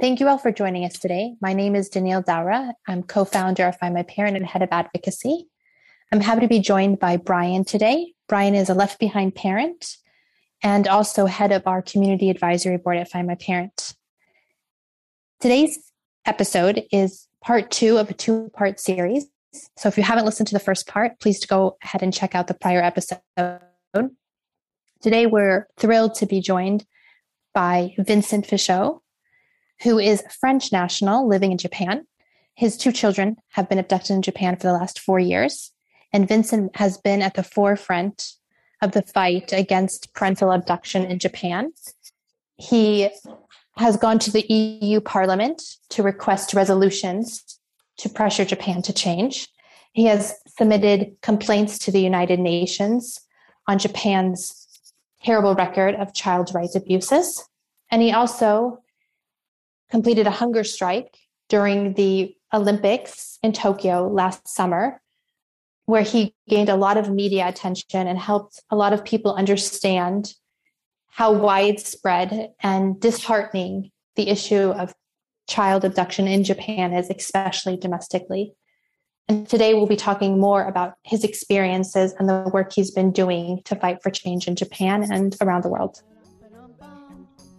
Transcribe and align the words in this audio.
Thank 0.00 0.18
you 0.18 0.28
all 0.28 0.38
for 0.38 0.50
joining 0.50 0.86
us 0.86 0.98
today. 0.98 1.34
My 1.42 1.52
name 1.52 1.76
is 1.76 1.90
Danielle 1.90 2.22
Daura. 2.22 2.72
I'm 2.88 3.02
co 3.02 3.26
founder 3.26 3.66
of 3.66 3.76
Find 3.76 3.92
My 3.92 4.02
Parent 4.02 4.34
and 4.34 4.46
head 4.46 4.62
of 4.62 4.70
advocacy. 4.72 5.46
I'm 6.10 6.22
happy 6.22 6.40
to 6.40 6.48
be 6.48 6.58
joined 6.58 6.98
by 6.98 7.18
Brian 7.18 7.66
today. 7.66 8.14
Brian 8.26 8.54
is 8.54 8.70
a 8.70 8.74
left 8.74 8.98
behind 8.98 9.34
parent 9.34 9.98
and 10.62 10.88
also 10.88 11.26
head 11.26 11.52
of 11.52 11.66
our 11.66 11.82
community 11.82 12.30
advisory 12.30 12.78
board 12.78 12.96
at 12.96 13.10
Find 13.10 13.26
My 13.26 13.34
Parent. 13.34 13.94
Today's 15.38 15.78
episode 16.24 16.82
is 16.90 17.28
part 17.44 17.70
two 17.70 17.98
of 17.98 18.08
a 18.08 18.14
two 18.14 18.50
part 18.54 18.80
series. 18.80 19.26
So 19.76 19.90
if 19.90 19.98
you 19.98 20.02
haven't 20.02 20.24
listened 20.24 20.46
to 20.48 20.54
the 20.54 20.60
first 20.60 20.86
part, 20.86 21.20
please 21.20 21.44
go 21.44 21.76
ahead 21.82 22.02
and 22.02 22.14
check 22.14 22.34
out 22.34 22.46
the 22.46 22.54
prior 22.54 22.80
episode. 22.80 23.20
Today, 25.02 25.26
we're 25.26 25.68
thrilled 25.76 26.14
to 26.14 26.24
be 26.24 26.40
joined 26.40 26.86
by 27.52 27.94
Vincent 27.98 28.46
Fichot, 28.46 29.00
who 29.82 29.98
is 29.98 30.22
French 30.40 30.72
national 30.72 31.26
living 31.26 31.52
in 31.52 31.58
Japan. 31.58 32.06
His 32.54 32.76
two 32.76 32.92
children 32.92 33.36
have 33.50 33.68
been 33.68 33.78
abducted 33.78 34.10
in 34.10 34.22
Japan 34.22 34.56
for 34.56 34.64
the 34.64 34.72
last 34.72 34.98
four 34.98 35.18
years, 35.18 35.72
and 36.12 36.28
Vincent 36.28 36.76
has 36.76 36.98
been 36.98 37.22
at 37.22 37.34
the 37.34 37.42
forefront 37.42 38.32
of 38.82 38.92
the 38.92 39.02
fight 39.02 39.52
against 39.52 40.12
parental 40.14 40.50
abduction 40.50 41.04
in 41.04 41.18
Japan. 41.18 41.72
He 42.56 43.08
has 43.76 43.96
gone 43.96 44.18
to 44.20 44.30
the 44.30 44.46
EU 44.52 45.00
Parliament 45.00 45.62
to 45.90 46.02
request 46.02 46.52
resolutions 46.52 47.58
to 47.98 48.08
pressure 48.08 48.44
Japan 48.44 48.82
to 48.82 48.92
change. 48.92 49.48
He 49.92 50.04
has 50.04 50.34
submitted 50.58 51.16
complaints 51.22 51.78
to 51.80 51.90
the 51.90 52.00
United 52.00 52.38
Nations 52.38 53.20
on 53.66 53.78
Japan's 53.78 54.66
terrible 55.22 55.54
record 55.54 55.94
of 55.94 56.14
child 56.14 56.50
rights 56.54 56.74
abuses. 56.74 57.44
And 57.90 58.02
he 58.02 58.12
also 58.12 58.79
completed 59.90 60.26
a 60.26 60.30
hunger 60.30 60.64
strike 60.64 61.16
during 61.48 61.94
the 61.94 62.34
Olympics 62.52 63.38
in 63.42 63.52
Tokyo 63.52 64.08
last 64.08 64.48
summer, 64.48 65.00
where 65.86 66.02
he 66.02 66.34
gained 66.48 66.68
a 66.68 66.76
lot 66.76 66.96
of 66.96 67.10
media 67.10 67.48
attention 67.48 68.06
and 68.06 68.18
helped 68.18 68.62
a 68.70 68.76
lot 68.76 68.92
of 68.92 69.04
people 69.04 69.34
understand 69.34 70.34
how 71.08 71.32
widespread 71.32 72.50
and 72.60 73.00
disheartening 73.00 73.90
the 74.16 74.28
issue 74.28 74.70
of 74.70 74.94
child 75.48 75.84
abduction 75.84 76.28
in 76.28 76.44
Japan 76.44 76.92
is, 76.92 77.10
especially 77.10 77.76
domestically. 77.76 78.54
And 79.28 79.48
today 79.48 79.74
we'll 79.74 79.86
be 79.86 79.96
talking 79.96 80.40
more 80.40 80.64
about 80.64 80.94
his 81.04 81.24
experiences 81.24 82.14
and 82.18 82.28
the 82.28 82.50
work 82.52 82.72
he's 82.72 82.90
been 82.90 83.12
doing 83.12 83.60
to 83.64 83.76
fight 83.76 84.02
for 84.02 84.10
change 84.10 84.46
in 84.46 84.56
Japan 84.56 85.10
and 85.10 85.36
around 85.40 85.64
the 85.64 85.68
world. 85.68 86.02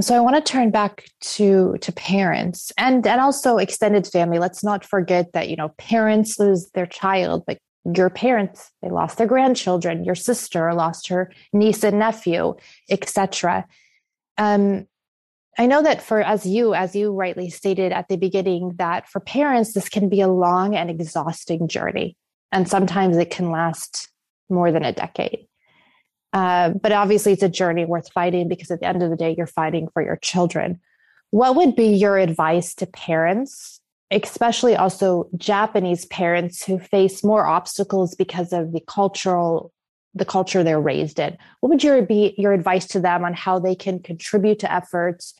so 0.00 0.14
I 0.16 0.20
want 0.20 0.36
to 0.36 0.52
turn 0.52 0.70
back 0.70 1.04
to 1.20 1.76
to 1.80 1.92
parents 1.92 2.72
and 2.78 3.06
and 3.06 3.20
also 3.20 3.58
extended 3.58 4.06
family. 4.06 4.38
Let's 4.38 4.62
not 4.62 4.84
forget 4.84 5.32
that 5.32 5.48
you 5.48 5.56
know 5.56 5.70
parents 5.76 6.38
lose 6.38 6.70
their 6.74 6.86
child, 6.86 7.44
but 7.46 7.58
your 7.96 8.10
parents 8.10 8.70
they 8.80 8.90
lost 8.90 9.18
their 9.18 9.26
grandchildren. 9.26 10.04
Your 10.04 10.14
sister 10.14 10.72
lost 10.72 11.08
her 11.08 11.32
niece 11.52 11.82
and 11.82 11.98
nephew, 11.98 12.54
etc. 12.90 13.66
Um, 14.38 14.86
I 15.58 15.66
know 15.66 15.82
that 15.82 16.00
for 16.00 16.22
as 16.22 16.46
you 16.46 16.74
as 16.74 16.94
you 16.94 17.12
rightly 17.12 17.50
stated 17.50 17.92
at 17.92 18.08
the 18.08 18.16
beginning 18.16 18.74
that 18.76 19.08
for 19.08 19.20
parents 19.20 19.74
this 19.74 19.88
can 19.88 20.08
be 20.08 20.20
a 20.20 20.28
long 20.28 20.76
and 20.76 20.90
exhausting 20.90 21.66
journey, 21.66 22.16
and 22.52 22.68
sometimes 22.68 23.16
it 23.16 23.30
can 23.30 23.50
last 23.50 24.08
more 24.48 24.70
than 24.70 24.84
a 24.84 24.92
decade. 24.92 25.48
Uh, 26.32 26.70
but 26.70 26.92
obviously, 26.92 27.32
it's 27.32 27.42
a 27.42 27.48
journey 27.48 27.84
worth 27.84 28.10
fighting 28.12 28.48
because 28.48 28.70
at 28.70 28.80
the 28.80 28.86
end 28.86 29.02
of 29.02 29.10
the 29.10 29.16
day, 29.16 29.34
you're 29.36 29.46
fighting 29.46 29.88
for 29.92 30.02
your 30.02 30.16
children. 30.16 30.80
What 31.30 31.56
would 31.56 31.76
be 31.76 31.88
your 31.88 32.18
advice 32.18 32.74
to 32.76 32.86
parents, 32.86 33.80
especially 34.10 34.76
also 34.76 35.28
Japanese 35.36 36.06
parents 36.06 36.64
who 36.64 36.78
face 36.78 37.22
more 37.22 37.46
obstacles 37.46 38.14
because 38.14 38.52
of 38.52 38.72
the 38.72 38.80
cultural 38.80 39.72
the 40.14 40.24
culture 40.24 40.62
they're 40.62 40.80
raised 40.80 41.18
in? 41.18 41.36
What 41.60 41.70
would 41.70 41.82
your 41.82 42.02
be 42.02 42.34
your 42.36 42.52
advice 42.52 42.86
to 42.88 43.00
them 43.00 43.24
on 43.24 43.34
how 43.34 43.58
they 43.58 43.74
can 43.74 43.98
contribute 43.98 44.58
to 44.60 44.72
efforts 44.72 45.34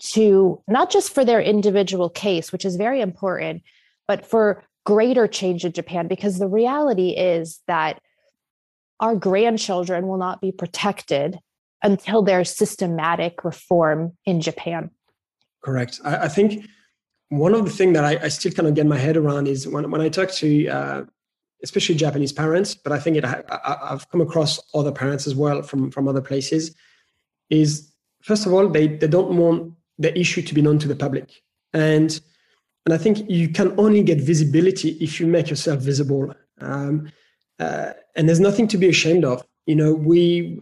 to 0.00 0.62
not 0.68 0.90
just 0.90 1.12
for 1.12 1.24
their 1.24 1.40
individual 1.40 2.10
case, 2.10 2.52
which 2.52 2.64
is 2.64 2.76
very 2.76 3.00
important, 3.00 3.62
but 4.06 4.24
for 4.26 4.64
greater 4.84 5.26
change 5.26 5.64
in 5.64 5.72
Japan? 5.72 6.08
Because 6.08 6.38
the 6.38 6.48
reality 6.48 7.10
is 7.10 7.60
that 7.66 8.00
our 9.00 9.14
grandchildren 9.14 10.06
will 10.06 10.18
not 10.18 10.40
be 10.40 10.52
protected 10.52 11.38
until 11.82 12.22
there's 12.22 12.54
systematic 12.54 13.44
reform 13.44 14.16
in 14.24 14.40
Japan. 14.40 14.90
Correct. 15.62 16.00
I, 16.04 16.24
I 16.24 16.28
think 16.28 16.66
one 17.28 17.54
of 17.54 17.64
the 17.64 17.70
things 17.70 17.94
that 17.94 18.04
I, 18.04 18.18
I, 18.24 18.28
still 18.28 18.52
kind 18.52 18.66
of 18.66 18.74
get 18.74 18.86
my 18.86 18.98
head 18.98 19.16
around 19.16 19.48
is 19.48 19.68
when, 19.68 19.90
when 19.90 20.00
I 20.00 20.08
talk 20.08 20.30
to 20.32 20.66
uh, 20.68 21.02
especially 21.62 21.94
Japanese 21.94 22.32
parents, 22.32 22.74
but 22.74 22.92
I 22.92 22.98
think 22.98 23.16
it, 23.16 23.24
I, 23.24 23.42
have 23.88 24.08
come 24.10 24.20
across 24.20 24.60
other 24.74 24.92
parents 24.92 25.26
as 25.26 25.34
well 25.34 25.62
from, 25.62 25.90
from 25.90 26.08
other 26.08 26.20
places, 26.20 26.74
is 27.50 27.92
first 28.22 28.46
of 28.46 28.52
all, 28.52 28.68
they, 28.68 28.88
they 28.88 29.08
don't 29.08 29.36
want 29.36 29.72
the 29.98 30.16
issue 30.18 30.42
to 30.42 30.54
be 30.54 30.62
known 30.62 30.78
to 30.78 30.88
the 30.88 30.96
public. 30.96 31.30
And 31.72 32.18
and 32.86 32.94
I 32.94 32.96
think 32.96 33.28
you 33.28 33.50
can 33.50 33.78
only 33.78 34.02
get 34.02 34.18
visibility 34.18 34.92
if 34.92 35.20
you 35.20 35.26
make 35.26 35.50
yourself 35.50 35.80
visible. 35.80 36.34
Um, 36.58 37.12
uh, 37.58 37.92
and 38.16 38.28
there's 38.28 38.40
nothing 38.40 38.68
to 38.68 38.78
be 38.78 38.88
ashamed 38.88 39.24
of. 39.24 39.44
You 39.66 39.76
know, 39.76 39.94
we, 39.94 40.60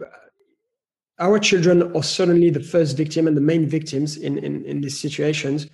our 1.19 1.39
children 1.39 1.95
are 1.95 2.03
certainly 2.03 2.49
the 2.49 2.61
first 2.61 2.97
victim 2.97 3.27
and 3.27 3.35
the 3.35 3.41
main 3.41 3.67
victims 3.67 4.17
in, 4.17 4.37
in, 4.39 4.65
in 4.65 4.81
these 4.81 4.99
situations, 4.99 5.67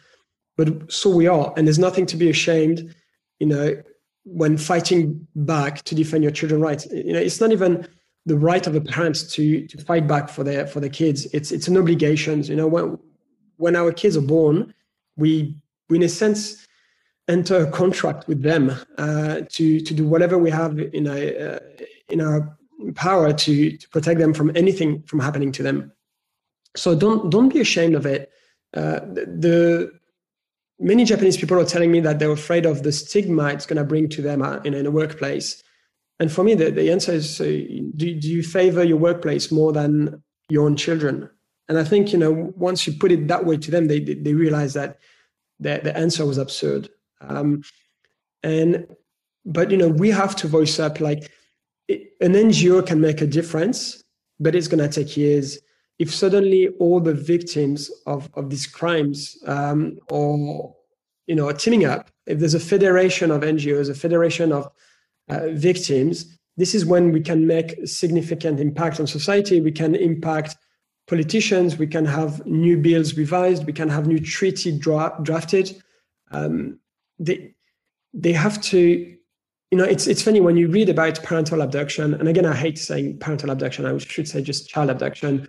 but 0.55 0.91
so 0.91 1.09
we 1.09 1.27
are. 1.27 1.53
And 1.57 1.67
there's 1.67 1.79
nothing 1.79 2.05
to 2.07 2.17
be 2.17 2.29
ashamed, 2.29 2.95
you 3.39 3.47
know, 3.47 3.75
when 4.25 4.57
fighting 4.57 5.27
back 5.35 5.83
to 5.83 5.95
defend 5.95 6.23
your 6.23 6.31
children's 6.31 6.63
rights. 6.63 6.87
You 6.91 7.13
know, 7.13 7.19
it's 7.19 7.41
not 7.41 7.51
even 7.51 7.87
the 8.25 8.37
right 8.37 8.65
of 8.65 8.73
the 8.73 8.81
parents 8.81 9.23
to, 9.33 9.67
to 9.67 9.77
fight 9.83 10.07
back 10.07 10.29
for 10.29 10.43
their, 10.43 10.65
for 10.65 10.79
their 10.79 10.89
kids. 10.89 11.25
It's, 11.33 11.51
it's 11.51 11.67
an 11.67 11.77
obligation. 11.77 12.43
You 12.43 12.55
know, 12.55 12.67
when, 12.67 12.97
when 13.57 13.75
our 13.75 13.91
kids 13.91 14.15
are 14.15 14.21
born, 14.21 14.73
we, 15.17 15.57
we 15.89 15.97
in 15.97 16.03
a 16.03 16.09
sense, 16.09 16.62
enter 17.27 17.65
a 17.65 17.71
contract 17.71 18.27
with 18.27 18.41
them 18.41 18.71
uh, 18.97 19.41
to 19.49 19.79
to 19.79 19.93
do 19.93 20.07
whatever 20.07 20.37
we 20.37 20.49
have 20.49 20.79
in 20.79 21.07
a 21.07 21.37
uh, 21.37 21.59
in 22.09 22.21
our 22.21 22.57
power 22.95 23.33
to 23.33 23.77
to 23.77 23.89
protect 23.89 24.19
them 24.19 24.33
from 24.33 24.51
anything 24.55 25.03
from 25.03 25.19
happening 25.19 25.51
to 25.53 25.63
them. 25.63 25.91
So 26.75 26.95
don't 26.95 27.29
don't 27.29 27.49
be 27.49 27.61
ashamed 27.61 27.95
of 27.95 28.05
it. 28.05 28.31
Uh, 28.75 28.99
the, 29.01 29.91
many 30.79 31.05
Japanese 31.05 31.37
people 31.37 31.59
are 31.59 31.65
telling 31.65 31.91
me 31.91 31.99
that 31.99 32.17
they're 32.17 32.31
afraid 32.31 32.65
of 32.65 32.81
the 32.81 32.91
stigma 32.91 33.49
it's 33.49 33.67
going 33.67 33.77
to 33.77 33.83
bring 33.83 34.09
to 34.09 34.21
them 34.21 34.41
uh, 34.41 34.57
in, 34.63 34.73
in 34.73 34.87
a 34.87 34.91
workplace. 34.91 35.61
And 36.19 36.31
for 36.31 36.43
me, 36.43 36.55
the, 36.55 36.71
the 36.71 36.91
answer 36.91 37.13
is: 37.13 37.37
do, 37.37 37.89
do 37.95 38.29
you 38.29 38.43
favor 38.43 38.83
your 38.83 38.97
workplace 38.97 39.51
more 39.51 39.71
than 39.71 40.23
your 40.49 40.65
own 40.65 40.75
children? 40.75 41.29
And 41.69 41.77
I 41.77 41.83
think 41.83 42.11
you 42.11 42.19
know 42.19 42.51
once 42.55 42.85
you 42.85 42.93
put 42.93 43.11
it 43.11 43.27
that 43.27 43.45
way 43.45 43.57
to 43.57 43.71
them, 43.71 43.87
they 43.87 43.99
they, 43.99 44.15
they 44.15 44.33
realize 44.33 44.73
that 44.73 44.99
the, 45.59 45.79
the 45.83 45.95
answer 45.95 46.25
was 46.25 46.37
absurd. 46.37 46.89
Um, 47.27 47.63
and 48.43 48.87
but 49.45 49.71
you 49.71 49.77
know 49.77 49.89
we 49.89 50.09
have 50.11 50.35
to 50.37 50.47
voice 50.47 50.79
up 50.79 50.99
like 50.99 51.31
an 51.89 52.33
NGO 52.33 52.85
can 52.85 53.01
make 53.01 53.21
a 53.21 53.27
difference, 53.27 54.03
but 54.39 54.55
it's 54.55 54.67
going 54.67 54.87
to 54.87 55.03
take 55.03 55.17
years. 55.17 55.59
If 55.99 56.13
suddenly 56.13 56.69
all 56.79 56.99
the 56.99 57.13
victims 57.13 57.91
of, 58.05 58.29
of 58.33 58.49
these 58.49 58.65
crimes 58.65 59.37
um, 59.45 59.99
or 60.09 60.75
you 61.27 61.35
know 61.35 61.49
are 61.49 61.53
teaming 61.53 61.85
up, 61.85 62.09
if 62.25 62.39
there's 62.39 62.53
a 62.53 62.59
federation 62.59 63.31
of 63.31 63.41
NGOs, 63.41 63.89
a 63.89 63.95
federation 63.95 64.51
of 64.51 64.69
uh, 65.29 65.47
victims, 65.49 66.37
this 66.57 66.75
is 66.75 66.85
when 66.85 67.11
we 67.11 67.21
can 67.21 67.47
make 67.47 67.77
a 67.77 67.87
significant 67.87 68.59
impact 68.59 68.99
on 68.99 69.07
society. 69.07 69.61
We 69.61 69.71
can 69.71 69.95
impact 69.95 70.55
politicians. 71.07 71.77
We 71.77 71.87
can 71.87 72.05
have 72.05 72.45
new 72.45 72.77
bills 72.77 73.17
revised. 73.17 73.65
We 73.65 73.73
can 73.73 73.89
have 73.89 74.07
new 74.07 74.19
treaty 74.19 74.77
dra- 74.77 75.17
drafted. 75.21 75.81
Um, 76.31 76.79
they 77.25 77.55
they 78.13 78.33
have 78.33 78.61
to 78.61 79.13
you 79.73 79.77
know, 79.77 79.85
it's 79.85 80.05
it's 80.05 80.21
funny 80.21 80.39
when 80.39 80.55
you 80.55 80.67
read 80.67 80.87
about 80.87 81.23
parental 81.23 81.63
abduction, 81.63 82.13
and 82.13 82.27
again, 82.27 82.45
I 82.45 82.55
hate 82.55 82.77
saying 82.77 83.17
parental 83.17 83.49
abduction. 83.49 83.87
I 83.87 83.97
should 83.97 84.27
say 84.27 84.43
just 84.43 84.69
child 84.69 84.91
abduction. 84.91 85.47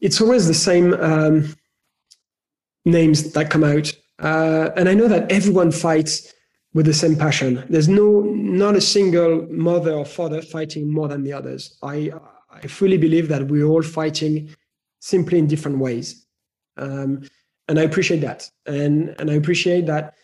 It's 0.00 0.20
always 0.20 0.48
the 0.48 0.54
same 0.54 0.94
um, 0.94 1.54
names 2.84 3.34
that 3.34 3.50
come 3.50 3.62
out, 3.62 3.92
uh, 4.18 4.70
and 4.74 4.88
I 4.88 4.94
know 4.94 5.06
that 5.06 5.30
everyone 5.30 5.70
fights 5.70 6.34
with 6.74 6.86
the 6.86 6.92
same 6.92 7.14
passion. 7.14 7.64
There's 7.68 7.88
no 7.88 8.22
not 8.22 8.74
a 8.74 8.80
single 8.80 9.46
mother 9.48 9.92
or 9.92 10.04
father 10.04 10.42
fighting 10.42 10.92
more 10.92 11.06
than 11.06 11.22
the 11.22 11.34
others. 11.34 11.78
I 11.84 12.10
I 12.50 12.66
fully 12.66 12.98
believe 12.98 13.28
that 13.28 13.46
we're 13.46 13.68
all 13.68 13.82
fighting 13.82 14.52
simply 14.98 15.38
in 15.38 15.46
different 15.46 15.78
ways, 15.78 16.26
um, 16.78 17.22
and 17.68 17.78
I 17.78 17.82
appreciate 17.82 18.22
that, 18.22 18.50
and 18.66 19.14
and 19.20 19.30
I 19.30 19.34
appreciate 19.34 19.86
that 19.86 20.14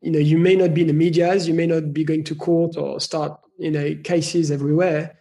you 0.00 0.10
know 0.10 0.18
you 0.18 0.38
may 0.38 0.54
not 0.56 0.74
be 0.74 0.82
in 0.82 0.86
the 0.86 0.92
medias 0.92 1.48
you 1.48 1.54
may 1.54 1.66
not 1.66 1.92
be 1.92 2.04
going 2.04 2.24
to 2.24 2.34
court 2.34 2.76
or 2.76 3.00
start 3.00 3.38
you 3.58 3.70
know 3.70 3.94
cases 4.04 4.50
everywhere 4.50 5.16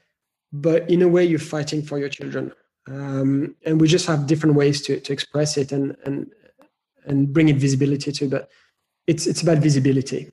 but 0.52 0.90
in 0.90 1.02
a 1.02 1.08
way 1.08 1.24
you're 1.24 1.40
fighting 1.40 1.82
for 1.82 1.98
your 1.98 2.10
children. 2.10 2.52
Um, 2.88 3.56
and 3.66 3.80
we 3.80 3.88
just 3.88 4.08
have 4.08 4.28
different 4.28 4.56
ways 4.56 4.82
to, 4.84 5.00
to 5.00 5.14
express 5.14 5.58
it 5.58 5.72
and 5.72 5.96
and 6.06 6.32
and 7.06 7.34
bring 7.34 7.50
it 7.50 7.58
visibility 7.58 8.12
to 8.12 8.28
but 8.28 8.50
it's 9.08 9.28
it's 9.28 9.42
about 9.42 9.60
visibility. 9.60 10.32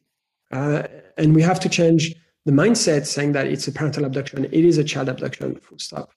Uh, 0.50 0.84
and 1.16 1.34
we 1.34 1.42
have 1.42 1.60
to 1.60 1.68
change 1.68 2.14
the 2.46 2.52
mindset 2.52 3.06
saying 3.06 3.32
that 3.32 3.46
it's 3.46 3.68
a 3.68 3.72
parental 3.72 4.04
abduction. 4.04 4.46
It 4.46 4.64
is 4.64 4.78
a 4.78 4.84
child 4.84 5.08
abduction 5.08 5.56
full 5.56 5.78
stop. 5.78 6.12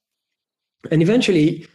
And 0.89 1.01
eventually 1.01 1.67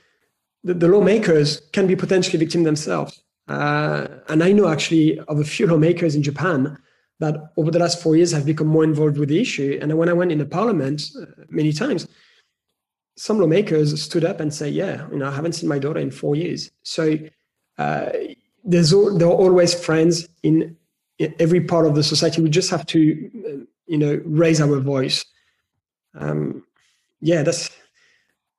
the, 0.64 0.74
the 0.74 0.88
lawmakers 0.88 1.60
can 1.72 1.86
be 1.86 1.94
potentially 1.94 2.38
victim 2.38 2.64
themselves 2.64 3.22
uh, 3.48 4.08
and 4.28 4.42
I 4.42 4.52
know 4.52 4.68
actually 4.68 5.18
of 5.20 5.38
a 5.38 5.44
few 5.44 5.66
lawmakers 5.66 6.14
in 6.14 6.22
Japan 6.22 6.76
that 7.20 7.52
over 7.56 7.70
the 7.70 7.78
last 7.78 8.02
four 8.02 8.16
years 8.16 8.32
have 8.32 8.44
become 8.44 8.66
more 8.66 8.84
involved 8.84 9.18
with 9.18 9.28
the 9.28 9.40
issue. 9.40 9.78
And 9.80 9.96
when 9.96 10.08
I 10.08 10.12
went 10.12 10.32
in 10.32 10.38
the 10.38 10.46
parliament 10.46 11.02
uh, 11.20 11.26
many 11.48 11.72
times, 11.72 12.06
some 13.16 13.38
lawmakers 13.38 14.02
stood 14.02 14.24
up 14.24 14.40
and 14.40 14.52
say, 14.52 14.68
"Yeah, 14.68 15.08
you 15.10 15.18
know, 15.18 15.28
I 15.28 15.34
haven't 15.34 15.54
seen 15.54 15.68
my 15.68 15.78
daughter 15.78 16.00
in 16.00 16.10
four 16.10 16.36
years." 16.36 16.70
So 16.82 17.18
uh, 17.78 18.10
there's 18.64 18.92
all, 18.92 19.16
there 19.16 19.28
are 19.28 19.30
always 19.30 19.72
friends 19.74 20.28
in, 20.42 20.76
in, 21.18 21.34
every 21.38 21.60
part 21.60 21.86
of 21.86 21.94
the 21.94 22.02
society. 22.02 22.42
We 22.42 22.50
just 22.50 22.70
have 22.70 22.84
to, 22.86 23.30
uh, 23.48 23.64
you 23.86 23.96
know, 23.96 24.20
raise 24.24 24.60
our 24.60 24.80
voice. 24.80 25.24
Um, 26.14 26.64
yeah, 27.20 27.42
that's 27.42 27.70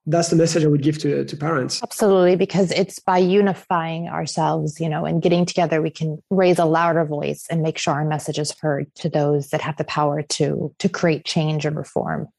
that's 0.08 0.30
the 0.30 0.38
message 0.38 0.64
I 0.64 0.68
would 0.68 0.82
give 0.82 0.98
to, 1.00 1.26
to 1.26 1.38
parents. 1.38 1.84
Absolutely, 1.84 2.38
because 2.38 2.72
it's 2.72 2.98
by 3.00 3.18
unifying 3.18 4.08
ourselves, 4.08 4.80
you 4.80 4.88
know, 4.88 5.06
and 5.06 5.22
getting 5.22 5.46
together, 5.46 5.82
we 5.82 5.90
can 5.90 6.24
raise 6.30 6.58
a 6.58 6.66
louder 6.66 7.04
voice 7.04 7.46
and 7.52 7.62
make 7.62 7.78
sure 7.78 7.94
our 7.94 8.06
message 8.06 8.40
is 8.40 8.56
heard 8.60 8.94
to 8.96 9.10
those 9.10 9.50
that 9.50 9.62
have 9.62 9.76
the 9.76 9.84
power 9.84 10.22
to 10.22 10.74
to 10.80 10.90
create 10.90 11.26
change 11.26 11.66
and 11.66 11.76
reform. 11.76 12.30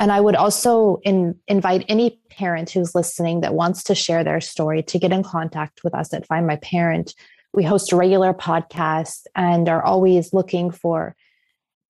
And 0.00 0.10
I 0.10 0.20
would 0.20 0.34
also 0.34 0.98
in, 1.04 1.36
invite 1.46 1.84
any 1.88 2.18
parent 2.30 2.70
who's 2.70 2.96
listening 2.96 3.42
that 3.42 3.54
wants 3.54 3.84
to 3.84 3.94
share 3.94 4.24
their 4.24 4.40
story 4.40 4.82
to 4.82 4.98
get 4.98 5.12
in 5.12 5.22
contact 5.22 5.84
with 5.84 5.94
us 5.94 6.12
at 6.12 6.26
Find 6.26 6.48
My 6.48 6.56
Parent. 6.56 7.14
We 7.52 7.62
host 7.62 7.92
regular 7.92 8.34
podcasts 8.34 9.26
and 9.36 9.68
are 9.68 9.84
always 9.84 10.32
looking 10.32 10.72
for 10.72 11.14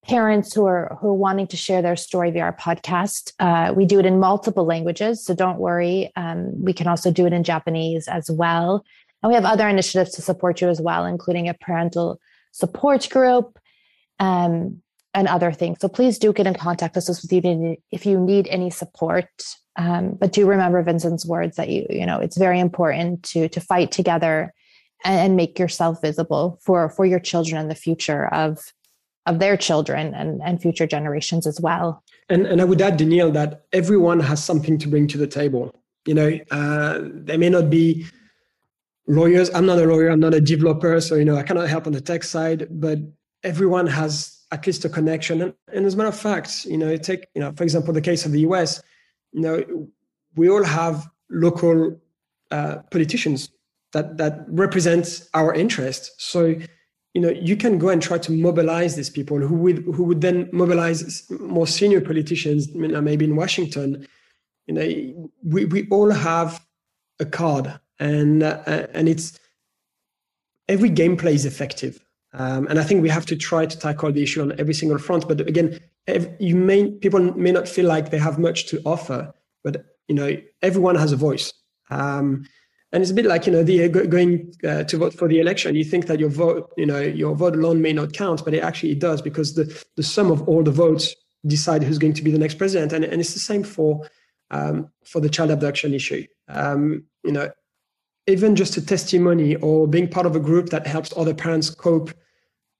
parents 0.06 0.54
who 0.54 0.66
are 0.66 0.96
who 1.00 1.08
are 1.08 1.14
wanting 1.14 1.46
to 1.48 1.56
share 1.56 1.82
their 1.82 1.96
story 1.96 2.30
via 2.30 2.42
our 2.42 2.56
podcast. 2.56 3.32
Uh, 3.38 3.72
we 3.74 3.86
do 3.86 3.98
it 3.98 4.06
in 4.06 4.20
multiple 4.20 4.64
languages, 4.64 5.24
so 5.24 5.34
don't 5.34 5.58
worry. 5.58 6.12
Um, 6.16 6.62
we 6.62 6.72
can 6.72 6.86
also 6.86 7.10
do 7.10 7.26
it 7.26 7.32
in 7.32 7.44
Japanese 7.44 8.08
as 8.08 8.30
well, 8.30 8.84
and 9.22 9.28
we 9.28 9.34
have 9.34 9.44
other 9.44 9.68
initiatives 9.68 10.12
to 10.12 10.22
support 10.22 10.60
you 10.60 10.68
as 10.68 10.80
well, 10.80 11.04
including 11.06 11.48
a 11.48 11.54
parental 11.54 12.20
support 12.52 13.08
group 13.10 13.58
um, 14.20 14.80
and 15.14 15.28
other 15.28 15.52
things. 15.52 15.78
So 15.80 15.88
please 15.88 16.18
do 16.18 16.32
get 16.32 16.46
in 16.46 16.54
contact 16.54 16.94
with 16.94 17.08
us 17.08 17.24
if 17.24 17.32
you 17.32 17.40
need 17.40 17.78
if 17.90 18.06
you 18.06 18.20
need 18.20 18.46
any 18.48 18.70
support. 18.70 19.30
Um, 19.76 20.16
but 20.20 20.32
do 20.32 20.46
remember 20.46 20.82
Vincent's 20.82 21.26
words 21.26 21.56
that 21.56 21.68
you 21.68 21.86
you 21.88 22.06
know 22.06 22.18
it's 22.20 22.36
very 22.36 22.60
important 22.60 23.22
to 23.24 23.48
to 23.48 23.60
fight 23.60 23.90
together 23.90 24.52
and, 25.04 25.20
and 25.20 25.36
make 25.36 25.58
yourself 25.58 26.00
visible 26.02 26.58
for 26.62 26.90
for 26.90 27.06
your 27.06 27.20
children 27.20 27.60
in 27.60 27.68
the 27.68 27.74
future 27.74 28.26
of 28.26 28.73
of 29.26 29.38
their 29.38 29.56
children 29.56 30.14
and, 30.14 30.40
and 30.42 30.60
future 30.60 30.86
generations 30.86 31.46
as 31.46 31.60
well. 31.60 32.02
And, 32.28 32.46
and 32.46 32.60
I 32.60 32.64
would 32.64 32.80
add, 32.80 32.96
Danielle, 32.96 33.30
that 33.32 33.64
everyone 33.72 34.20
has 34.20 34.42
something 34.42 34.78
to 34.78 34.88
bring 34.88 35.06
to 35.08 35.18
the 35.18 35.26
table. 35.26 35.74
You 36.06 36.14
know, 36.14 36.38
uh, 36.50 37.00
they 37.02 37.36
may 37.36 37.48
not 37.48 37.70
be 37.70 38.06
lawyers. 39.06 39.50
I'm 39.54 39.66
not 39.66 39.78
a 39.78 39.84
lawyer. 39.84 40.08
I'm 40.08 40.20
not 40.20 40.34
a 40.34 40.40
developer. 40.40 41.00
So, 41.00 41.14
you 41.14 41.24
know, 41.24 41.36
I 41.36 41.42
cannot 41.42 41.68
help 41.68 41.86
on 41.86 41.92
the 41.92 42.00
tech 42.00 42.24
side, 42.24 42.66
but 42.70 42.98
everyone 43.42 43.86
has 43.86 44.42
at 44.52 44.66
least 44.66 44.84
a 44.84 44.88
connection. 44.88 45.42
And, 45.42 45.54
and 45.72 45.86
as 45.86 45.94
a 45.94 45.96
matter 45.96 46.08
of 46.08 46.18
fact, 46.18 46.64
you 46.64 46.78
know, 46.78 46.96
take, 46.96 47.26
you 47.34 47.40
know, 47.40 47.52
for 47.52 47.64
example, 47.64 47.92
the 47.94 48.00
case 48.00 48.26
of 48.26 48.32
the 48.32 48.40
US, 48.40 48.82
you 49.32 49.40
know, 49.40 49.88
we 50.36 50.48
all 50.48 50.64
have 50.64 51.06
local 51.30 52.00
uh, 52.50 52.76
politicians 52.90 53.50
that, 53.92 54.16
that 54.18 54.44
represent 54.48 55.28
our 55.34 55.54
interests. 55.54 56.12
So 56.18 56.54
you 57.14 57.20
know 57.20 57.30
you 57.30 57.56
can 57.56 57.78
go 57.78 57.88
and 57.88 58.02
try 58.02 58.18
to 58.18 58.32
mobilize 58.32 58.96
these 58.96 59.08
people 59.08 59.38
who 59.38 59.54
would 59.54 59.78
who 59.84 60.02
would 60.02 60.20
then 60.20 60.48
mobilize 60.52 61.30
more 61.30 61.66
senior 61.66 62.00
politicians 62.00 62.68
maybe 62.74 63.24
in 63.24 63.36
washington. 63.36 64.06
You 64.66 64.74
know 64.74 65.30
we, 65.44 65.64
we 65.66 65.88
all 65.90 66.10
have 66.10 66.64
a 67.20 67.24
card 67.24 67.78
and 68.00 68.42
uh, 68.42 68.86
and 68.92 69.08
it's 69.08 69.38
every 70.68 70.90
gameplay 70.90 71.34
is 71.34 71.46
effective. 71.46 72.00
Um, 72.32 72.66
and 72.66 72.80
i 72.80 72.82
think 72.82 73.00
we 73.00 73.08
have 73.10 73.26
to 73.26 73.36
try 73.36 73.64
to 73.64 73.78
tackle 73.78 74.10
the 74.10 74.22
issue 74.22 74.42
on 74.42 74.58
every 74.58 74.74
single 74.74 74.98
front. 74.98 75.28
But 75.28 75.40
again 75.40 75.78
you 76.40 76.56
may 76.56 76.90
people 76.90 77.20
may 77.20 77.52
not 77.52 77.68
feel 77.68 77.86
like 77.86 78.10
they 78.10 78.18
have 78.18 78.38
much 78.38 78.66
to 78.66 78.82
offer 78.84 79.32
but 79.62 79.86
you 80.08 80.14
know 80.14 80.36
everyone 80.62 80.96
has 80.96 81.12
a 81.12 81.16
voice. 81.16 81.52
Um, 81.90 82.44
and 82.94 83.02
it's 83.02 83.10
a 83.10 83.14
bit 83.14 83.26
like 83.26 83.44
you 83.44 83.52
know 83.52 83.64
the 83.64 83.88
going 83.88 84.54
uh, 84.62 84.84
to 84.84 84.96
vote 84.96 85.12
for 85.12 85.26
the 85.26 85.40
election. 85.40 85.74
You 85.74 85.82
think 85.82 86.06
that 86.06 86.20
your 86.20 86.28
vote, 86.28 86.72
you 86.76 86.86
know, 86.86 87.00
your 87.00 87.34
vote 87.34 87.56
alone 87.56 87.82
may 87.82 87.92
not 87.92 88.12
count, 88.12 88.44
but 88.44 88.54
it 88.54 88.62
actually 88.62 88.94
does 88.94 89.20
because 89.20 89.54
the 89.54 89.64
the 89.96 90.04
sum 90.04 90.30
of 90.30 90.48
all 90.48 90.62
the 90.62 90.70
votes 90.70 91.12
decide 91.44 91.82
who's 91.82 91.98
going 91.98 92.12
to 92.14 92.22
be 92.22 92.30
the 92.30 92.38
next 92.38 92.54
president. 92.54 92.92
And 92.92 93.04
and 93.04 93.20
it's 93.20 93.34
the 93.34 93.40
same 93.40 93.64
for 93.64 94.08
um, 94.52 94.90
for 95.04 95.20
the 95.20 95.28
child 95.28 95.50
abduction 95.50 95.92
issue. 95.92 96.24
Um, 96.46 97.02
you 97.24 97.32
know, 97.32 97.50
even 98.28 98.54
just 98.54 98.76
a 98.76 98.86
testimony 98.86 99.56
or 99.56 99.88
being 99.88 100.08
part 100.08 100.26
of 100.26 100.36
a 100.36 100.40
group 100.40 100.68
that 100.68 100.86
helps 100.86 101.12
other 101.16 101.34
parents 101.34 101.70
cope 101.70 102.12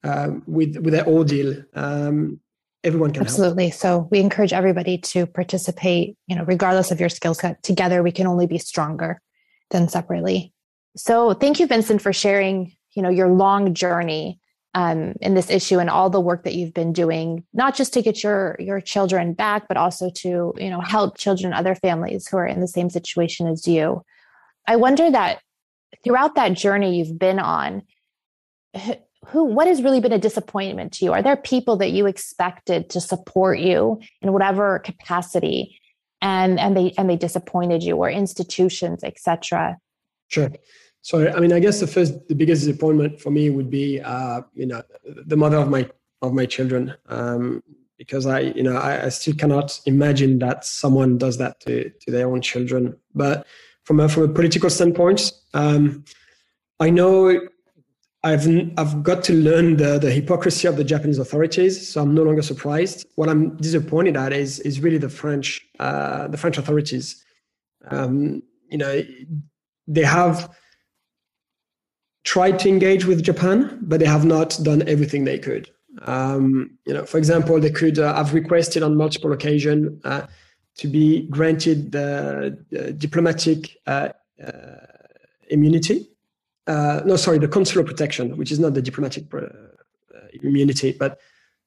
um, 0.05 0.45
with 0.47 0.77
with 0.77 0.95
their 0.95 1.09
ordeal. 1.09 1.61
Um, 1.75 2.39
everyone 2.85 3.13
can 3.13 3.23
absolutely 3.23 3.71
help. 3.71 3.81
so 3.81 4.09
we 4.13 4.21
encourage 4.21 4.53
everybody 4.53 4.99
to 4.99 5.27
participate 5.27 6.19
you 6.27 6.37
know 6.37 6.45
regardless 6.45 6.91
of 6.91 7.01
your 7.01 7.09
skill 7.09 7.33
set 7.33 7.63
together 7.63 8.03
we 8.03 8.13
can 8.13 8.27
only 8.27 8.47
be 8.47 8.59
stronger 8.59 9.23
than 9.75 9.89
separately. 9.89 10.53
So 10.97 11.35
thank 11.35 11.59
you, 11.59 11.67
Vincent, 11.67 12.01
for 12.01 12.13
sharing, 12.13 12.73
you 12.93 13.03
know, 13.03 13.11
your 13.11 13.29
long 13.29 13.75
journey 13.75 14.39
um, 14.75 15.15
in 15.21 15.35
this 15.35 15.51
issue 15.51 15.79
and 15.79 15.91
all 15.91 16.11
the 16.11 16.21
work 16.21 16.45
that 16.45 16.55
you've 16.55 16.73
been 16.73 16.93
doing, 16.93 17.45
not 17.53 17.75
just 17.75 17.93
to 17.95 18.03
get 18.03 18.23
your 18.23 18.57
your 18.59 18.81
children 18.81 19.35
back, 19.35 19.69
but 19.69 19.77
also 19.77 20.11
to 20.17 20.55
you 20.57 20.71
know 20.71 20.81
help 20.81 21.19
children 21.19 21.53
and 21.53 21.55
other 21.55 21.75
families 21.75 22.27
who 22.27 22.37
are 22.37 22.47
in 22.47 22.61
the 22.61 22.69
same 22.69 22.89
situation 22.89 23.47
as 23.47 23.69
you. 23.69 24.03
I 24.67 24.77
wonder 24.77 25.11
that 25.11 25.41
throughout 26.03 26.35
that 26.37 26.55
journey 26.55 26.97
you've 26.97 27.19
been 27.19 27.39
on, 27.39 27.83
who 29.29 29.45
what 29.45 29.67
has 29.67 29.83
really 29.83 30.01
been 30.01 30.13
a 30.13 30.19
disappointment 30.19 30.93
to 30.95 31.05
you? 31.05 31.13
Are 31.13 31.23
there 31.23 31.37
people 31.37 31.77
that 31.77 31.93
you 31.93 32.07
expected 32.07 32.91
to 32.91 33.01
support 33.01 33.59
you 33.59 34.01
in 34.23 34.33
whatever 34.33 34.81
capacity 34.81 35.79
and 36.25 36.59
and 36.59 36.77
they 36.77 36.93
and 36.99 37.09
they 37.09 37.17
disappointed 37.17 37.83
you 37.83 37.97
or 37.97 38.11
institutions 38.11 39.05
etc 39.05 39.77
sure. 40.29 40.51
So 41.03 41.31
i 41.31 41.39
mean 41.39 41.53
i 41.53 41.61
guess 41.61 41.79
the 41.81 41.87
first 41.87 42.29
the 42.29 42.35
biggest 42.35 42.65
disappointment 42.65 43.21
for 43.21 43.31
me 43.31 43.51
would 43.51 43.71
be 43.71 44.01
uh 44.01 44.41
you 44.55 44.67
know 44.67 44.83
the 45.05 45.37
mother 45.37 45.59
of 45.59 45.69
my 45.69 45.89
of 46.23 46.33
my 46.33 46.47
children 46.47 46.95
um 47.07 47.63
because 47.99 48.27
i 48.27 48.41
you 48.41 48.63
know 48.63 48.77
I, 48.77 49.07
I 49.07 49.09
still 49.11 49.35
cannot 49.35 49.79
imagine 49.85 50.39
that 50.39 50.65
someone 50.65 51.19
does 51.19 51.37
that 51.39 51.61
to 51.61 51.91
to 51.91 52.11
their 52.11 52.27
own 52.29 52.41
children. 52.41 52.97
But 53.15 53.47
from 53.85 54.01
a 54.01 54.09
from 54.09 54.23
a 54.25 54.29
political 54.29 54.71
standpoint 54.71 55.31
um 55.53 56.05
i 56.81 56.89
know 56.91 57.39
I've 58.25 58.49
I've 58.79 59.03
got 59.03 59.23
to 59.25 59.35
learn 59.35 59.77
the, 59.77 59.99
the 59.99 60.11
hypocrisy 60.11 60.67
of 60.67 60.77
the 60.77 60.85
Japanese 60.85 61.19
authorities, 61.19 61.87
so 61.87 62.01
I'm 62.01 62.15
no 62.15 62.23
longer 62.23 62.41
surprised. 62.41 63.07
What 63.17 63.29
I'm 63.29 63.57
disappointed 63.59 64.17
at 64.17 64.33
is 64.33 64.61
is 64.61 64.81
really 64.81 64.97
the 64.97 65.11
French 65.11 65.61
uh, 65.79 66.29
the 66.29 66.39
French 66.39 66.57
authorities. 66.57 67.23
Um, 67.91 68.43
you 68.71 68.79
know, 68.79 69.03
they 69.87 70.05
have 70.05 70.51
tried 72.25 72.59
to 72.61 72.69
engage 72.71 73.05
with 73.05 73.23
Japan, 73.23 73.79
but 73.83 74.01
they 74.01 74.07
have 74.07 74.25
not 74.25 74.59
done 74.63 74.89
everything 74.89 75.25
they 75.25 75.39
could. 75.39 75.71
Um, 76.03 76.79
you 76.87 76.95
know, 76.95 77.05
for 77.05 77.19
example, 77.19 77.61
they 77.61 77.71
could 77.71 77.99
uh, 77.99 78.15
have 78.15 78.33
requested 78.33 78.83
on 78.83 78.97
multiple 78.97 79.33
occasions 79.33 80.01
uh, 80.05 80.27
to 80.79 80.89
be 80.89 81.29
granted 81.29 81.93
the, 81.93 82.59
the 82.71 82.93
diplomatic 82.95 83.77
uh, 83.87 84.09
uh, 84.45 84.87
immunity 85.51 86.09
uh, 86.67 87.03
no, 87.05 87.17
sorry, 87.17 87.39
the 87.39 87.49
consular 87.49 87.85
protection, 87.85 88.37
which 88.37 88.51
is 88.51 88.59
not 88.59 88.75
the 88.75 88.83
diplomatic 88.83 89.25
uh, 89.35 89.47
immunity, 90.43 90.93
but 90.93 91.21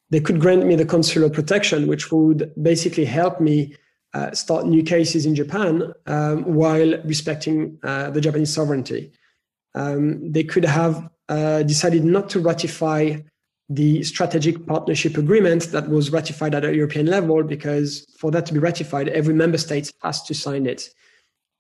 they 0.10 0.20
could 0.20 0.40
grant 0.40 0.66
me 0.66 0.76
the 0.76 0.86
consular 0.86 1.30
protection, 1.30 1.88
which 1.88 2.12
would 2.12 2.52
basically 2.62 3.06
help 3.06 3.40
me 3.40 3.76
uh, 4.14 4.32
start 4.32 4.66
new 4.66 4.84
cases 4.84 5.26
in 5.26 5.36
Japan 5.36 5.94
um, 6.08 6.44
while 6.44 6.98
respecting 7.04 7.78
uh, 7.84 8.10
the 8.10 8.22
Japanese 8.22 8.54
sovereignty. 8.54 9.12
Um, 9.76 10.32
they 10.32 10.44
could 10.44 10.66
have 10.66 11.10
uh, 11.30 11.64
decided 11.64 12.04
not 12.04 12.30
to 12.32 12.40
ratify 12.40 13.18
the 13.70 14.02
strategic 14.04 14.66
partnership 14.66 15.18
agreement 15.18 15.72
that 15.72 15.90
was 15.90 16.10
ratified 16.10 16.56
at 16.56 16.64
a 16.64 16.74
European 16.74 17.06
level 17.06 17.44
because 17.44 18.06
for 18.18 18.32
that 18.32 18.46
to 18.46 18.54
be 18.54 18.60
ratified, 18.60 19.10
every 19.10 19.34
member 19.34 19.58
state 19.58 19.92
has 20.02 20.24
to 20.24 20.34
sign 20.34 20.66
it. 20.66 20.90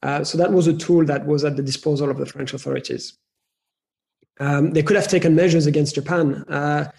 Uh, 0.03 0.23
so 0.23 0.37
that 0.37 0.53
was 0.53 0.67
a 0.67 0.73
tool 0.73 1.03
that 1.03 1.25
was 1.25 1.43
at 1.43 1.57
the 1.57 1.63
disposal 1.63 2.09
of 2.09 2.17
the 2.17 2.25
French 2.25 2.53
authorities. 2.53 3.17
Um, 4.39 4.71
they 4.71 4.83
could 4.83 4.95
have 4.95 5.07
taken 5.07 5.35
measures 5.35 5.65
against 5.65 5.95
Japan 5.95 6.43
uh, 6.49 6.91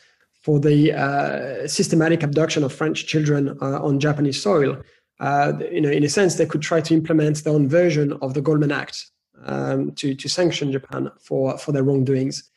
for 0.43 0.59
the 0.59 0.93
uh, 0.93 1.69
systematic 1.69 2.23
abduction 2.23 2.65
of 2.65 2.73
French 2.73 3.07
children 3.07 3.57
uh, 3.61 3.83
on 3.83 4.01
Japanese 4.01 4.41
soil. 4.43 4.83
Uh, 5.21 5.53
you 5.71 5.81
know, 5.81 5.91
in 5.91 6.05
a 6.05 6.09
sense, 6.09 6.37
they 6.37 6.47
could 6.47 6.63
try 6.63 6.81
to 6.81 6.95
implement 6.95 7.45
their 7.45 7.53
own 7.53 7.69
version 7.69 8.13
of 8.23 8.35
the 8.35 8.41
Goldman 8.41 8.73
Act 8.73 9.11
um, 9.45 9.93
to, 9.93 10.15
to 10.15 10.29
sanction 10.29 10.73
Japan 10.73 11.11
for, 11.21 11.59
for 11.59 11.73
their 11.73 11.83
wrongdoings. 11.83 12.51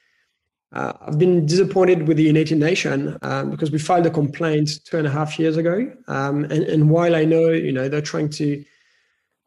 Uh, 0.74 0.94
I've 1.02 1.20
been 1.20 1.46
disappointed 1.46 2.08
with 2.08 2.18
the 2.18 2.24
United 2.24 2.58
Nations 2.58 3.18
um, 3.24 3.50
because 3.50 3.72
we 3.72 3.80
filed 3.80 4.06
a 4.06 4.10
complaint 4.10 4.70
two 4.86 4.98
and 4.98 5.06
a 5.06 5.10
half 5.10 5.38
years 5.38 5.58
ago. 5.58 5.92
Um, 6.08 6.46
and, 6.46 6.64
and, 6.64 6.90
while 6.90 7.14
I 7.14 7.26
know, 7.26 7.50
you 7.50 7.74
know, 7.74 7.90
they're 7.90 8.02
trying 8.02 8.30
to 8.30 8.64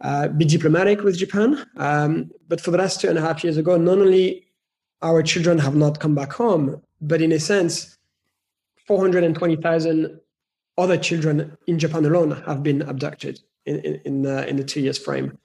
uh, 0.02 0.28
be 0.28 0.44
diplomatic 0.44 1.02
with 1.02 1.16
Japan, 1.16 1.66
um, 1.76 2.30
but 2.46 2.60
for 2.60 2.72
the 2.72 2.78
last 2.78 3.00
two 3.00 3.08
and 3.08 3.16
a 3.16 3.22
half 3.22 3.42
years 3.42 3.56
ago, 3.56 3.78
not 3.78 3.98
only 3.98 4.43
our 5.04 5.22
children 5.22 5.58
have 5.58 5.76
not 5.76 6.00
come 6.00 6.14
back 6.14 6.32
home, 6.32 6.82
but 7.00 7.22
in 7.22 7.30
a 7.30 7.38
sense, 7.38 7.96
420,000 8.86 10.20
other 10.76 10.98
children 10.98 11.56
in 11.66 11.78
Japan 11.78 12.04
alone 12.04 12.42
have 12.46 12.62
been 12.62 12.82
abducted 12.82 13.40
in 13.66 13.76
in, 13.80 14.00
in, 14.04 14.26
uh, 14.26 14.44
in 14.48 14.56
the 14.56 14.64
two 14.64 14.80
years 14.80 14.98
frame. 14.98 15.38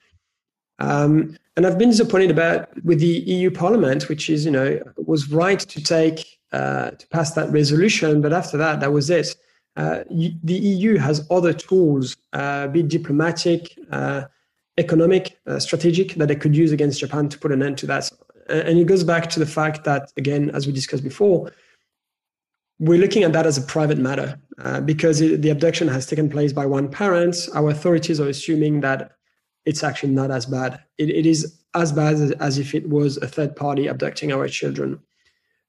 Um, 0.80 1.36
and 1.56 1.66
I've 1.66 1.78
been 1.78 1.90
disappointed 1.90 2.30
about 2.30 2.68
with 2.84 3.00
the 3.00 3.06
EU 3.06 3.50
Parliament, 3.50 4.08
which 4.08 4.30
is, 4.30 4.46
you 4.46 4.50
know, 4.50 4.80
was 4.96 5.30
right 5.30 5.60
to 5.60 5.82
take 5.82 6.38
uh, 6.52 6.90
to 6.92 7.06
pass 7.08 7.32
that 7.34 7.50
resolution, 7.52 8.20
but 8.20 8.32
after 8.32 8.56
that, 8.56 8.80
that 8.80 8.92
was 8.92 9.10
it. 9.10 9.36
Uh, 9.76 10.02
the 10.08 10.54
EU 10.54 10.96
has 10.96 11.26
other 11.30 11.52
tools, 11.52 12.16
uh, 12.32 12.66
be 12.66 12.82
diplomatic, 12.82 13.78
uh, 13.92 14.24
economic, 14.76 15.38
uh, 15.46 15.60
strategic, 15.60 16.14
that 16.14 16.26
they 16.26 16.34
could 16.34 16.56
use 16.56 16.72
against 16.72 16.98
Japan 16.98 17.28
to 17.28 17.38
put 17.38 17.52
an 17.52 17.62
end 17.62 17.78
to 17.78 17.86
that. 17.86 18.10
And 18.50 18.78
it 18.78 18.86
goes 18.86 19.04
back 19.04 19.30
to 19.30 19.38
the 19.38 19.46
fact 19.46 19.84
that, 19.84 20.12
again, 20.16 20.50
as 20.50 20.66
we 20.66 20.72
discussed 20.72 21.04
before, 21.04 21.52
we're 22.78 22.98
looking 22.98 23.22
at 23.22 23.32
that 23.32 23.46
as 23.46 23.58
a 23.58 23.62
private 23.62 23.98
matter 23.98 24.40
uh, 24.58 24.80
because 24.80 25.20
it, 25.20 25.42
the 25.42 25.50
abduction 25.50 25.86
has 25.88 26.06
taken 26.06 26.28
place 26.30 26.52
by 26.52 26.66
one 26.66 26.88
parent. 26.88 27.48
Our 27.54 27.70
authorities 27.70 28.20
are 28.20 28.28
assuming 28.28 28.80
that 28.80 29.12
it's 29.66 29.84
actually 29.84 30.12
not 30.12 30.30
as 30.30 30.46
bad. 30.46 30.82
it, 30.98 31.10
it 31.10 31.26
is 31.26 31.60
as 31.74 31.92
bad 31.92 32.14
as, 32.14 32.32
as, 32.32 32.58
if 32.58 32.74
it 32.74 32.88
was 32.88 33.16
a 33.18 33.28
third 33.28 33.54
party 33.54 33.86
abducting 33.86 34.32
our 34.32 34.48
children. 34.48 34.98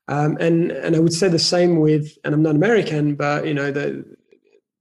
Um, 0.08 0.38
and 0.40 0.72
and 0.72 0.96
I 0.96 1.00
would 1.00 1.14
say 1.14 1.28
the 1.28 1.40
same 1.40 1.80
with, 1.80 2.18
and 2.24 2.34
I'm 2.34 2.42
not 2.42 2.56
American, 2.56 3.16
but 3.16 3.46
you 3.46 3.54
know 3.54 3.72
the 3.72 4.04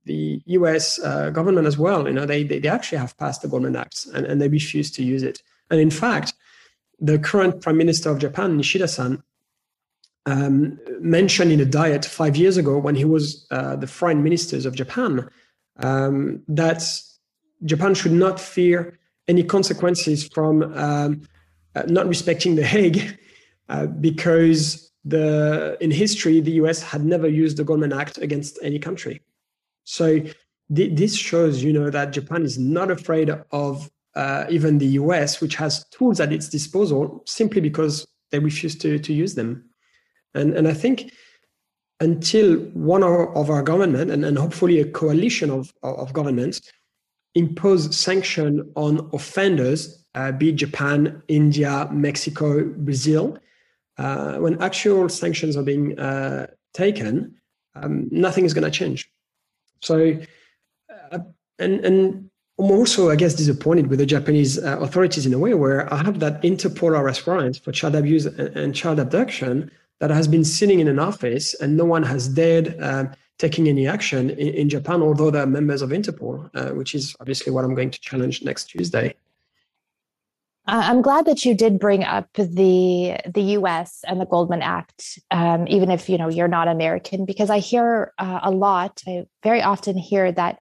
the 0.04 0.42
U.S. 0.46 0.98
Uh, 0.98 1.30
government 1.30 1.66
as 1.66 1.76
well. 1.76 2.06
You 2.06 2.14
know 2.14 2.26
they, 2.26 2.42
they, 2.42 2.58
they 2.58 2.68
actually 2.68 2.98
have 2.98 3.16
passed 3.18 3.42
the 3.42 3.48
Goldman 3.48 3.76
Act 3.76 4.06
and, 4.14 4.24
and 4.26 4.40
they 4.40 4.48
refuse 4.48 4.90
to 4.92 5.04
use 5.04 5.22
it. 5.22 5.42
And 5.70 5.78
in 5.78 5.90
fact, 5.90 6.32
the 7.00 7.18
current 7.18 7.62
Prime 7.62 7.76
Minister 7.76 8.10
of 8.10 8.18
Japan, 8.18 8.58
Kishida-san, 8.58 9.22
um, 10.26 10.78
mentioned 11.00 11.50
in 11.50 11.60
a 11.60 11.64
diet 11.64 12.04
five 12.04 12.36
years 12.36 12.56
ago 12.56 12.78
when 12.78 12.94
he 12.94 13.04
was 13.04 13.46
uh, 13.50 13.76
the 13.76 13.86
foreign 13.86 14.22
ministers 14.22 14.66
of 14.66 14.74
Japan 14.74 15.28
um, 15.78 16.42
that 16.46 16.82
Japan 17.64 17.94
should 17.94 18.12
not 18.12 18.38
fear 18.38 18.98
any 19.28 19.42
consequences 19.42 20.28
from 20.28 20.62
um, 20.76 21.22
uh, 21.74 21.82
not 21.86 22.06
respecting 22.06 22.56
the 22.56 22.64
Hague 22.64 23.18
uh, 23.68 23.86
because 23.86 24.90
the 25.04 25.78
in 25.80 25.90
history 25.90 26.40
the 26.40 26.52
US 26.52 26.82
had 26.82 27.04
never 27.04 27.28
used 27.28 27.56
the 27.56 27.64
Goldman 27.64 27.92
Act 27.92 28.18
against 28.18 28.58
any 28.62 28.78
country. 28.78 29.22
So 29.84 30.20
th- 30.74 30.98
this 30.98 31.16
shows, 31.16 31.62
you 31.62 31.72
know, 31.72 31.88
that 31.90 32.12
Japan 32.12 32.42
is 32.42 32.58
not 32.58 32.90
afraid 32.90 33.30
of 33.50 33.90
uh, 34.14 34.44
even 34.50 34.78
the 34.78 34.86
US, 34.86 35.40
which 35.40 35.56
has 35.56 35.86
tools 35.88 36.20
at 36.20 36.32
its 36.32 36.48
disposal, 36.48 37.22
simply 37.26 37.60
because 37.60 38.06
they 38.30 38.38
refuse 38.38 38.76
to 38.78 38.98
to 38.98 39.12
use 39.12 39.34
them. 39.34 39.64
And 40.34 40.54
and 40.54 40.68
I 40.68 40.74
think 40.74 41.12
until 42.00 42.56
one 42.72 43.02
of 43.02 43.50
our 43.50 43.62
government 43.62 44.10
and, 44.10 44.24
and 44.24 44.38
hopefully 44.38 44.80
a 44.80 44.90
coalition 44.90 45.50
of, 45.50 45.72
of 45.82 46.12
governments 46.14 46.62
impose 47.34 47.94
sanction 47.94 48.72
on 48.74 49.08
offenders, 49.12 50.04
uh, 50.14 50.32
be 50.32 50.50
Japan, 50.50 51.22
India, 51.28 51.88
Mexico, 51.92 52.64
Brazil, 52.64 53.38
uh, 53.98 54.38
when 54.38 54.60
actual 54.62 55.08
sanctions 55.08 55.56
are 55.56 55.62
being 55.62 55.98
uh, 55.98 56.46
taken, 56.72 57.34
um, 57.74 58.08
nothing 58.10 58.46
is 58.46 58.54
going 58.54 58.64
to 58.64 58.70
change. 58.70 59.10
So, 59.82 60.18
uh, 61.12 61.18
and 61.58 61.84
and 61.84 62.29
I'm 62.60 62.70
also, 62.72 63.08
I 63.08 63.16
guess, 63.16 63.32
disappointed 63.32 63.86
with 63.86 64.00
the 64.00 64.06
Japanese 64.06 64.58
uh, 64.58 64.78
authorities 64.80 65.24
in 65.24 65.32
a 65.32 65.38
way 65.38 65.54
where 65.54 65.92
I 65.92 65.96
have 66.02 66.20
that 66.20 66.42
Interpol 66.42 66.90
arrest 66.90 67.26
warrant 67.26 67.58
for 67.64 67.72
child 67.72 67.94
abuse 67.94 68.26
and 68.26 68.74
child 68.74 69.00
abduction 69.00 69.70
that 70.00 70.10
has 70.10 70.28
been 70.28 70.44
sitting 70.44 70.78
in 70.78 70.86
an 70.86 70.98
office 70.98 71.54
and 71.54 71.78
no 71.78 71.86
one 71.86 72.02
has 72.02 72.28
dared 72.28 72.76
um, 72.82 73.12
taking 73.38 73.66
any 73.66 73.86
action 73.86 74.28
in, 74.28 74.48
in, 74.48 74.68
Japan, 74.68 75.00
although 75.00 75.30
they're 75.30 75.46
members 75.46 75.80
of 75.80 75.88
Interpol, 75.88 76.50
uh, 76.54 76.74
which 76.74 76.94
is 76.94 77.16
obviously 77.18 77.50
what 77.50 77.64
I'm 77.64 77.74
going 77.74 77.90
to 77.92 78.00
challenge 78.00 78.42
next 78.42 78.66
Tuesday. 78.66 79.14
I'm 80.66 81.00
glad 81.00 81.24
that 81.24 81.46
you 81.46 81.54
did 81.54 81.78
bring 81.78 82.04
up 82.04 82.28
the 82.34 83.16
the 83.26 83.42
U.S. 83.58 84.04
and 84.06 84.20
the 84.20 84.26
Goldman 84.26 84.62
Act, 84.62 85.18
um, 85.30 85.66
even 85.66 85.90
if 85.90 86.08
you 86.08 86.18
know 86.18 86.28
you're 86.28 86.46
not 86.46 86.68
American, 86.68 87.24
because 87.24 87.50
I 87.50 87.58
hear 87.58 88.12
uh, 88.18 88.40
a 88.42 88.50
lot. 88.50 89.02
I 89.08 89.26
very 89.42 89.62
often 89.62 89.96
hear 89.96 90.30
that 90.30 90.60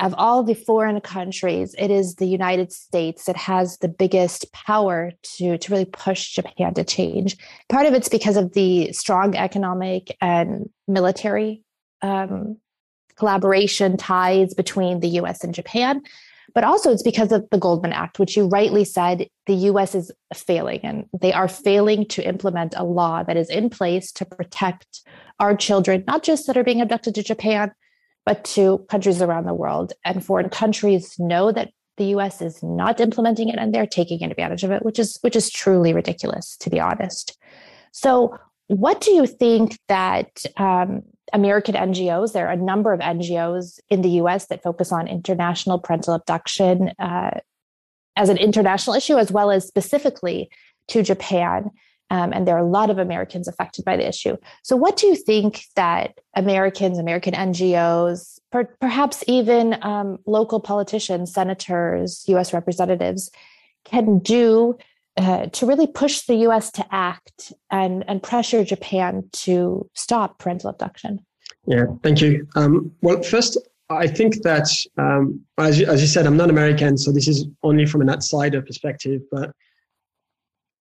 of 0.00 0.14
all 0.16 0.42
the 0.42 0.54
foreign 0.54 1.00
countries, 1.00 1.74
it 1.78 1.90
is 1.90 2.14
the 2.14 2.26
United 2.26 2.72
States 2.72 3.26
that 3.26 3.36
has 3.36 3.76
the 3.78 3.88
biggest 3.88 4.50
power 4.52 5.12
to, 5.36 5.58
to 5.58 5.72
really 5.72 5.84
push 5.84 6.32
Japan 6.32 6.74
to 6.74 6.84
change. 6.84 7.36
Part 7.68 7.86
of 7.86 7.92
it's 7.92 8.08
because 8.08 8.36
of 8.36 8.54
the 8.54 8.92
strong 8.92 9.36
economic 9.36 10.16
and 10.20 10.70
military 10.88 11.62
um, 12.00 12.56
collaboration 13.16 13.98
ties 13.98 14.54
between 14.54 15.00
the 15.00 15.08
US 15.20 15.44
and 15.44 15.54
Japan. 15.54 16.02
But 16.54 16.64
also, 16.64 16.90
it's 16.90 17.02
because 17.02 17.30
of 17.30 17.48
the 17.50 17.58
Goldman 17.58 17.92
Act, 17.92 18.18
which 18.18 18.36
you 18.36 18.48
rightly 18.48 18.84
said 18.84 19.28
the 19.46 19.54
US 19.54 19.94
is 19.94 20.10
failing, 20.34 20.80
and 20.82 21.04
they 21.20 21.32
are 21.32 21.46
failing 21.46 22.06
to 22.06 22.26
implement 22.26 22.74
a 22.76 22.84
law 22.84 23.22
that 23.22 23.36
is 23.36 23.50
in 23.50 23.70
place 23.70 24.10
to 24.12 24.24
protect 24.24 25.02
our 25.38 25.54
children, 25.54 26.02
not 26.06 26.22
just 26.24 26.46
that 26.46 26.56
are 26.56 26.64
being 26.64 26.80
abducted 26.80 27.14
to 27.14 27.22
Japan, 27.22 27.70
but 28.30 28.44
to 28.44 28.78
countries 28.88 29.20
around 29.20 29.44
the 29.44 29.54
world. 29.54 29.92
And 30.04 30.24
foreign 30.24 30.50
countries 30.50 31.18
know 31.18 31.50
that 31.50 31.72
the 31.96 32.04
US 32.16 32.40
is 32.40 32.62
not 32.62 33.00
implementing 33.00 33.48
it 33.48 33.58
and 33.58 33.74
they're 33.74 33.88
taking 33.88 34.22
advantage 34.22 34.62
of 34.62 34.70
it, 34.70 34.84
which 34.84 35.00
is 35.00 35.18
which 35.22 35.34
is 35.34 35.50
truly 35.50 35.92
ridiculous, 35.92 36.56
to 36.58 36.70
be 36.70 36.78
honest. 36.78 37.36
So, 37.90 38.38
what 38.68 39.00
do 39.00 39.10
you 39.10 39.26
think 39.26 39.80
that 39.88 40.44
um, 40.58 41.02
American 41.32 41.74
NGOs, 41.74 42.32
there 42.32 42.46
are 42.46 42.52
a 42.52 42.66
number 42.72 42.92
of 42.92 43.00
NGOs 43.00 43.80
in 43.88 44.02
the 44.02 44.10
US 44.22 44.46
that 44.46 44.62
focus 44.62 44.92
on 44.92 45.08
international 45.08 45.80
parental 45.80 46.14
abduction 46.14 46.92
uh, 47.00 47.40
as 48.14 48.28
an 48.28 48.36
international 48.36 48.94
issue, 48.94 49.18
as 49.18 49.32
well 49.32 49.50
as 49.50 49.66
specifically 49.66 50.48
to 50.86 51.02
Japan. 51.02 51.72
Um, 52.10 52.32
and 52.32 52.46
there 52.46 52.56
are 52.56 52.64
a 52.64 52.68
lot 52.68 52.90
of 52.90 52.98
Americans 52.98 53.46
affected 53.46 53.84
by 53.84 53.96
the 53.96 54.06
issue. 54.06 54.36
So, 54.62 54.76
what 54.76 54.96
do 54.96 55.06
you 55.06 55.14
think 55.14 55.62
that 55.76 56.18
Americans, 56.34 56.98
American 56.98 57.34
NGOs, 57.34 58.40
per- 58.50 58.74
perhaps 58.80 59.22
even 59.26 59.78
um, 59.82 60.18
local 60.26 60.60
politicians, 60.60 61.32
senators, 61.32 62.24
US 62.26 62.52
representatives 62.52 63.30
can 63.84 64.18
do 64.18 64.76
uh, 65.16 65.46
to 65.46 65.66
really 65.66 65.86
push 65.86 66.22
the 66.22 66.36
US 66.46 66.70
to 66.72 66.86
act 66.90 67.52
and, 67.70 68.04
and 68.08 68.22
pressure 68.22 68.64
Japan 68.64 69.28
to 69.32 69.88
stop 69.94 70.38
parental 70.38 70.70
abduction? 70.70 71.20
Yeah, 71.66 71.86
thank 72.02 72.20
you. 72.20 72.46
Um, 72.56 72.92
well, 73.02 73.22
first, 73.22 73.58
I 73.90 74.06
think 74.06 74.42
that, 74.42 74.68
um, 74.96 75.40
as, 75.58 75.78
you, 75.78 75.86
as 75.86 76.00
you 76.00 76.06
said, 76.06 76.26
I'm 76.26 76.36
not 76.36 76.48
American, 76.48 76.96
so 76.96 77.12
this 77.12 77.28
is 77.28 77.46
only 77.62 77.86
from 77.86 78.00
an 78.00 78.08
outsider 78.08 78.62
perspective, 78.62 79.20
but 79.30 79.50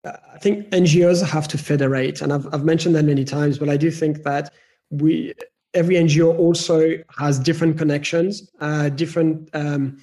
I 0.04 0.38
think 0.38 0.70
NGOs 0.70 1.26
have 1.28 1.48
to 1.48 1.58
federate, 1.58 2.22
and 2.22 2.32
I've, 2.32 2.46
I've 2.52 2.64
mentioned 2.64 2.94
that 2.94 3.04
many 3.04 3.24
times, 3.24 3.58
but 3.58 3.68
I 3.68 3.76
do 3.76 3.90
think 3.90 4.22
that 4.22 4.52
we 4.90 5.34
every 5.74 5.96
NGO 5.96 6.36
also 6.38 6.94
has 7.18 7.38
different 7.38 7.78
connections, 7.78 8.50
uh, 8.60 8.88
different 8.90 9.50
um, 9.54 9.98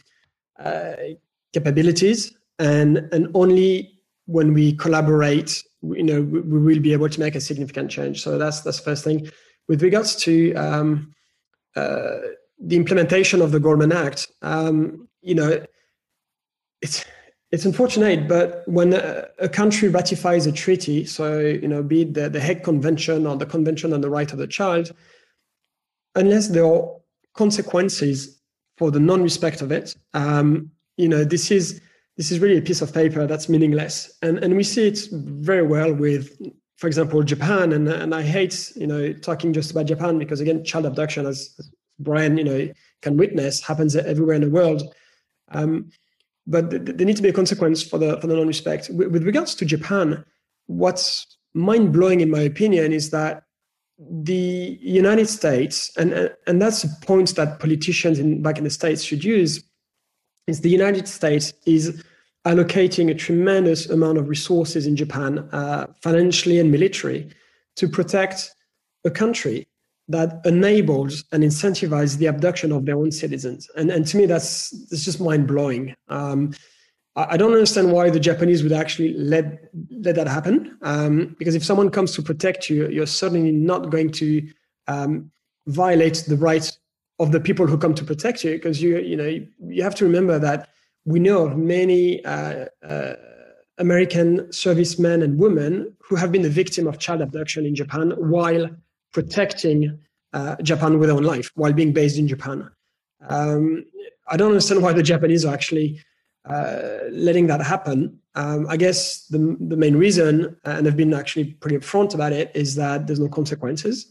uh, 0.59 0.93
capabilities, 1.53 2.35
and 2.59 3.09
and 3.11 3.29
only 3.33 3.99
when 4.25 4.53
we 4.53 4.73
collaborate, 4.73 5.63
you 5.81 6.03
know, 6.03 6.21
we, 6.21 6.41
we, 6.41 6.59
will 6.59 6.81
be 6.81 6.93
able 6.93 7.09
to 7.09 7.19
make 7.19 7.35
a 7.35 7.41
significant 7.41 7.89
change. 7.89 8.21
So 8.21 8.37
that's 8.37 8.61
that's 8.61 8.77
the 8.77 8.83
first 8.83 9.03
thing. 9.03 9.29
With 9.67 9.81
regards 9.81 10.15
to 10.17 10.53
um, 10.55 11.13
uh, 11.75 12.17
the 12.59 12.75
implementation 12.75 13.41
of 13.41 13.51
the 13.51 13.59
Goldman 13.59 13.91
Act, 13.91 14.27
um, 14.41 15.07
you 15.21 15.35
know, 15.35 15.63
it's 16.81 17.05
it's 17.55 17.63
unfortunate, 17.63 18.27
but 18.27 18.63
when 18.67 18.91
a, 18.91 19.29
a, 19.39 19.47
country 19.47 19.87
ratifies 19.87 20.45
a 20.45 20.51
treaty, 20.51 21.05
so 21.05 21.39
you 21.39 21.69
know, 21.69 21.81
be 21.81 22.01
it 22.01 22.13
the, 22.13 22.29
the 22.29 22.41
Hague 22.41 22.63
Convention 22.63 23.25
or 23.25 23.37
the 23.37 23.45
Convention 23.45 23.93
on 23.93 24.01
the 24.01 24.09
Right 24.09 24.29
of 24.29 24.37
the 24.37 24.45
Child, 24.45 24.91
unless 26.15 26.49
there 26.49 26.65
are 26.65 26.91
consequences 27.33 28.41
for 28.75 28.91
the 28.91 28.99
non-respect 28.99 29.61
of 29.61 29.71
it, 29.71 29.95
um, 30.13 30.69
you 30.97 31.07
know, 31.07 31.23
this 31.23 31.49
is 31.49 31.79
this 32.17 32.29
is 32.29 32.39
really 32.39 32.57
a 32.57 32.61
piece 32.61 32.81
of 32.81 32.93
paper 32.93 33.25
that's 33.25 33.47
meaningless, 33.47 34.11
and 34.21 34.37
and 34.39 34.57
we 34.57 34.63
see 34.63 34.89
it 34.89 35.07
very 35.13 35.65
well 35.65 35.93
with, 35.93 36.37
for 36.75 36.87
example, 36.87 37.23
Japan, 37.23 37.71
and 37.71 37.87
and 37.87 38.13
I 38.13 38.23
hate 38.23 38.73
you 38.75 38.87
know 38.87 39.13
talking 39.13 39.53
just 39.53 39.71
about 39.71 39.85
Japan 39.85 40.19
because 40.19 40.41
again, 40.41 40.65
child 40.65 40.85
abduction, 40.85 41.25
as 41.25 41.57
Brian 41.99 42.37
you 42.37 42.43
know 42.43 42.69
can 43.01 43.15
witness, 43.15 43.61
happens 43.61 43.95
everywhere 43.95 44.35
in 44.35 44.41
the 44.41 44.49
world. 44.49 44.93
Um, 45.53 45.89
but 46.47 46.69
there 46.69 47.05
needs 47.05 47.19
to 47.19 47.23
be 47.23 47.29
a 47.29 47.33
consequence 47.33 47.81
for 47.81 47.97
the 47.97 48.19
for 48.21 48.27
the 48.27 48.35
non-respect. 48.35 48.89
With 48.89 49.23
regards 49.23 49.55
to 49.55 49.65
Japan, 49.65 50.23
what's 50.67 51.37
mind 51.53 51.93
blowing 51.93 52.21
in 52.21 52.29
my 52.29 52.41
opinion 52.41 52.93
is 52.93 53.09
that 53.09 53.43
the 53.97 54.77
United 54.81 55.27
States, 55.27 55.91
and 55.97 56.31
and 56.47 56.61
that's 56.61 56.83
a 56.83 56.89
point 57.05 57.35
that 57.35 57.59
politicians 57.59 58.19
in 58.19 58.41
back 58.41 58.57
in 58.57 58.63
the 58.63 58.69
states 58.69 59.03
should 59.03 59.23
use, 59.23 59.63
is 60.47 60.61
the 60.61 60.69
United 60.69 61.07
States 61.07 61.53
is 61.65 62.03
allocating 62.45 63.09
a 63.09 63.15
tremendous 63.15 63.89
amount 63.89 64.19
of 64.19 64.29
resources 64.29 64.85
in 64.85 64.95
Japan, 64.95 65.39
uh, 65.51 65.87
financially 66.01 66.59
and 66.59 66.71
military, 66.71 67.27
to 67.75 67.87
protect 67.87 68.53
a 69.03 69.09
country 69.09 69.67
that 70.07 70.41
enables 70.45 71.23
and 71.31 71.43
incentivizes 71.43 72.17
the 72.17 72.27
abduction 72.27 72.71
of 72.71 72.85
their 72.85 72.97
own 72.97 73.11
citizens. 73.11 73.69
And, 73.75 73.89
and 73.89 74.05
to 74.07 74.17
me, 74.17 74.25
that's, 74.25 74.69
that's 74.89 75.03
just 75.03 75.19
mind 75.19 75.47
blowing. 75.47 75.95
Um, 76.09 76.53
I, 77.15 77.37
don't 77.37 77.53
understand 77.53 77.91
why 77.91 78.09
the 78.09 78.19
Japanese 78.19 78.61
would 78.61 78.73
actually 78.73 79.13
let, 79.13 79.69
let 79.89 80.15
that 80.15 80.27
happen. 80.27 80.77
Um, 80.81 81.35
because 81.39 81.55
if 81.55 81.63
someone 81.63 81.89
comes 81.89 82.13
to 82.15 82.21
protect 82.21 82.69
you, 82.69 82.89
you're 82.89 83.07
certainly 83.07 83.51
not 83.51 83.89
going 83.89 84.11
to 84.13 84.47
um, 84.87 85.31
violate 85.65 86.25
the 86.27 86.35
rights 86.35 86.77
of 87.17 87.31
the 87.31 87.39
people 87.39 87.67
who 87.67 87.77
come 87.77 87.95
to 87.95 88.03
protect 88.03 88.43
you. 88.43 88.51
Because 88.51 88.81
you, 88.81 88.99
you 88.99 89.15
know, 89.15 89.25
you, 89.25 89.47
you 89.65 89.81
have 89.81 89.95
to 89.95 90.05
remember 90.05 90.37
that 90.39 90.69
we 91.05 91.19
know 91.19 91.47
of 91.47 91.57
many 91.57 92.23
uh, 92.25 92.65
uh, 92.87 93.13
American 93.77 94.51
servicemen 94.51 95.21
and 95.21 95.39
women 95.39 95.95
who 95.99 96.15
have 96.15 96.31
been 96.31 96.41
the 96.41 96.49
victim 96.49 96.85
of 96.85 96.99
child 96.99 97.21
abduction 97.21 97.65
in 97.65 97.75
Japan 97.75 98.11
while 98.17 98.69
protecting 99.15 99.97
uh, 100.33 100.55
Japan 100.61 100.99
with 100.99 101.07
their 101.07 101.17
own 101.17 101.23
life 101.23 101.49
while 101.55 101.71
being 101.71 101.93
based 101.93 102.17
in 102.19 102.27
Japan. 102.27 102.69
Um, 103.29 103.85
I 104.27 104.35
don't 104.35 104.49
understand 104.49 104.83
why 104.83 104.91
the 104.91 105.07
Japanese 105.13 105.45
are 105.45 105.53
actually 105.53 106.01
uh, 106.43 106.99
letting 107.09 107.47
that 107.47 107.61
happen. 107.61 108.19
Um, 108.35 108.67
I 108.67 108.75
guess 108.75 109.25
the, 109.27 109.39
the 109.71 109.77
main 109.77 109.95
reason, 109.95 110.57
and 110.65 110.85
they've 110.85 111.01
been 111.03 111.13
actually 111.13 111.45
pretty 111.61 111.77
upfront 111.77 112.13
about 112.13 112.33
it, 112.33 112.51
is 112.53 112.75
that 112.75 113.07
there's 113.07 113.21
no 113.21 113.29
consequences, 113.29 114.05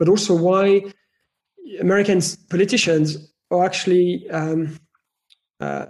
but 0.00 0.08
also 0.08 0.34
why 0.34 0.82
American 1.78 2.20
politicians 2.50 3.06
are 3.52 3.64
actually 3.64 4.28
um, 4.30 4.76
uh, 5.60 5.86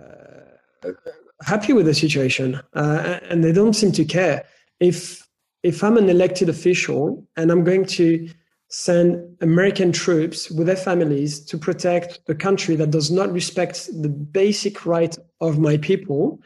happy 1.53 1.73
with 1.73 1.87
the 1.87 1.95
situation, 1.95 2.61
uh, 2.75 3.21
and 3.31 3.43
they 3.43 3.53
don't 3.53 3.73
seem 3.73 3.93
to 3.93 4.05
care. 4.05 4.45
If 4.81 5.27
if 5.63 5.83
I'm 5.85 5.97
an 5.97 6.09
elected 6.09 6.49
official 6.49 7.27
and 7.37 7.51
I'm 7.51 7.65
going 7.65 7.85
to 7.85 8.29
send 8.71 9.37
American 9.41 9.91
troops 9.91 10.51
with 10.51 10.67
their 10.67 10.77
families 10.77 11.41
to 11.41 11.59
protect 11.59 12.21
a 12.29 12.35
country 12.35 12.77
that 12.77 12.93
does 12.93 13.11
not 13.11 13.33
respect 13.33 13.89
the 14.01 14.09
basic 14.09 14.87
right 14.87 15.17
of 15.41 15.59
my 15.59 15.77
people, 15.79 16.41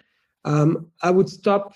um, 0.47 0.87
I 1.03 1.11
would 1.11 1.29
stop 1.29 1.75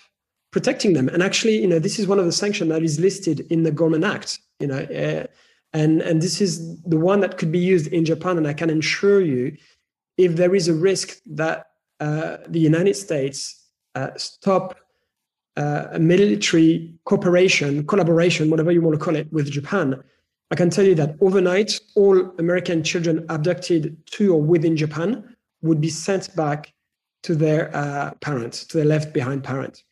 protecting 0.51 0.95
them. 0.95 1.09
And 1.09 1.23
actually, 1.23 1.59
you 1.59 1.67
know, 1.67 1.79
this 1.79 1.99
is 1.99 2.07
one 2.07 2.19
of 2.19 2.25
the 2.25 2.33
sanctions 2.33 2.71
that 2.71 2.83
is 2.83 2.99
listed 2.99 3.41
in 3.51 3.63
the 3.63 3.71
Goldman 3.71 4.05
Act. 4.05 4.39
You 4.59 4.69
know, 4.69 4.79
uh, 4.79 5.27
and 5.75 6.01
and 6.01 6.23
this 6.23 6.41
is 6.41 6.83
the 6.83 6.99
one 6.99 7.21
that 7.21 7.37
could 7.37 7.53
be 7.53 7.59
used 7.59 7.89
in 7.89 8.07
Japan. 8.07 8.39
And 8.39 8.49
I 8.49 8.55
can 8.55 8.71
assure 8.71 9.21
you, 9.21 9.55
if 10.17 10.37
there 10.37 10.55
is 10.55 10.67
a 10.67 10.75
risk 10.75 11.19
that 11.27 11.67
uh, 12.01 12.39
the 12.49 12.61
United 12.61 12.97
States 12.97 13.67
uh, 13.95 14.11
stop 14.17 14.79
uh, 15.59 15.89
a 15.93 15.99
military 15.99 16.95
cooperation, 17.05 17.87
collaboration, 17.87 18.49
whatever 18.49 18.73
you 18.73 18.81
want 18.81 18.99
to 18.99 19.05
call 19.05 19.17
it, 19.17 19.31
with 19.31 19.51
Japan, 19.51 20.03
I 20.51 20.55
can 20.55 20.71
tell 20.71 20.85
you 20.85 20.95
that 20.95 21.17
overnight, 21.21 21.79
all 21.95 22.19
American 22.39 22.83
children 22.83 23.27
abducted 23.29 23.97
to 24.13 24.35
or 24.35 24.41
within 24.41 24.77
Japan 24.77 25.37
would 25.63 25.81
be 25.81 25.91
sent 25.91 26.35
back 26.35 26.73
to 27.25 27.35
their 27.35 27.75
uh, 27.77 28.13
parents, 28.21 28.65
to 28.67 28.79
their 28.79 28.87
left 28.87 29.13
behind 29.13 29.45
parent. 29.45 29.83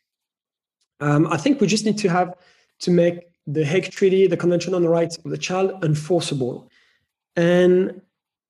Um, 1.01 1.27
I 1.27 1.37
think 1.37 1.61
we 1.61 1.67
just 1.67 1.85
need 1.85 1.99
to 1.99 2.09
have 2.09 2.35
to 2.81 2.91
make 2.91 3.27
the 3.47 3.65
Hague 3.65 3.91
Treaty, 3.91 4.27
the 4.27 4.37
Convention 4.37 4.75
on 4.75 4.83
the 4.83 4.89
Rights 4.89 5.19
of 5.19 5.31
the 5.31 5.39
Child, 5.39 5.85
enforceable. 5.85 6.71
And 7.37 8.01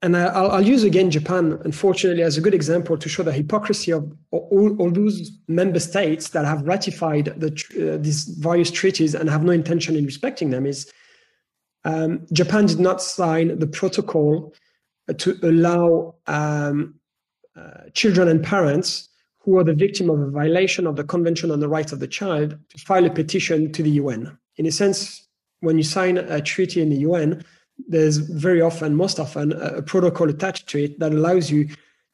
and 0.03 0.15
I'll, 0.15 0.51
I'll, 0.51 0.67
use 0.67 0.85
again 0.85 1.11
Japan, 1.11 1.59
unfortunately, 1.65 2.23
as 2.23 2.37
a 2.37 2.41
good 2.43 2.55
example 2.55 2.99
to 2.99 3.09
show 3.09 3.23
the 3.23 3.33
hypocrisy 3.33 3.93
of 3.93 4.15
all, 4.31 4.77
all 4.79 4.91
those 4.91 5.33
member 5.49 5.81
states 5.81 6.29
that 6.29 6.45
have 6.45 6.63
ratified 6.63 7.33
the, 7.37 7.49
uh, 7.49 7.97
these 8.01 8.25
various 8.25 8.71
treaties 8.71 9.15
and 9.15 9.31
have 9.31 9.43
no 9.43 9.53
intention 9.53 9.97
in 9.97 10.05
respecting 10.05 10.51
them. 10.51 10.67
Is 10.67 10.93
um, 11.87 12.27
Japan 12.33 12.67
did 12.67 12.81
not 12.81 13.01
sign 13.01 13.59
the 13.61 13.67
protocol 13.67 14.53
to 15.19 15.39
allow 15.45 16.17
um, 16.27 16.97
uh, 17.57 17.89
children 17.95 18.27
and 18.27 18.43
parents 18.43 19.09
who 19.39 19.57
are 19.57 19.63
the 19.63 19.73
victim 19.73 20.11
of 20.11 20.21
a 20.21 20.29
violation 20.29 20.85
of 20.85 20.97
the 20.97 21.05
Convention 21.05 21.53
on 21.53 21.61
the 21.61 21.69
Rights 21.69 21.93
of 21.93 22.01
the 22.01 22.09
Child 22.09 22.59
to 22.71 22.79
file 22.79 23.07
a 23.07 23.11
petition 23.11 23.73
to 23.73 23.85
the 23.85 23.91
UN. 24.03 24.37
In 24.57 24.67
a 24.67 24.73
sense, 24.73 25.29
when 25.61 25.79
you 25.79 25.85
sign 25.85 26.19
a 26.19 26.41
treaty 26.41 26.83
in 26.83 26.91
the 26.91 26.97
UN, 26.97 27.45
there's 27.87 28.17
very 28.17 28.61
often, 28.61 28.97
most 28.97 29.21
often, 29.21 29.53
a, 29.53 29.77
a 29.77 29.83
protocol 29.83 30.29
attached 30.29 30.69
to 30.71 30.83
it 30.83 30.99
that 30.99 31.13
allows 31.13 31.53
you 31.53 31.69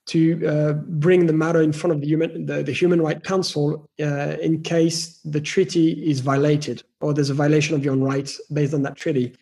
to 0.04 0.46
uh, 0.46 0.72
bring 0.74 1.26
the 1.26 1.32
matter 1.32 1.62
in 1.62 1.72
front 1.72 1.94
of 1.94 2.00
the 2.00 2.06
human 2.08 2.44
the, 2.44 2.62
the 2.62 2.72
human 2.72 3.00
right 3.00 3.22
council 3.22 3.88
uh, 4.00 4.36
in 4.42 4.60
case 4.60 5.20
the 5.24 5.40
treaty 5.40 5.92
is 6.10 6.18
violated 6.18 6.82
or 7.00 7.14
there's 7.14 7.30
a 7.30 7.34
violation 7.34 7.76
of 7.76 7.84
your 7.84 7.92
own 7.92 8.02
rights 8.02 8.40
based 8.52 8.74
on 8.74 8.82
that 8.82 8.96
treaty 8.96 9.32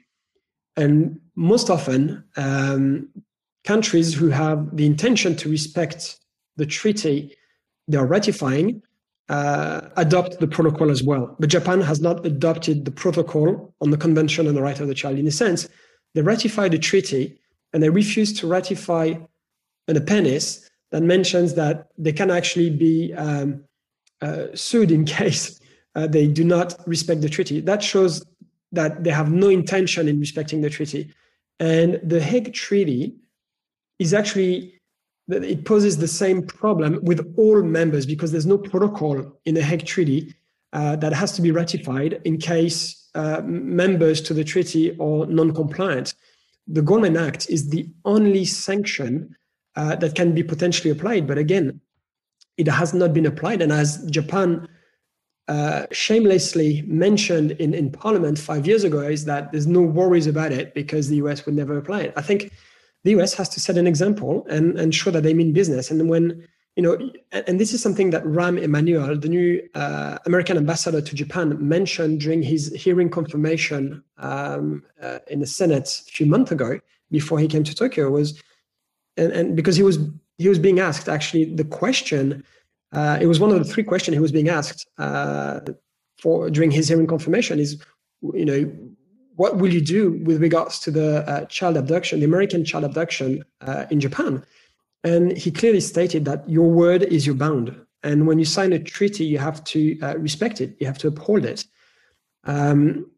and 0.77 1.21
most 1.37 1.71
often, 1.71 2.25
um, 2.37 3.09
countries 3.65 4.15
who 4.15 4.29
have 4.29 4.77
the 4.77 4.87
intention 4.87 5.37
to 5.37 5.49
respect 5.49 6.19
the 6.57 6.67
treaty 6.67 7.37
they 7.89 7.99
are 7.99 8.07
ratifying 8.07 8.83
uh, 9.29 9.81
adopt 9.97 10.41
the 10.41 10.47
protocol 10.47 10.91
as 10.91 11.03
well. 11.03 11.37
But 11.39 11.51
Japan 11.51 11.81
has 11.81 12.01
not 12.01 12.25
adopted 12.25 12.85
the 12.85 12.91
protocol 12.91 13.75
on 13.81 13.91
the 13.91 13.97
Convention 13.97 14.47
on 14.47 14.55
the 14.55 14.63
Right 14.63 14.79
of 14.79 14.89
the 14.89 14.95
Child. 14.95 15.19
In 15.19 15.27
a 15.27 15.31
sense, 15.33 15.69
they 16.15 16.23
ratified 16.23 16.73
the 16.73 16.79
treaty 16.79 17.41
and 17.73 17.83
they 17.83 17.91
refuse 17.91 18.33
to 18.41 18.47
ratify 18.47 19.15
an 19.89 19.97
appendix 19.97 20.69
that 20.91 21.03
mentions 21.03 21.55
that 21.55 21.89
they 21.99 22.13
can 22.13 22.31
actually 22.31 22.71
be 22.71 23.13
um, 23.15 23.65
uh, 24.21 24.47
sued 24.55 24.91
in 24.91 25.05
case 25.19 25.61
uh, 25.95 26.07
they 26.07 26.27
do 26.27 26.45
not 26.45 26.77
respect 26.87 27.21
the 27.21 27.29
treaty. 27.29 27.61
That 27.61 27.83
shows 27.83 28.25
that 28.73 29.05
they 29.05 29.11
have 29.11 29.31
no 29.31 29.49
intention 29.49 30.09
in 30.09 30.21
respecting 30.21 30.61
the 30.61 30.71
treaty. 30.71 31.13
And 31.59 32.01
the 32.03 32.21
Hague 32.21 32.53
Treaty 32.55 33.17
is 33.99 34.15
actually 34.15 34.81
it 35.29 35.65
poses 35.65 35.99
the 35.99 36.09
same 36.09 36.43
problem 36.43 36.99
with 37.03 37.35
all 37.37 37.63
members 37.63 38.05
because 38.05 38.33
there's 38.33 38.47
no 38.47 38.59
protocol 38.59 39.39
in 39.45 39.55
the 39.55 39.63
Hague 39.63 39.87
Treaty 39.87 40.35
uh, 40.73 40.97
that 40.97 41.13
has 41.13 41.33
to 41.33 41.43
be 41.43 41.51
ratified 41.51 42.21
in 42.25 42.39
case 42.39 43.09
uh, 43.15 43.41
members 43.45 44.21
to 44.23 44.35
the 44.35 44.45
treaty 44.45 44.97
are 44.99 45.27
non-compliant. 45.27 46.15
The 46.67 46.83
Goldman 46.83 47.17
Act 47.17 47.49
is 47.51 47.71
the 47.71 47.89
only 48.05 48.45
sanction 48.45 49.35
uh, 49.77 49.97
that 49.97 50.15
can 50.15 50.33
be 50.33 50.43
potentially 50.43 50.91
applied, 50.91 51.27
but 51.27 51.39
again, 51.39 51.81
it 52.57 52.69
has 52.69 52.95
not 52.95 53.13
been 53.13 53.27
applied. 53.27 53.63
And 53.63 53.73
as 53.73 54.05
Japan 54.11 54.69
uh, 55.51 55.87
shamelessly 55.91 56.83
mentioned 56.87 57.51
in, 57.53 57.75
in 57.75 57.91
Parliament 57.91 58.39
five 58.39 58.69
years 58.69 58.85
ago 58.85 59.01
is 59.01 59.25
that 59.25 59.51
there's 59.51 59.67
no 59.67 59.81
worries 59.81 60.29
about 60.29 60.53
it 60.53 60.75
because 60.75 61.09
the 61.09 61.17
US 61.17 61.45
would 61.45 61.57
never 61.57 61.77
apply 61.77 62.03
it. 62.03 62.13
I 62.17 62.23
think 62.23 62.53
the 63.03 63.11
US 63.19 63.35
has 63.35 63.49
to 63.49 63.59
set 63.59 63.77
an 63.77 63.89
example 63.89 64.47
and, 64.49 64.79
and 64.79 64.95
show 64.95 65.11
that 65.11 65.25
they 65.25 65.35
mean 65.35 65.53
business. 65.53 65.91
And 65.91 66.09
when, 66.09 66.47
you 66.77 66.85
know, 66.85 66.95
and, 67.33 67.45
and 67.49 67.61
this 67.61 67.75
is 67.75 67.83
something 67.83 68.11
that 68.11 68.23
Rahm 68.23 68.63
Emanuel, 68.63 69.19
the 69.19 69.29
new 69.29 69.61
uh, 69.75 70.19
American 70.25 70.57
ambassador 70.57 71.01
to 71.01 71.15
Japan, 71.17 71.57
mentioned 71.59 72.21
during 72.21 72.43
his 72.45 72.73
hearing 72.77 73.11
confirmation 73.11 74.05
um, 74.19 74.85
uh, 75.03 75.19
in 75.27 75.41
the 75.41 75.49
Senate 75.49 76.03
a 76.07 76.13
few 76.13 76.27
months 76.27 76.53
ago 76.53 76.79
before 77.11 77.41
he 77.41 77.49
came 77.49 77.65
to 77.65 77.75
Tokyo 77.75 78.09
was, 78.09 78.41
and, 79.17 79.33
and 79.33 79.57
because 79.57 79.75
he 79.75 79.83
was 79.83 79.99
he 80.39 80.49
was 80.49 80.61
being 80.61 80.79
asked 80.79 81.09
actually 81.09 81.45
the 81.45 81.65
question 81.65 82.45
uh, 82.93 83.19
it 83.21 83.27
was 83.27 83.39
one 83.39 83.51
of 83.51 83.59
the 83.59 83.73
three 83.73 83.85
questions 83.85 84.15
he 84.15 84.21
was 84.21 84.33
being 84.33 84.49
asked 84.49 84.89
uh, 84.99 85.61
for 86.19 86.51
during 86.51 86.71
his 86.71 86.89
hearing 86.89 87.07
confirmation 87.07 87.59
is, 87.59 87.83
you 88.35 88.45
know, 88.45 88.73
what 89.37 89.57
will 89.57 89.73
you 89.73 89.81
do 89.81 90.13
with 90.25 90.43
regards 90.43 90.79
to 90.81 90.91
the 90.91 91.29
uh, 91.29 91.45
child 91.47 91.77
abduction, 91.77 92.21
the 92.21 92.27
American 92.27 92.65
child 92.65 92.85
abduction 92.85 93.43
uh, 93.63 93.87
in 93.91 94.01
Japan? 94.01 94.45
And 95.03 95.37
he 95.37 95.51
clearly 95.51 95.81
stated 95.81 96.25
that 96.27 96.49
your 96.49 96.69
word 96.69 97.05
is 97.05 97.27
your 97.27 97.37
bond. 97.37 97.75
And 98.03 98.27
when 98.27 98.39
you 98.39 98.45
sign 98.45 98.73
a 98.73 98.79
treaty, 98.79 99.25
you 99.25 99.39
have 99.39 99.63
to 99.65 99.99
uh, 100.01 100.19
respect 100.19 100.61
it, 100.61 100.77
you 100.79 100.87
have 100.87 100.99
to 100.99 101.09
uphold 101.09 101.45
it. 101.45 101.65
Um, 102.45 103.11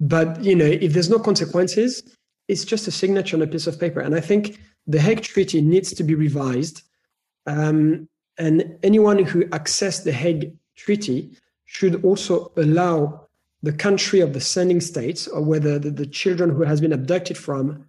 but 0.00 0.42
you 0.42 0.54
know, 0.54 0.66
if 0.66 0.92
there's 0.92 1.10
no 1.10 1.18
consequences, 1.18 2.02
it's 2.48 2.64
just 2.64 2.88
a 2.88 2.90
signature 2.90 3.36
on 3.36 3.42
a 3.42 3.46
piece 3.46 3.66
of 3.66 3.78
paper. 3.78 4.00
And 4.00 4.14
I 4.14 4.20
think 4.20 4.58
the 4.86 5.00
Hague 5.00 5.22
Treaty 5.22 5.60
needs 5.60 5.92
to 5.94 6.02
be 6.02 6.14
revised. 6.14 6.82
Um, 7.46 8.08
and 8.38 8.78
anyone 8.82 9.24
who 9.24 9.44
accessed 9.46 10.04
the 10.04 10.12
Hague 10.12 10.52
Treaty 10.76 11.30
should 11.66 12.04
also 12.04 12.52
allow 12.56 13.28
the 13.62 13.72
country 13.72 14.20
of 14.20 14.32
the 14.32 14.40
sending 14.40 14.80
states, 14.80 15.26
or 15.26 15.42
whether 15.42 15.78
the, 15.78 15.90
the 15.90 16.06
children 16.06 16.50
who 16.50 16.62
has 16.62 16.80
been 16.80 16.92
abducted 16.92 17.36
from, 17.36 17.84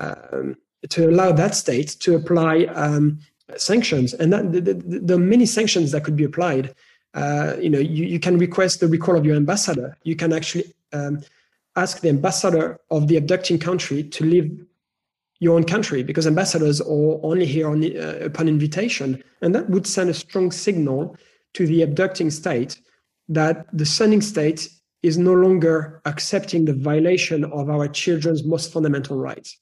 um, 0.00 0.56
to 0.88 1.08
allow 1.08 1.30
that 1.32 1.54
state 1.54 1.96
to 2.00 2.16
apply 2.16 2.64
um, 2.74 3.18
sanctions. 3.56 4.14
And 4.14 4.32
that, 4.32 4.52
the, 4.52 4.60
the, 4.60 4.74
the, 5.00 5.18
many 5.18 5.46
sanctions 5.46 5.92
that 5.92 6.04
could 6.04 6.16
be 6.16 6.24
applied. 6.24 6.74
Uh, 7.14 7.56
you 7.60 7.68
know, 7.68 7.78
you, 7.78 8.06
you 8.06 8.18
can 8.18 8.38
request 8.38 8.80
the 8.80 8.88
recall 8.88 9.16
of 9.16 9.26
your 9.26 9.36
ambassador. 9.36 9.96
You 10.02 10.16
can 10.16 10.32
actually 10.32 10.72
um, 10.94 11.20
ask 11.76 12.00
the 12.00 12.08
ambassador 12.08 12.80
of 12.90 13.08
the 13.08 13.18
abducting 13.18 13.58
country 13.58 14.02
to 14.02 14.24
leave 14.24 14.64
your 15.42 15.56
own 15.56 15.64
country 15.64 16.04
because 16.04 16.24
ambassadors 16.24 16.80
are 16.80 17.18
only 17.24 17.44
here 17.44 17.68
on, 17.68 17.82
uh, 17.82 18.18
upon 18.22 18.46
invitation. 18.46 19.20
And 19.40 19.52
that 19.56 19.68
would 19.68 19.88
send 19.88 20.08
a 20.08 20.14
strong 20.14 20.52
signal 20.52 21.16
to 21.54 21.66
the 21.66 21.82
abducting 21.82 22.30
state 22.30 22.80
that 23.28 23.66
the 23.72 23.84
sending 23.84 24.20
state 24.20 24.68
is 25.02 25.18
no 25.18 25.32
longer 25.32 26.00
accepting 26.04 26.64
the 26.64 26.74
violation 26.74 27.44
of 27.44 27.68
our 27.68 27.88
children's 27.88 28.44
most 28.44 28.72
fundamental 28.72 29.16
rights. 29.16 29.58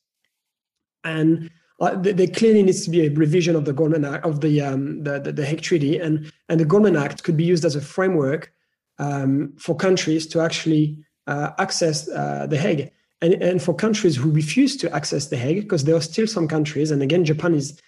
And 1.03 1.51
uh, 1.81 1.97
there 1.97 2.27
clearly 2.27 2.63
needs 2.63 2.85
to 2.85 2.91
be 2.91 3.07
a 3.07 3.11
revision 3.15 3.57
of 3.57 3.65
the 3.65 3.73
Goldman 3.73 4.05
Act, 4.05 4.27
of 4.27 4.43
the, 4.43 4.61
um, 4.61 5.03
the, 5.03 5.19
the, 5.19 5.33
the 5.33 5.47
Hague 5.47 5.63
Treaty, 5.63 5.97
and, 5.97 6.31
and 6.51 6.61
the 6.61 6.67
Goldman 6.67 6.97
Act 6.97 7.23
could 7.23 7.39
be 7.39 7.45
used 7.45 7.65
as 7.65 7.75
a 7.75 7.81
framework 7.81 8.53
um, 8.99 9.55
for 9.59 9.75
countries 9.75 10.27
to 10.27 10.41
actually 10.43 10.99
uh, 11.27 11.53
access 11.57 12.07
uh, 12.11 12.47
the 12.47 12.59
Hague. 12.59 12.91
And, 13.23 13.35
and 13.35 13.63
for 13.63 13.75
countries 13.75 14.17
who 14.17 14.31
refuse 14.31 14.77
to 14.79 14.95
access 14.95 15.27
the 15.27 15.37
Hague, 15.37 15.63
because 15.63 15.85
there 15.85 15.95
are 15.95 16.01
still 16.01 16.27
some 16.27 16.49
countries, 16.49 16.91
and 16.91 17.03
again, 17.03 17.25
Japan 17.25 17.55
is 17.55 17.79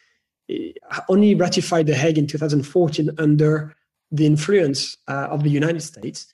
uh, 0.51 1.01
only 1.09 1.35
ratified 1.35 1.87
the 1.87 1.95
Hague 1.95 2.19
in 2.19 2.27
2014 2.27 3.11
under 3.19 3.75
the 4.11 4.27
influence 4.27 4.97
uh, 5.09 5.29
of 5.31 5.43
the 5.43 5.51
United 5.51 5.83
States. 5.83 6.33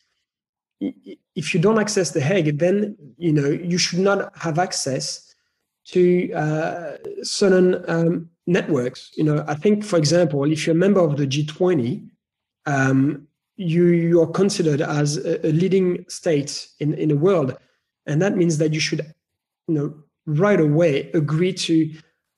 If 0.80 1.54
you 1.54 1.60
don't 1.60 1.78
access 1.78 2.10
the 2.10 2.20
Hague, 2.20 2.58
then 2.58 2.96
you 3.16 3.32
know 3.32 3.48
you 3.48 3.78
should 3.78 3.98
not 3.98 4.36
have 4.36 4.58
access 4.58 5.34
to 5.86 6.32
uh, 6.32 6.96
certain 7.22 7.82
um, 7.88 8.30
networks. 8.46 9.10
You 9.16 9.24
know, 9.24 9.44
I 9.48 9.54
think, 9.54 9.84
for 9.84 9.96
example, 9.96 10.44
if 10.44 10.66
you're 10.66 10.76
a 10.76 10.78
member 10.78 11.00
of 11.00 11.16
the 11.16 11.26
G20, 11.26 12.08
um, 12.66 13.26
you 13.56 13.86
you 13.86 14.20
are 14.22 14.26
considered 14.26 14.80
as 14.80 15.16
a, 15.16 15.46
a, 15.46 15.50
leading 15.50 16.04
state 16.08 16.68
in 16.78 16.94
in 16.94 17.08
the 17.08 17.16
world, 17.16 17.56
and 18.08 18.20
that 18.22 18.36
means 18.36 18.58
that 18.58 18.72
you 18.72 18.80
should, 18.80 19.00
you 19.68 19.74
know, 19.74 19.94
right 20.26 20.60
away 20.60 21.10
agree 21.12 21.52
to 21.52 21.92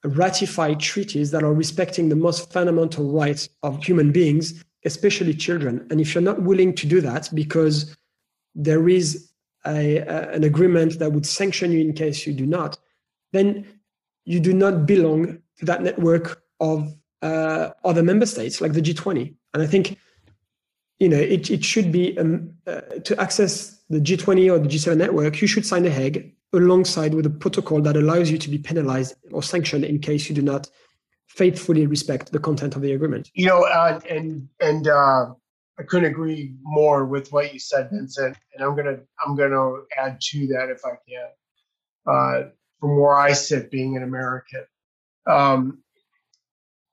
ratify 0.04 0.74
treaties 0.74 1.30
that 1.30 1.42
are 1.42 1.54
respecting 1.54 2.09
the 2.09 2.16
most 2.16 2.52
fundamental 2.52 3.11
rights 3.12 3.48
of 3.62 3.83
human 3.83 4.12
beings, 4.12 4.64
especially 4.85 5.35
children. 5.35 5.87
And 5.90 6.00
if 6.00 6.14
you're 6.14 6.22
not 6.22 6.42
willing 6.42 6.74
to 6.74 6.87
do 6.87 7.00
that 7.02 7.28
because 7.35 7.96
there 8.54 8.88
is 8.88 9.30
a, 9.66 9.98
a, 9.98 10.30
an 10.30 10.44
agreement 10.44 10.98
that 10.98 11.12
would 11.12 11.26
sanction 11.26 11.72
you 11.72 11.80
in 11.80 11.92
case 11.92 12.26
you 12.26 12.33
do 12.33 12.46
not, 12.46 12.78
then 13.33 13.66
you 14.24 14.40
do 14.40 14.52
not 14.52 14.87
belong 14.87 15.38
to 15.59 15.64
that 15.66 15.83
network 15.83 16.42
of 16.61 16.94
uh, 17.22 17.70
other 17.85 18.02
member 18.02 18.26
states 18.26 18.61
like 18.61 18.72
the 18.72 18.83
G20. 18.83 19.35
And 19.52 19.62
I 19.62 19.66
think 19.66 19.98
you 21.00 21.08
know, 21.08 21.16
it, 21.16 21.50
it 21.50 21.64
should 21.64 21.90
be 21.90 22.16
um, 22.18 22.52
uh, 22.66 22.82
to 23.04 23.18
access 23.20 23.80
the 23.88 23.98
G20 23.98 24.52
or 24.52 24.58
the 24.58 24.68
G7 24.68 24.96
network, 24.96 25.40
you 25.40 25.48
should 25.48 25.66
sign 25.66 25.84
a 25.86 25.90
Hague 25.90 26.32
alongside 26.52 27.14
with 27.14 27.26
a 27.26 27.30
protocol 27.30 27.80
that 27.82 27.96
allows 27.96 28.30
you 28.30 28.38
to 28.38 28.48
be 28.48 28.58
penalized 28.58 29.14
or 29.32 29.42
sanctioned 29.42 29.84
in 29.84 29.98
case 29.98 30.28
you 30.28 30.34
do 30.34 30.42
not 30.42 30.68
faithfully 31.26 31.86
respect 31.86 32.32
the 32.32 32.38
content 32.38 32.76
of 32.76 32.82
the 32.82 32.92
agreement. 32.92 33.30
You 33.34 33.46
know, 33.46 33.64
uh, 33.64 34.00
and 34.08 34.48
and 34.60 34.86
uh, 34.86 35.32
I 35.78 35.82
couldn't 35.88 36.10
agree 36.10 36.54
more 36.62 37.06
with 37.06 37.32
what 37.32 37.52
you 37.52 37.58
said, 37.58 37.88
Vincent. 37.90 38.36
And 38.54 38.64
I'm 38.64 38.76
gonna 38.76 38.98
I'm 39.24 39.36
gonna 39.36 39.82
add 39.96 40.20
to 40.20 40.46
that 40.48 40.68
if 40.70 40.84
I 40.84 40.96
can. 41.08 41.28
Uh, 42.06 42.50
from 42.80 42.98
where 42.98 43.14
I 43.14 43.32
sit, 43.32 43.70
being 43.70 43.96
an 43.96 44.02
American, 44.02 44.64
um, 45.26 45.82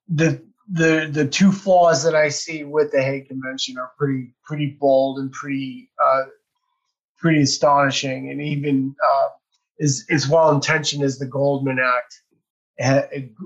the 0.10 0.42
the 0.70 1.10
the 1.12 1.28
two 1.28 1.52
flaws 1.52 2.04
that 2.04 2.16
I 2.16 2.30
see 2.30 2.64
with 2.64 2.92
the 2.92 3.02
Hague 3.02 3.28
Convention 3.28 3.78
are 3.78 3.92
pretty 3.98 4.34
pretty 4.44 4.78
bold 4.80 5.20
and 5.20 5.32
pretty 5.32 5.90
uh, 6.04 6.24
pretty 7.18 7.42
astonishing, 7.42 8.30
and 8.30 8.42
even 8.42 8.96
uh, 9.02 9.30
is 9.80 10.06
as 10.10 10.28
well 10.28 10.52
intentioned 10.52 11.04
as 11.04 11.18
the 11.18 11.26
Goldman 11.26 11.80
Act. 11.80 12.22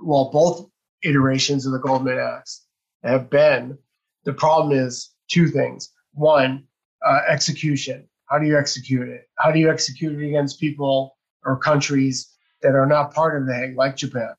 Well, 0.03 0.29
both 0.31 0.69
iterations 1.03 1.65
of 1.65 1.73
the 1.73 1.79
Goldman 1.79 2.19
Acts 2.19 2.65
have 3.03 3.29
been. 3.29 3.77
The 4.25 4.33
problem 4.33 4.77
is 4.77 5.11
two 5.29 5.47
things. 5.47 5.89
One, 6.13 6.65
uh, 7.05 7.21
execution. 7.27 8.07
How 8.25 8.39
do 8.39 8.45
you 8.45 8.57
execute 8.57 9.09
it? 9.09 9.27
How 9.37 9.51
do 9.51 9.59
you 9.59 9.69
execute 9.69 10.19
it 10.19 10.27
against 10.27 10.59
people 10.59 11.17
or 11.43 11.57
countries 11.57 12.31
that 12.61 12.75
are 12.75 12.85
not 12.85 13.13
part 13.13 13.39
of 13.39 13.47
the 13.47 13.53
Hague, 13.53 13.75
like 13.75 13.95
Japan, 13.95 14.33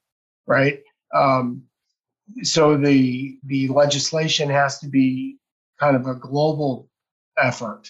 right? 0.46 0.80
Um, 1.14 1.64
so 2.42 2.76
the 2.76 3.38
the 3.44 3.68
legislation 3.68 4.48
has 4.48 4.78
to 4.78 4.88
be 4.88 5.38
kind 5.78 5.96
of 5.96 6.06
a 6.06 6.14
global 6.14 6.88
effort 7.38 7.88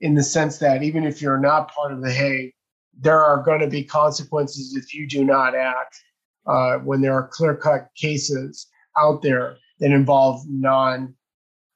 in 0.00 0.14
the 0.14 0.22
sense 0.22 0.58
that 0.58 0.82
even 0.82 1.04
if 1.04 1.22
you're 1.22 1.38
not 1.38 1.72
part 1.72 1.92
of 1.92 2.02
the 2.02 2.12
Hague, 2.12 2.52
there 2.98 3.22
are 3.22 3.42
going 3.42 3.60
to 3.60 3.68
be 3.68 3.84
consequences 3.84 4.76
if 4.76 4.92
you 4.94 5.08
do 5.08 5.24
not 5.24 5.54
act 5.54 5.96
uh, 6.46 6.74
when 6.78 7.00
there 7.00 7.14
are 7.14 7.28
clear 7.28 7.56
cut 7.56 7.88
cases 7.96 8.66
out 8.98 9.22
there 9.22 9.56
that 9.78 9.92
involve 9.92 10.42
non 10.48 11.14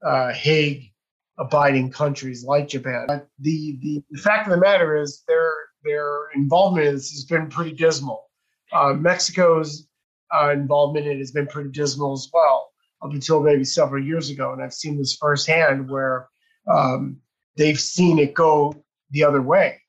uh, 0.04 0.32
Hague 0.32 0.92
abiding 1.38 1.90
countries 1.90 2.44
like 2.44 2.68
Japan. 2.68 3.04
But 3.06 3.28
the, 3.38 3.78
the, 3.82 4.02
the 4.10 4.20
fact 4.20 4.46
of 4.46 4.52
the 4.52 4.60
matter 4.60 4.96
is 4.96 5.22
their 5.28 5.52
their 5.84 6.30
involvement 6.34 6.86
has 6.86 7.24
been 7.28 7.48
pretty 7.48 7.72
dismal. 7.72 8.28
Uh, 8.72 8.94
Mexico's 8.94 9.86
uh, 10.34 10.50
involvement 10.50 11.06
in 11.06 11.12
it 11.12 11.18
has 11.18 11.32
been 11.32 11.46
pretty 11.46 11.70
dismal 11.70 12.12
as 12.12 12.28
well, 12.32 12.70
up 13.02 13.12
until 13.12 13.42
maybe 13.42 13.64
several 13.64 14.02
years 14.02 14.30
ago. 14.30 14.52
And 14.52 14.62
I've 14.62 14.74
seen 14.74 14.98
this 14.98 15.16
firsthand 15.16 15.88
where 15.88 16.28
um, 16.66 17.18
they've 17.56 17.78
seen 17.78 18.18
it 18.18 18.34
go 18.34 18.74
the 19.10 19.24
other 19.24 19.42
way 19.42 19.80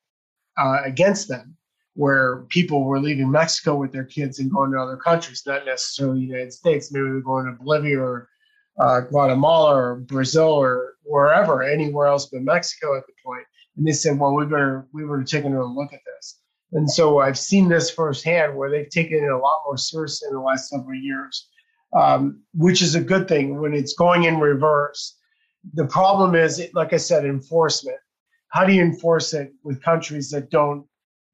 uh, 0.58 0.80
against 0.86 1.28
them, 1.28 1.56
where 1.95 2.45
people 2.50 2.84
were 2.84 3.00
leaving 3.00 3.32
Mexico 3.32 3.76
with 3.76 3.91
their 3.91 4.06
kids 4.06 4.39
and 4.39 4.52
going 4.52 4.71
to 4.71 4.80
other 4.80 4.97
countries, 4.97 5.43
not 5.45 5.65
necessarily 5.65 6.19
the 6.19 6.26
United 6.28 6.54
States. 6.54 6.91
Maybe 6.91 7.06
they're 7.06 7.21
going 7.21 7.45
to 7.45 7.54
Bolivia 7.54 8.00
or 8.00 8.30
uh, 8.80 9.02
Guatemala 9.02 9.76
or 9.76 9.95
Brazil 9.95 10.54
or 10.54 10.93
wherever, 11.04 11.63
anywhere 11.63 12.08
else 12.08 12.28
but 12.28 12.41
Mexico 12.41 12.95
at 12.95 13.08
the 13.08 13.13
point. 13.26 13.45
And 13.76 13.88
they 13.88 13.91
said, 13.91 14.19
well, 14.19 14.34
we 14.34 14.45
better 14.45 14.88
we 14.93 15.04
better 15.04 15.23
take 15.23 15.45
another 15.45 15.65
look 15.65 15.93
at 15.93 16.02
this. 16.06 16.39
And 16.73 16.89
so 16.89 17.19
I've 17.19 17.38
seen 17.38 17.69
this 17.69 17.89
firsthand 17.89 18.56
where 18.56 18.69
they've 18.69 18.89
taken 18.89 19.23
it 19.23 19.32
a 19.32 19.38
lot 19.38 19.62
more 19.65 19.77
seriously 19.77 20.27
in 20.30 20.36
the 20.36 20.41
last 20.41 20.69
several 20.69 20.95
years, 20.95 21.47
um, 21.93 22.41
which 22.53 22.82
is 22.82 22.95
a 22.95 23.01
good 23.01 23.27
thing 23.27 23.60
when 23.62 23.73
it's 23.73 23.93
going 23.93 24.25
in 24.25 24.39
reverse. 24.39 25.17
The 25.73 25.86
problem 25.86 26.36
is, 26.36 26.62
like 26.73 26.93
I 26.93 26.97
said, 26.97 27.25
enforcement. 27.25 27.97
How 28.49 28.65
do 28.65 28.73
you 28.73 28.82
enforce 28.82 29.34
it 29.34 29.53
with 29.63 29.82
countries 29.82 30.30
that 30.32 30.49
don't 30.49 30.86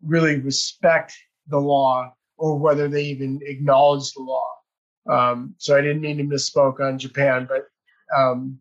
really 0.03 0.39
respect 0.39 1.15
the 1.47 1.59
law 1.59 2.13
or 2.37 2.57
whether 2.57 2.87
they 2.87 3.03
even 3.03 3.39
acknowledge 3.43 4.11
the 4.13 4.21
law? 4.21 4.47
Um, 5.09 5.55
so 5.57 5.75
I 5.75 5.81
didn't 5.81 6.01
mean 6.01 6.17
to 6.17 6.23
misspoke 6.23 6.79
on 6.79 6.97
Japan, 6.97 7.47
but 7.47 7.67
um, 8.15 8.59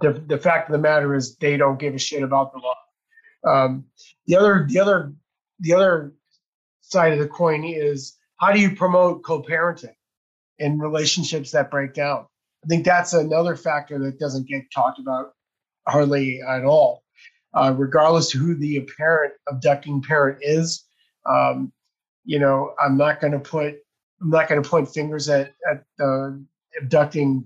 the 0.00 0.12
the 0.26 0.38
fact 0.38 0.68
of 0.68 0.72
the 0.72 0.78
matter 0.78 1.14
is 1.14 1.36
they 1.36 1.56
don't 1.56 1.78
give 1.78 1.94
a 1.94 1.98
shit 1.98 2.22
about 2.22 2.52
the 2.52 2.58
law. 2.58 2.74
Um, 3.46 3.84
the 4.26 4.36
other 4.36 4.66
the 4.68 4.78
other 4.78 5.14
the 5.60 5.74
other 5.74 6.12
side 6.80 7.12
of 7.12 7.18
the 7.18 7.28
coin 7.28 7.64
is 7.64 8.16
how 8.36 8.52
do 8.52 8.60
you 8.60 8.74
promote 8.74 9.22
co-parenting 9.24 9.94
in 10.58 10.78
relationships 10.78 11.50
that 11.52 11.70
break 11.70 11.94
down? 11.94 12.26
I 12.64 12.66
think 12.66 12.84
that's 12.84 13.12
another 13.12 13.56
factor 13.56 13.98
that 14.00 14.18
doesn't 14.18 14.48
get 14.48 14.62
talked 14.74 14.98
about 14.98 15.32
hardly 15.86 16.40
at 16.42 16.64
all. 16.64 17.02
Uh, 17.54 17.72
regardless 17.76 18.30
who 18.30 18.54
the 18.56 18.78
apparent 18.78 19.32
abducting 19.48 20.02
parent 20.02 20.38
is, 20.40 20.84
um, 21.26 21.72
you 22.24 22.38
know, 22.38 22.74
I'm 22.82 22.96
not 22.96 23.20
going 23.20 23.32
to 23.32 23.38
put 23.38 23.74
I'm 24.20 24.30
not 24.30 24.48
going 24.48 24.62
to 24.62 24.68
point 24.68 24.88
fingers 24.88 25.28
at 25.28 25.52
at 25.70 25.84
the 25.98 26.44
abducting 26.80 27.44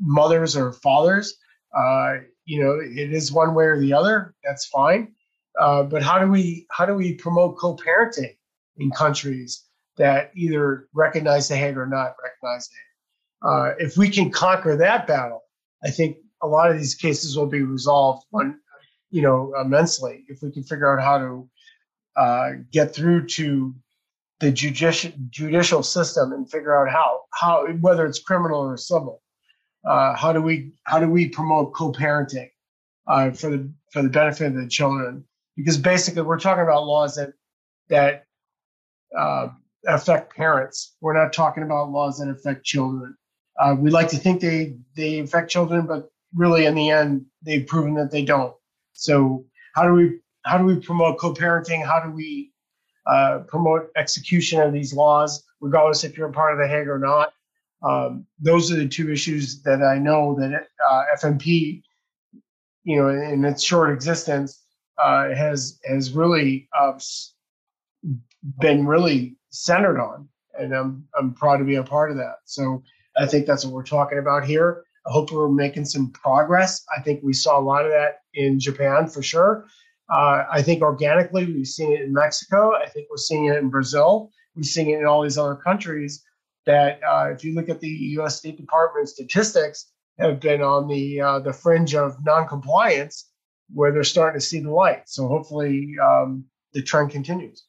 mothers 0.00 0.56
or 0.56 0.72
fathers. 0.72 1.36
Uh, 1.76 2.14
you 2.44 2.62
know, 2.62 2.78
it 2.80 3.12
is 3.12 3.32
one 3.32 3.54
way 3.54 3.64
or 3.64 3.78
the 3.78 3.92
other. 3.92 4.34
That's 4.44 4.66
fine. 4.66 5.14
Uh, 5.58 5.82
but 5.84 6.02
how 6.02 6.18
do 6.18 6.26
we 6.28 6.66
how 6.70 6.84
do 6.84 6.94
we 6.94 7.14
promote 7.14 7.56
co-parenting 7.56 8.36
in 8.78 8.90
countries 8.90 9.64
that 9.96 10.32
either 10.34 10.88
recognize 10.92 11.48
the 11.48 11.56
Hague 11.56 11.76
or 11.76 11.86
not 11.86 12.16
recognize 12.22 12.68
Hague? 12.68 13.50
Uh, 13.50 13.74
if 13.78 13.96
we 13.96 14.08
can 14.08 14.30
conquer 14.30 14.76
that 14.76 15.06
battle, 15.06 15.42
I 15.84 15.90
think 15.90 16.16
a 16.42 16.46
lot 16.46 16.70
of 16.70 16.78
these 16.78 16.94
cases 16.94 17.36
will 17.36 17.46
be 17.46 17.62
resolved 17.62 18.26
you 19.10 19.22
know, 19.22 19.52
immensely 19.60 20.24
if 20.28 20.42
we 20.42 20.50
can 20.50 20.64
figure 20.64 20.92
out 20.92 21.02
how 21.02 21.18
to 21.18 21.48
uh, 22.16 22.50
get 22.72 22.92
through 22.92 23.26
to 23.26 23.72
the 24.40 24.50
judicial 24.50 25.12
judicial 25.30 25.82
system 25.84 26.32
and 26.32 26.50
figure 26.50 26.76
out 26.76 26.92
how 26.92 27.20
how 27.32 27.66
whether 27.80 28.04
it's 28.06 28.18
criminal 28.18 28.60
or 28.60 28.76
civil. 28.76 29.22
Uh, 29.88 30.16
how 30.16 30.32
do 30.32 30.42
we 30.42 30.72
how 30.82 30.98
do 30.98 31.08
we 31.08 31.28
promote 31.28 31.72
co-parenting 31.74 32.50
uh, 33.06 33.30
for 33.30 33.50
the 33.50 33.72
for 33.92 34.02
the 34.02 34.08
benefit 34.08 34.48
of 34.48 34.54
the 34.54 34.66
children? 34.66 35.24
Because 35.56 35.78
basically, 35.78 36.22
we're 36.22 36.38
talking 36.38 36.62
about 36.62 36.86
laws 36.86 37.16
that 37.16 37.32
that 37.88 38.24
uh, 39.16 39.48
affect 39.86 40.34
parents. 40.34 40.96
We're 41.00 41.20
not 41.20 41.32
talking 41.32 41.62
about 41.62 41.90
laws 41.90 42.18
that 42.18 42.28
affect 42.28 42.64
children. 42.64 43.16
Uh, 43.58 43.76
we 43.78 43.90
like 43.90 44.08
to 44.08 44.16
think 44.16 44.40
they 44.40 44.76
they 44.96 45.20
affect 45.20 45.50
children, 45.50 45.86
but 45.86 46.10
really, 46.34 46.66
in 46.66 46.74
the 46.74 46.90
end, 46.90 47.26
they've 47.42 47.66
proven 47.66 47.94
that 47.94 48.10
they 48.10 48.24
don't. 48.24 48.54
So, 48.92 49.44
how 49.74 49.84
do 49.84 49.92
we 49.92 50.18
how 50.44 50.58
do 50.58 50.64
we 50.64 50.76
promote 50.80 51.18
co-parenting? 51.18 51.84
How 51.84 52.00
do 52.00 52.10
we 52.10 52.52
uh, 53.06 53.40
promote 53.46 53.90
execution 53.96 54.60
of 54.60 54.72
these 54.72 54.92
laws, 54.92 55.44
regardless 55.60 56.04
if 56.04 56.16
you're 56.16 56.28
a 56.28 56.32
part 56.32 56.52
of 56.52 56.58
the 56.58 56.68
Hague 56.68 56.88
or 56.88 56.98
not? 56.98 57.32
Um, 57.82 58.26
those 58.38 58.72
are 58.72 58.76
the 58.76 58.88
two 58.88 59.12
issues 59.12 59.62
that 59.62 59.82
I 59.82 59.98
know 59.98 60.34
that 60.38 60.68
uh, 60.88 61.02
FMP, 61.16 61.82
you 62.82 62.96
know, 62.96 63.08
in 63.08 63.44
its 63.44 63.62
short 63.62 63.92
existence, 63.92 64.63
uh, 64.98 65.34
has 65.34 65.80
has 65.84 66.12
really 66.12 66.68
uh, 66.78 66.98
been 68.60 68.86
really 68.86 69.36
centered 69.50 70.00
on, 70.00 70.28
and 70.58 70.72
I'm 70.72 71.06
I'm 71.18 71.34
proud 71.34 71.58
to 71.58 71.64
be 71.64 71.76
a 71.76 71.82
part 71.82 72.10
of 72.10 72.16
that. 72.16 72.36
So 72.44 72.82
I 73.16 73.26
think 73.26 73.46
that's 73.46 73.64
what 73.64 73.74
we're 73.74 73.84
talking 73.84 74.18
about 74.18 74.44
here. 74.44 74.84
I 75.06 75.10
hope 75.10 75.30
we're 75.30 75.48
making 75.48 75.84
some 75.84 76.10
progress. 76.12 76.84
I 76.96 77.00
think 77.02 77.22
we 77.22 77.32
saw 77.32 77.58
a 77.58 77.60
lot 77.60 77.84
of 77.84 77.90
that 77.90 78.20
in 78.32 78.58
Japan 78.58 79.06
for 79.06 79.22
sure. 79.22 79.66
Uh, 80.10 80.44
I 80.50 80.62
think 80.62 80.82
organically 80.82 81.46
we've 81.46 81.66
seen 81.66 81.92
it 81.92 82.02
in 82.02 82.12
Mexico. 82.12 82.74
I 82.74 82.88
think 82.88 83.08
we're 83.10 83.16
seeing 83.16 83.46
it 83.46 83.56
in 83.56 83.68
Brazil. 83.68 84.30
We're 84.54 84.62
seeing 84.62 84.90
it 84.90 85.00
in 85.00 85.06
all 85.06 85.22
these 85.22 85.38
other 85.38 85.56
countries. 85.56 86.22
That 86.66 87.00
uh, 87.06 87.30
if 87.30 87.44
you 87.44 87.54
look 87.54 87.68
at 87.68 87.80
the 87.80 87.88
U.S. 87.88 88.36
State 88.36 88.56
Department 88.56 89.08
statistics, 89.08 89.90
have 90.18 90.40
been 90.40 90.62
on 90.62 90.88
the 90.88 91.20
uh, 91.20 91.38
the 91.40 91.52
fringe 91.52 91.94
of 91.94 92.16
noncompliance, 92.24 93.30
where 93.72 93.92
they're 93.92 94.04
starting 94.04 94.40
to 94.40 94.44
see 94.44 94.60
the 94.60 94.70
light. 94.70 95.08
So 95.08 95.28
hopefully 95.28 95.94
um, 96.02 96.44
the 96.72 96.82
trend 96.82 97.10
continues. 97.10 97.64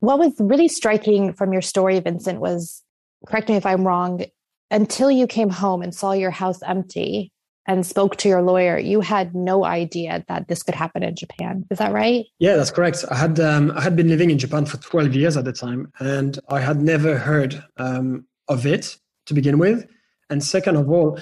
What 0.00 0.18
was 0.18 0.34
really 0.38 0.68
striking 0.68 1.32
from 1.32 1.52
your 1.52 1.62
story, 1.62 1.98
Vincent, 2.00 2.40
was 2.40 2.82
correct 3.26 3.48
me 3.48 3.56
if 3.56 3.66
I'm 3.66 3.86
wrong. 3.86 4.24
Until 4.70 5.10
you 5.10 5.26
came 5.26 5.50
home 5.50 5.82
and 5.82 5.94
saw 5.94 6.12
your 6.12 6.30
house 6.30 6.62
empty, 6.62 7.32
and 7.66 7.86
spoke 7.86 8.16
to 8.16 8.28
your 8.28 8.42
lawyer, 8.42 8.78
you 8.78 9.00
had 9.00 9.34
no 9.34 9.64
idea 9.64 10.24
that 10.28 10.48
this 10.48 10.62
could 10.62 10.74
happen 10.74 11.02
in 11.02 11.14
Japan. 11.14 11.64
Is 11.70 11.78
that 11.78 11.92
right? 11.92 12.24
Yeah, 12.38 12.56
that's 12.56 12.70
correct. 12.70 13.04
I 13.10 13.16
had 13.16 13.38
um, 13.38 13.70
I 13.76 13.80
had 13.82 13.94
been 13.94 14.08
living 14.08 14.30
in 14.30 14.38
Japan 14.38 14.66
for 14.66 14.78
12 14.78 15.14
years 15.14 15.36
at 15.36 15.44
the 15.44 15.52
time, 15.52 15.92
and 16.00 16.38
I 16.48 16.60
had 16.60 16.82
never 16.82 17.16
heard 17.16 17.62
um, 17.76 18.26
of 18.48 18.66
it 18.66 18.96
to 19.26 19.34
begin 19.34 19.58
with. 19.58 19.86
And 20.28 20.42
second 20.42 20.76
of 20.76 20.90
all, 20.90 21.18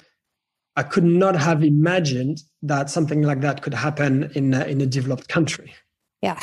I 0.77 0.83
could 0.83 1.05
not 1.05 1.37
have 1.37 1.65
imagined 1.65 2.43
that 2.63 2.91
something 2.91 3.23
like 3.23 3.41
that 3.41 3.63
could 3.63 3.75
happen 3.75 4.31
in 4.35 4.55
a, 4.55 4.65
in 4.65 4.81
a 4.81 4.87
developed 4.87 5.29
country. 5.29 5.75
Yeah. 6.23 6.43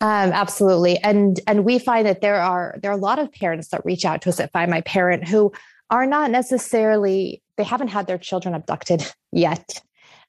Um, 0.00 0.32
absolutely, 0.32 0.98
and 0.98 1.40
and 1.46 1.64
we 1.64 1.78
find 1.78 2.06
that 2.06 2.20
there 2.20 2.40
are 2.40 2.78
there 2.82 2.90
are 2.90 2.98
a 2.98 3.00
lot 3.00 3.18
of 3.18 3.32
parents 3.32 3.68
that 3.68 3.84
reach 3.84 4.04
out 4.04 4.22
to 4.22 4.28
us 4.28 4.40
at 4.40 4.52
Find 4.52 4.70
My 4.70 4.80
Parent 4.82 5.26
who 5.28 5.52
are 5.90 6.04
not 6.04 6.30
necessarily 6.30 7.42
they 7.56 7.64
haven't 7.64 7.88
had 7.88 8.06
their 8.06 8.18
children 8.18 8.54
abducted 8.54 9.10
yet. 9.32 9.80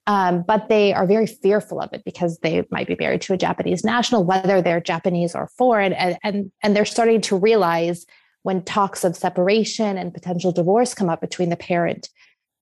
Um, 0.08 0.44
but 0.48 0.70
they 0.70 0.94
are 0.94 1.08
very 1.08 1.26
fearful 1.26 1.82
of 1.82 1.92
it 1.92 2.04
because 2.06 2.38
they 2.44 2.64
might 2.70 2.86
be 2.86 2.96
married 3.00 3.22
to 3.22 3.34
a 3.34 3.38
Japanese 3.38 3.84
national, 3.84 4.24
whether 4.24 4.62
they're 4.62 4.80
Japanese 4.80 5.34
or 5.34 5.50
foreign, 5.58 5.94
and 5.94 6.18
and 6.24 6.52
and 6.62 6.76
they're 6.76 6.86
starting 6.86 7.22
to 7.22 7.36
realize 7.36 8.06
when 8.44 8.64
talks 8.64 9.04
of 9.04 9.16
separation 9.16 9.98
and 9.98 10.14
potential 10.14 10.52
divorce 10.52 10.94
come 10.94 11.10
up 11.10 11.22
between 11.22 11.50
the 11.50 11.58
parent, 11.58 12.10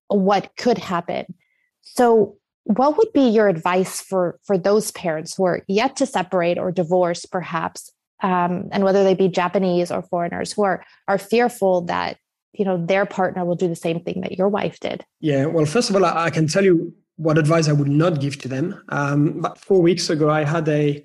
what 0.08 0.50
could 0.56 0.78
happen. 0.78 1.34
So, 1.82 2.36
what 2.64 2.96
would 2.96 3.12
be 3.12 3.28
your 3.28 3.48
advice 3.48 4.00
for 4.00 4.38
for 4.44 4.56
those 4.56 4.90
parents 4.92 5.36
who 5.36 5.44
are 5.44 5.62
yet 5.68 5.96
to 5.96 6.06
separate 6.06 6.58
or 6.58 6.72
divorce, 6.72 7.26
perhaps, 7.26 7.92
um, 8.22 8.68
and 8.72 8.84
whether 8.84 9.04
they 9.04 9.14
be 9.14 9.28
Japanese 9.28 9.90
or 9.90 10.02
foreigners 10.02 10.52
who 10.52 10.62
are 10.62 10.84
are 11.08 11.18
fearful 11.18 11.82
that 11.82 12.16
you 12.54 12.64
know 12.64 12.76
their 12.76 13.04
partner 13.04 13.44
will 13.44 13.56
do 13.56 13.68
the 13.68 13.76
same 13.76 14.00
thing 14.00 14.20
that 14.20 14.32
your 14.32 14.48
wife 14.48 14.78
did 14.80 15.04
yeah 15.20 15.44
well 15.44 15.66
first 15.66 15.90
of 15.90 15.96
all 15.96 16.04
i, 16.04 16.30
can 16.30 16.46
tell 16.46 16.64
you 16.64 16.94
what 17.16 17.38
advice 17.38 17.68
i 17.68 17.72
would 17.72 17.88
not 17.88 18.20
give 18.20 18.38
to 18.38 18.48
them 18.48 18.80
um, 18.88 19.40
but 19.40 19.58
four 19.58 19.82
weeks 19.82 20.08
ago 20.08 20.30
i 20.30 20.44
had 20.44 20.68
a 20.68 21.04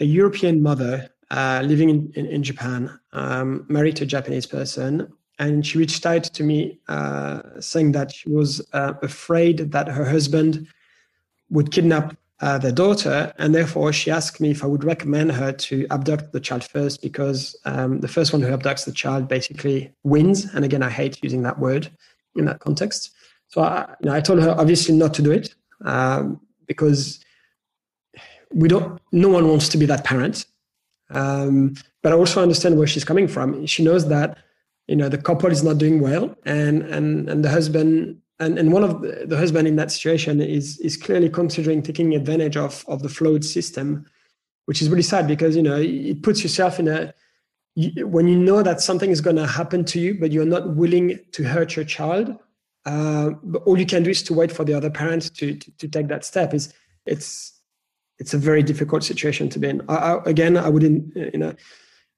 a 0.00 0.04
european 0.04 0.62
mother 0.62 1.08
uh, 1.30 1.62
living 1.64 1.90
in, 1.90 2.12
in, 2.14 2.26
in 2.26 2.42
japan 2.42 2.98
um, 3.12 3.66
married 3.68 3.96
to 3.96 4.04
a 4.04 4.06
japanese 4.06 4.46
person 4.46 5.08
and 5.42 5.66
she 5.66 5.76
reached 5.76 6.06
out 6.06 6.22
to 6.22 6.44
me 6.44 6.78
uh, 6.86 7.42
saying 7.58 7.92
that 7.92 8.12
she 8.14 8.28
was 8.28 8.50
uh, 8.72 8.94
afraid 9.02 9.72
that 9.72 9.88
her 9.88 10.04
husband 10.04 10.68
would 11.50 11.72
kidnap 11.72 12.16
uh, 12.40 12.58
their 12.58 12.72
daughter, 12.72 13.32
and 13.38 13.52
therefore 13.52 13.92
she 13.92 14.08
asked 14.10 14.40
me 14.40 14.50
if 14.50 14.62
I 14.62 14.68
would 14.68 14.84
recommend 14.84 15.32
her 15.32 15.52
to 15.52 15.86
abduct 15.90 16.32
the 16.32 16.40
child 16.40 16.62
first 16.62 17.02
because 17.02 17.56
um, 17.64 18.00
the 18.00 18.08
first 18.08 18.32
one 18.32 18.40
who 18.42 18.56
abducts 18.56 18.84
the 18.84 18.92
child 18.92 19.26
basically 19.26 19.92
wins. 20.04 20.46
And 20.54 20.64
again, 20.64 20.82
I 20.82 20.90
hate 20.90 21.22
using 21.22 21.42
that 21.42 21.58
word 21.58 21.90
in 22.36 22.44
that 22.44 22.60
context. 22.60 23.10
So 23.48 23.62
I, 23.62 23.94
you 24.00 24.06
know, 24.06 24.14
I 24.14 24.20
told 24.20 24.40
her 24.40 24.54
obviously 24.56 24.94
not 24.94 25.12
to 25.14 25.22
do 25.22 25.32
it 25.32 25.54
um, 25.84 26.40
because 26.66 27.20
we 28.54 28.68
don't. 28.68 29.00
No 29.10 29.28
one 29.28 29.48
wants 29.48 29.68
to 29.70 29.78
be 29.78 29.86
that 29.86 30.04
parent. 30.04 30.46
Um, 31.10 31.74
but 32.02 32.12
I 32.12 32.16
also 32.16 32.42
understand 32.42 32.78
where 32.78 32.86
she's 32.86 33.04
coming 33.04 33.28
from. 33.28 33.66
She 33.66 33.84
knows 33.84 34.08
that 34.08 34.38
you 34.88 34.96
know 34.96 35.08
the 35.08 35.18
couple 35.18 35.50
is 35.50 35.62
not 35.62 35.78
doing 35.78 36.00
well, 36.00 36.34
and 36.44 36.82
and 36.82 37.28
and 37.28 37.44
the 37.44 37.50
husband 37.50 38.18
and 38.40 38.58
and 38.58 38.72
one 38.72 38.84
of 38.84 39.02
the, 39.02 39.24
the 39.26 39.36
husband 39.36 39.68
in 39.68 39.76
that 39.76 39.90
situation 39.90 40.40
is 40.40 40.78
is 40.80 40.96
clearly 40.96 41.28
considering 41.28 41.82
taking 41.82 42.14
advantage 42.14 42.56
of 42.56 42.84
of 42.88 43.02
the 43.02 43.08
flawed 43.08 43.44
system 43.44 44.04
which 44.66 44.80
is 44.80 44.88
really 44.88 45.02
sad 45.02 45.26
because 45.26 45.56
you 45.56 45.62
know 45.62 45.76
it 45.76 46.22
puts 46.22 46.42
yourself 46.42 46.78
in 46.78 46.88
a 46.88 47.12
you, 47.74 48.06
when 48.06 48.28
you 48.28 48.36
know 48.36 48.62
that 48.62 48.80
something 48.80 49.10
is 49.10 49.20
going 49.20 49.36
to 49.36 49.46
happen 49.46 49.84
to 49.84 50.00
you 50.00 50.18
but 50.18 50.32
you're 50.32 50.44
not 50.44 50.76
willing 50.76 51.18
to 51.32 51.42
hurt 51.42 51.74
your 51.76 51.84
child 51.84 52.36
uh, 52.84 53.30
but 53.42 53.62
all 53.62 53.78
you 53.78 53.86
can 53.86 54.02
do 54.02 54.10
is 54.10 54.22
to 54.24 54.34
wait 54.34 54.50
for 54.50 54.64
the 54.64 54.74
other 54.74 54.90
parent 54.90 55.34
to, 55.36 55.54
to, 55.54 55.70
to 55.78 55.88
take 55.88 56.08
that 56.08 56.24
step. 56.24 56.52
Is 56.52 56.72
it's 57.06 57.52
it's 58.18 58.34
a 58.34 58.38
very 58.38 58.62
difficult 58.62 59.04
situation 59.04 59.48
to 59.50 59.58
be 59.58 59.68
in. 59.68 59.82
I, 59.88 59.94
I, 59.94 60.24
again 60.24 60.56
i 60.56 60.68
wouldn't 60.68 61.14
you 61.16 61.38
know 61.38 61.54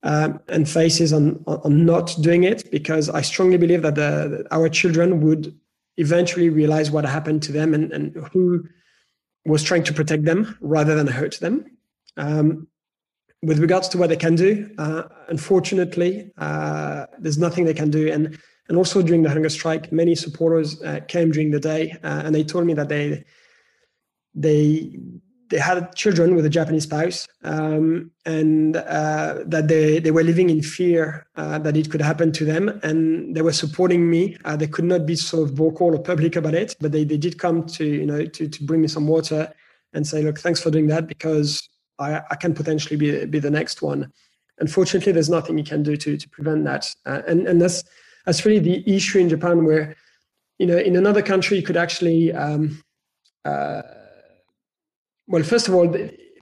um, 0.05 0.65
faces 0.65 1.13
on, 1.13 1.43
on 1.47 1.85
not 1.85 2.15
doing 2.21 2.45
it 2.45 2.71
because 2.71 3.09
i 3.11 3.21
strongly 3.21 3.57
believe 3.57 3.83
that 3.83 3.95
the, 3.95 4.47
our 4.51 4.69
children 4.69 5.21
would 5.21 5.59
eventually 5.97 6.49
realize 6.49 6.91
what 6.91 7.05
happened 7.05 7.43
to 7.43 7.53
them 7.53 7.75
and, 7.75 7.93
and 7.93 8.15
who 8.33 8.65
was 9.47 9.63
trying 9.63 9.85
to 9.85 9.93
protect 9.93 10.25
them 10.25 10.57
rather 10.61 10.95
than 10.95 11.07
hurt 11.07 11.39
them. 11.41 11.65
Um, 12.17 12.69
with 13.43 13.59
regards 13.59 13.89
to 13.89 13.99
what 13.99 14.09
they 14.09 14.17
can 14.17 14.35
do, 14.35 14.71
uh, 14.79 15.03
unfortunately, 15.29 16.33
uh, 16.39 17.07
there's 17.19 17.39
nothing 17.39 17.65
they 17.65 17.75
can 17.75 17.91
do. 17.91 18.11
And 18.11 18.39
and 18.69 18.79
also 18.79 19.03
during 19.03 19.23
the 19.23 19.29
hunger 19.29 19.51
strike, 19.51 19.93
many 19.93 20.15
supporters 20.15 20.83
uh, 20.83 21.01
came 21.07 21.31
during 21.31 21.51
the 21.51 21.61
day 21.61 21.99
uh, 22.03 22.23
and 22.25 22.35
they 22.35 22.43
told 22.43 22.65
me 22.65 22.73
that 22.73 22.89
they 22.89 23.25
they 24.35 24.99
they 25.51 25.59
had 25.59 25.95
children 25.95 26.35
with 26.35 26.47
a 26.47 26.51
Japanese 26.51 26.85
spouse, 26.85 27.29
um, 27.43 28.11
and 28.25 28.77
uh, 28.77 29.39
that 29.47 29.69
they, 29.69 29.99
they 29.99 30.11
were 30.11 30.23
living 30.23 30.51
in 30.51 30.63
fear 30.63 31.27
uh, 31.37 31.59
that 31.59 31.77
it 31.77 31.91
could 31.91 32.01
happen 32.01 32.33
to 32.33 32.45
them. 32.45 32.69
And 32.83 33.37
they 33.37 33.43
were 33.43 33.53
supporting 33.53 34.09
me. 34.09 34.37
Uh, 34.45 34.57
they 34.57 34.67
could 34.67 34.85
not 34.85 35.07
be 35.07 35.17
so 35.17 35.45
vocal 35.45 35.95
or 35.95 36.03
public 36.03 36.37
about 36.37 36.55
it, 36.55 36.77
but 36.81 36.93
they, 36.93 37.05
they 37.05 37.19
did 37.19 37.39
come 37.39 37.67
to 37.67 37.85
you 37.85 38.07
know 38.07 38.25
to, 38.25 38.49
to 38.49 38.65
bring 38.65 38.81
me 38.81 38.89
some 38.89 39.07
water 39.07 39.53
and 39.93 40.07
say, 40.07 40.23
look, 40.23 40.39
thanks 40.39 40.61
for 40.61 40.71
doing 40.71 40.89
that 40.89 41.07
because 41.07 41.69
I, 41.99 42.23
I 42.31 42.37
can 42.37 42.55
potentially 42.55 42.97
be 42.97 43.25
be 43.27 43.39
the 43.39 43.51
next 43.51 43.83
one. 43.83 44.13
Unfortunately, 44.59 45.13
there's 45.13 45.31
nothing 45.31 45.59
you 45.59 45.65
can 45.65 45.83
do 45.83 45.97
to 45.97 46.17
to 46.17 46.29
prevent 46.31 46.65
that, 46.65 46.93
uh, 47.07 47.23
and 47.27 47.47
and 47.47 47.61
that's 47.61 47.85
that's 48.25 48.45
really 48.47 48.61
the 48.61 48.83
issue 48.97 49.19
in 49.19 49.29
Japan 49.29 49.65
where 49.65 49.95
you 50.59 50.67
know 50.67 50.79
in 50.79 50.97
another 50.97 51.23
country 51.23 51.59
you 51.59 51.63
could 51.63 51.77
actually 51.77 52.33
um, 52.33 52.83
uh, 53.45 53.83
well, 55.27 55.43
first 55.43 55.69
of 55.69 55.75
all, 55.75 55.95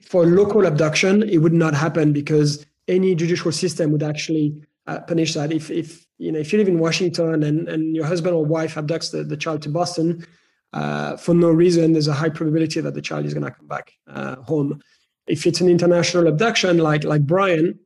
for 0.03 0.25
local 0.25 0.65
abduction, 0.65 1.23
it 1.23 1.37
would 1.37 1.53
not 1.53 1.73
happen 1.73 2.13
because 2.13 2.65
any 2.87 3.15
judicial 3.15 3.51
system 3.51 3.91
would 3.91 4.03
actually 4.03 4.61
uh, 4.87 4.99
punish 5.01 5.33
that. 5.33 5.51
If, 5.51 5.71
if 5.71 6.05
you 6.17 6.31
know, 6.31 6.39
if 6.39 6.51
you 6.51 6.59
live 6.59 6.67
in 6.67 6.79
Washington 6.79 7.43
and, 7.43 7.67
and 7.67 7.95
your 7.95 8.05
husband 8.05 8.35
or 8.35 8.45
wife 8.45 8.75
abducts 8.75 9.11
the, 9.11 9.23
the 9.23 9.37
child 9.37 9.61
to 9.63 9.69
Boston, 9.69 10.25
uh, 10.73 11.15
for 11.17 11.33
no 11.33 11.49
reason, 11.49 11.93
there's 11.93 12.07
a 12.07 12.13
high 12.13 12.29
probability 12.29 12.81
that 12.81 12.93
the 12.93 13.01
child 13.01 13.25
is 13.25 13.33
going 13.33 13.45
to 13.45 13.51
come 13.51 13.67
back 13.67 13.93
uh, 14.07 14.35
home. 14.37 14.81
If 15.27 15.45
it's 15.45 15.61
an 15.61 15.69
international 15.69 16.27
abduction, 16.27 16.79
like 16.79 17.03
like 17.03 17.25
Brian, 17.25 17.79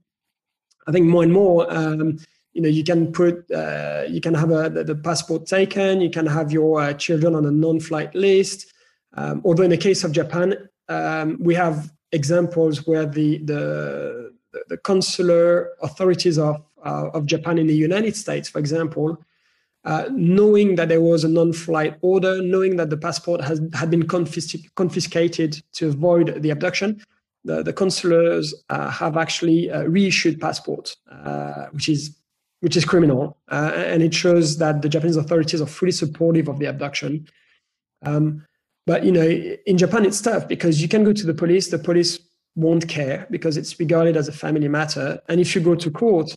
I 0.88 0.92
think 0.92 1.06
more 1.06 1.24
and 1.24 1.34
more, 1.34 1.72
um, 1.72 2.18
you 2.54 2.62
know, 2.62 2.70
you 2.70 2.84
can 2.84 3.12
put, 3.12 3.50
uh, 3.52 4.06
you 4.08 4.22
can 4.22 4.34
have 4.34 4.50
a, 4.50 4.70
the, 4.70 4.84
the, 4.84 4.96
passport 4.96 5.46
taken, 5.46 6.02
you 6.02 6.10
can 6.10 6.26
have 6.26 6.52
your 6.52 6.82
uh, 6.82 6.94
children 6.94 7.36
on 7.36 7.46
a 7.46 7.52
non-flight 7.52 8.16
list. 8.16 8.74
Um, 9.14 9.42
although 9.46 9.64
in 9.64 9.70
the 9.70 9.78
case 9.78 10.04
of 10.04 10.12
Japan, 10.12 10.56
um, 10.90 11.38
we 11.40 11.54
have 11.56 11.92
examples 12.12 12.86
where 12.88 13.06
the 13.06 13.40
the, 13.40 14.34
the 14.70 14.78
consular 14.78 15.70
authorities 15.82 16.38
of 16.38 16.58
uh, 16.86 17.10
of 17.14 17.26
Japan 17.26 17.58
in 17.58 17.68
the 17.68 17.76
United 17.76 18.16
States, 18.16 18.50
for 18.50 18.60
example, 18.60 19.18
uh, 19.84 20.10
knowing 20.12 20.76
that 20.76 20.90
there 20.90 21.02
was 21.02 21.24
a 21.24 21.30
non-flight 21.30 21.98
order, 22.02 22.42
knowing 22.42 22.76
that 22.78 22.90
the 22.90 22.98
passport 22.98 23.42
has 23.42 23.62
had 23.74 23.90
been 23.90 24.04
confisc- 24.04 24.68
confiscated 24.76 25.62
to 25.74 25.88
avoid 25.88 26.42
the 26.42 26.50
abduction, 26.50 27.02
the, 27.44 27.64
the 27.64 27.74
consulars 27.74 28.54
uh, 28.70 28.90
have 28.90 29.18
actually 29.18 29.72
uh, 29.72 29.84
reissued 29.84 30.40
passports, 30.40 30.98
uh, 31.12 31.68
which 31.72 31.90
is 31.90 32.16
which 32.62 32.76
is 32.76 32.86
criminal, 32.86 33.38
uh, 33.50 33.72
and 33.76 34.02
it 34.02 34.14
shows 34.14 34.58
that 34.58 34.82
the 34.82 34.90
Japanese 34.90 35.16
authorities 35.16 35.62
are 35.62 35.68
fully 35.68 35.92
supportive 35.92 36.48
of 36.48 36.58
the 36.58 36.66
abduction. 36.66 37.28
Um, 38.04 38.46
but 38.88 39.04
you 39.06 39.12
know, 39.12 39.28
in 39.72 39.78
Japan, 39.78 40.04
it's 40.06 40.22
tough 40.22 40.48
because 40.48 40.82
you 40.82 40.88
can 40.88 41.04
go 41.04 41.14
to 41.14 41.26
the 41.26 41.34
police, 41.36 41.70
the 41.70 41.78
police 41.78 42.20
won't 42.56 42.88
care 42.90 43.28
because 43.30 43.56
it's 43.56 43.80
regarded 43.80 44.18
as 44.18 44.28
a 44.28 44.32
family 44.32 44.68
matter, 44.68 45.22
and 45.30 45.40
if 45.40 45.54
you 45.54 45.62
go 45.62 45.76
to 45.76 45.92
court 45.92 46.36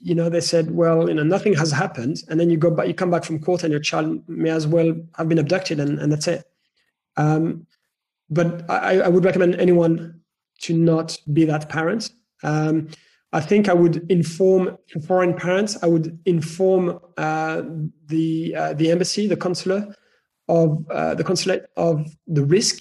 you 0.00 0.14
know, 0.14 0.28
they 0.30 0.40
said, 0.40 0.70
well, 0.70 1.08
you 1.08 1.14
know, 1.14 1.22
nothing 1.22 1.54
has 1.54 1.70
happened. 1.70 2.22
And 2.28 2.40
then 2.40 2.50
you 2.50 2.56
go 2.56 2.70
back, 2.70 2.88
you 2.88 2.94
come 2.94 3.10
back 3.10 3.24
from 3.24 3.38
court 3.38 3.62
and 3.62 3.70
your 3.70 3.80
child 3.80 4.26
may 4.28 4.50
as 4.50 4.66
well 4.66 4.94
have 5.16 5.28
been 5.28 5.38
abducted 5.38 5.78
and, 5.78 5.98
and 5.98 6.10
that's 6.10 6.26
it. 6.26 6.44
Um, 7.16 7.66
but 8.30 8.68
I, 8.70 9.00
I, 9.00 9.08
would 9.08 9.24
recommend 9.24 9.56
anyone 9.56 10.20
to 10.62 10.74
not 10.74 11.18
be 11.32 11.44
that 11.44 11.68
parent. 11.68 12.10
Um, 12.42 12.88
I 13.32 13.40
think 13.40 13.68
I 13.68 13.74
would 13.74 14.10
inform 14.10 14.78
foreign 15.06 15.34
parents. 15.34 15.76
I 15.82 15.86
would 15.86 16.18
inform 16.24 16.98
uh, 17.16 17.62
the 18.06 18.54
uh, 18.56 18.72
the 18.74 18.90
embassy, 18.90 19.26
the 19.26 19.36
consular 19.36 19.94
of 20.58 20.68
uh, 20.90 21.14
the 21.14 21.24
consulate 21.24 21.64
of 21.76 21.94
the 22.26 22.44
risk 22.44 22.76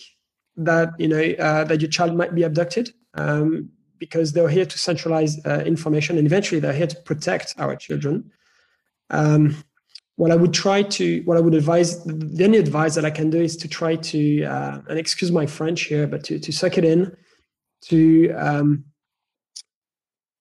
that 0.57 0.89
you 0.97 1.07
know 1.07 1.25
uh, 1.47 1.63
that 1.63 1.79
your 1.81 1.89
child 1.89 2.15
might 2.15 2.33
be 2.35 2.43
abducted. 2.43 2.91
Um, 3.13 3.69
because 3.99 4.31
they're 4.31 4.49
here 4.49 4.65
to 4.65 4.79
centralize 4.79 5.45
uh, 5.45 5.61
information 5.65 6.17
and 6.17 6.25
eventually 6.25 6.59
they're 6.59 6.73
here 6.73 6.87
to 6.87 6.95
protect 7.01 7.53
our 7.57 7.75
children. 7.75 8.31
Um, 9.09 9.63
what 10.15 10.31
I 10.31 10.35
would 10.35 10.53
try 10.53 10.83
to, 10.83 11.21
what 11.23 11.37
I 11.37 11.39
would 11.41 11.53
advise, 11.53 12.03
the 12.03 12.45
only 12.45 12.57
advice 12.57 12.95
that 12.95 13.05
I 13.05 13.09
can 13.09 13.29
do 13.29 13.41
is 13.41 13.55
to 13.57 13.67
try 13.67 13.95
to, 13.95 14.43
uh, 14.43 14.81
and 14.89 14.99
excuse 14.99 15.31
my 15.31 15.45
French 15.45 15.83
here, 15.83 16.07
but 16.07 16.23
to, 16.25 16.39
to 16.39 16.51
suck 16.51 16.77
it 16.77 16.83
in, 16.83 17.15
to, 17.85 18.31
um, 18.33 18.85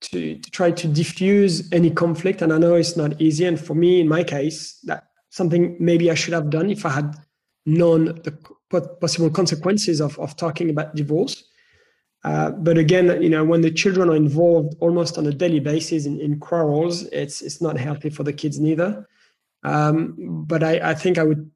to, 0.00 0.36
to 0.36 0.50
try 0.50 0.70
to 0.70 0.88
diffuse 0.88 1.70
any 1.72 1.90
conflict. 1.90 2.42
And 2.42 2.52
I 2.52 2.58
know 2.58 2.74
it's 2.74 2.96
not 2.96 3.20
easy. 3.20 3.44
And 3.44 3.60
for 3.60 3.74
me, 3.74 4.00
in 4.00 4.08
my 4.08 4.24
case, 4.24 4.78
that 4.84 5.07
something 5.30 5.76
maybe 5.78 6.10
I 6.10 6.14
should 6.14 6.34
have 6.34 6.50
done 6.50 6.70
if 6.70 6.84
I 6.86 6.90
had 6.90 7.14
known 7.66 8.06
the 8.22 8.32
possible 9.00 9.30
consequences 9.30 10.00
of, 10.00 10.18
of 10.18 10.36
talking 10.36 10.70
about 10.70 10.94
divorce. 10.94 11.44
Uh, 12.24 12.50
but 12.50 12.76
again, 12.76 13.22
you 13.22 13.28
know, 13.28 13.44
when 13.44 13.60
the 13.60 13.70
children 13.70 14.10
are 14.10 14.16
involved 14.16 14.74
almost 14.80 15.18
on 15.18 15.26
a 15.26 15.32
daily 15.32 15.60
basis 15.60 16.04
in, 16.04 16.20
in 16.20 16.40
quarrels, 16.40 17.04
it's 17.04 17.40
it's 17.40 17.62
not 17.62 17.78
healthy 17.78 18.10
for 18.10 18.24
the 18.24 18.32
kids 18.32 18.58
neither. 18.58 19.06
Um, 19.62 20.44
but 20.46 20.62
I, 20.62 20.90
I 20.90 20.94
think 20.94 21.16
I 21.18 21.22
would, 21.22 21.50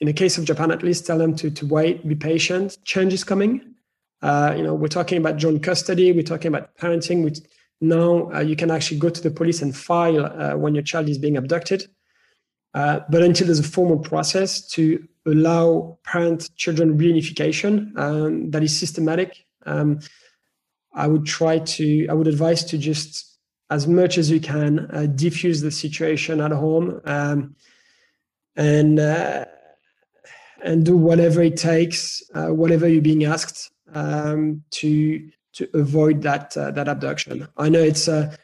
in 0.00 0.06
the 0.06 0.12
case 0.12 0.38
of 0.38 0.44
Japan, 0.44 0.70
at 0.70 0.82
least 0.82 1.06
tell 1.06 1.18
them 1.18 1.36
to 1.36 1.50
to 1.50 1.66
wait, 1.66 2.06
be 2.08 2.14
patient. 2.14 2.78
Change 2.84 3.12
is 3.12 3.24
coming. 3.24 3.74
Uh, 4.22 4.54
you 4.56 4.62
know, 4.62 4.74
we're 4.74 4.88
talking 4.88 5.18
about 5.18 5.36
joint 5.36 5.62
custody. 5.62 6.12
We're 6.12 6.22
talking 6.22 6.48
about 6.48 6.74
parenting. 6.76 7.38
Now 7.82 8.32
uh, 8.32 8.40
you 8.40 8.56
can 8.56 8.70
actually 8.70 8.98
go 8.98 9.10
to 9.10 9.20
the 9.20 9.30
police 9.30 9.60
and 9.60 9.76
file 9.76 10.24
uh, 10.24 10.56
when 10.56 10.74
your 10.74 10.82
child 10.82 11.10
is 11.10 11.18
being 11.18 11.36
abducted. 11.36 11.88
Uh, 12.76 13.00
but 13.12 13.22
until 13.22 13.46
there's 13.46 13.66
a 13.66 13.72
formal 13.76 13.98
process 13.98 14.50
to 14.74 14.82
allow 15.24 15.98
parent-children 16.04 16.88
reunification 16.98 17.72
um, 17.98 18.50
that 18.52 18.62
is 18.62 18.78
systematic 18.78 19.46
um, 19.66 19.98
I 20.94 21.06
would 21.06 21.26
try 21.26 21.58
to, 21.58 22.08
I 22.08 22.14
would 22.14 22.26
advise 22.26 22.64
to 22.64 22.78
just, 22.78 23.38
as 23.68 23.86
much 23.86 24.16
as 24.16 24.30
you 24.30 24.40
can, 24.40 24.88
uh, 24.92 25.06
diffuse 25.06 25.60
the 25.60 25.70
situation 25.70 26.40
at 26.40 26.52
home 26.52 27.00
um, 27.04 27.54
and 28.56 28.98
uh, 28.98 29.44
and 30.64 30.84
do 30.84 30.96
whatever 30.96 31.42
it 31.42 31.58
takes, 31.58 32.22
uh, 32.34 32.46
whatever 32.46 32.88
you're 32.88 33.02
being 33.02 33.24
asked 33.24 33.70
um, 33.92 34.62
to 34.70 35.28
to 35.52 35.68
avoid 35.74 36.22
that 36.22 36.56
uh, 36.56 36.70
that 36.70 36.88
abduction. 36.88 37.46
I 37.58 37.68
know 37.68 37.82
it's 37.82 38.08
a 38.08 38.36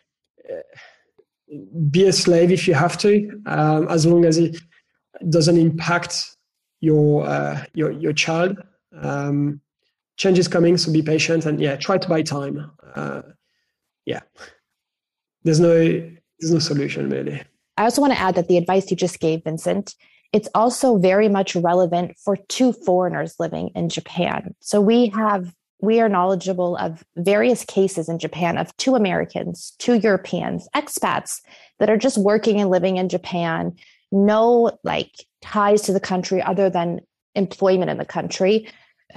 be 1.91 2.07
a 2.07 2.13
slave 2.13 2.51
if 2.51 2.67
you 2.67 2.75
have 2.75 2.97
to, 2.99 3.43
um, 3.47 3.89
as 3.89 4.07
long 4.07 4.25
as 4.25 4.39
it 4.39 4.57
doesn't 5.29 5.59
impact 5.59 6.37
your 6.81 7.27
uh, 7.27 7.65
your 7.75 7.91
your 7.93 8.13
child. 8.13 8.59
Um, 9.01 9.61
change 10.17 10.39
is 10.39 10.49
coming, 10.49 10.77
so 10.77 10.93
be 10.93 11.03
patient 11.03 11.47
and 11.47 11.61
yeah, 11.61 11.77
try 11.77 11.99
to 11.99 12.09
buy 12.09 12.23
time. 12.23 12.71
Uh, 12.95 13.23
yeah, 14.05 14.21
there's 15.45 15.61
no 15.61 15.75
there's 15.75 16.53
no 16.53 16.59
solution 16.59 17.09
really. 17.09 17.43
I 17.77 17.85
also 17.85 18.01
want 18.01 18.13
to 18.13 18.19
add 18.19 18.35
that 18.35 18.49
the 18.49 18.59
advice 18.59 18.91
you 18.91 18.97
just 18.97 19.19
gave, 19.21 19.45
Vincent, 19.45 19.95
it's 20.33 20.49
also 20.55 20.99
very 20.99 21.29
much 21.29 21.57
relevant 21.57 22.17
for 22.19 22.37
two 22.49 22.73
foreigners 22.73 23.37
living 23.39 23.71
in 23.75 23.89
Japan. 23.89 24.55
So 24.61 24.81
we 24.81 25.09
have 25.09 25.55
we 25.83 26.01
are 26.01 26.09
knowledgeable 26.09 26.77
of 26.77 27.05
various 27.17 27.65
cases 27.65 28.09
in 28.09 28.19
Japan 28.19 28.57
of 28.57 28.75
two 28.77 28.95
Americans, 28.95 29.75
two 29.79 29.95
Europeans, 29.95 30.69
expats 30.75 31.41
that 31.81 31.91
are 31.91 31.97
just 31.97 32.17
working 32.17 32.61
and 32.61 32.71
living 32.71 32.97
in 32.97 33.09
Japan, 33.09 33.75
no 34.13 34.79
like 34.85 35.11
ties 35.43 35.83
to 35.83 35.93
the 35.93 36.01
country 36.01 36.41
other 36.41 36.71
than 36.71 37.01
employment 37.35 37.91
in 37.91 37.99
the 37.99 38.05
country, 38.05 38.69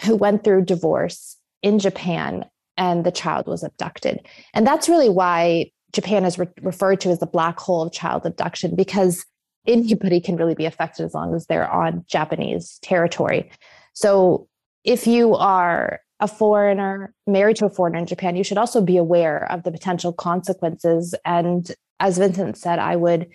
who 0.04 0.16
went 0.16 0.44
through 0.44 0.66
divorce 0.66 1.38
in 1.62 1.78
Japan 1.78 2.44
and 2.78 3.06
the 3.06 3.12
child 3.12 3.48
was 3.48 3.64
abducted. 3.64 4.26
And 4.54 4.66
that's 4.66 4.90
really 4.90 5.10
why 5.10 5.72
Japan 5.94 6.26
is 6.26 6.40
re- 6.40 6.48
referred 6.62 7.00
to 7.02 7.10
as 7.10 7.20
the 7.20 7.28
black 7.28 7.60
hole 7.60 7.84
of 7.84 7.94
child 7.94 8.26
abduction 8.26 8.76
because 8.76 9.24
anybody 9.68 10.20
can 10.20 10.36
really 10.36 10.56
be 10.56 10.66
affected 10.66 11.06
as 11.06 11.14
long 11.14 11.36
as 11.36 11.46
they're 11.46 11.72
on 11.72 12.04
Japanese 12.08 12.80
territory. 12.82 13.52
So 13.94 14.48
if 14.84 15.08
you 15.08 15.36
are 15.36 16.00
a 16.20 16.28
foreigner 16.28 17.14
married 17.28 17.58
to 17.58 17.66
a 17.66 17.70
foreigner 17.70 18.00
in 18.00 18.06
Japan, 18.06 18.36
you 18.36 18.44
should 18.44 18.58
also 18.58 18.82
be 18.82 18.98
aware 18.98 19.50
of 19.52 19.64
the 19.64 19.72
potential 19.72 20.14
consequences. 20.14 21.14
And 21.26 21.70
as 22.00 22.18
Vincent 22.18 22.58
said, 22.58 22.80
I 22.80 22.96
would 22.96 23.28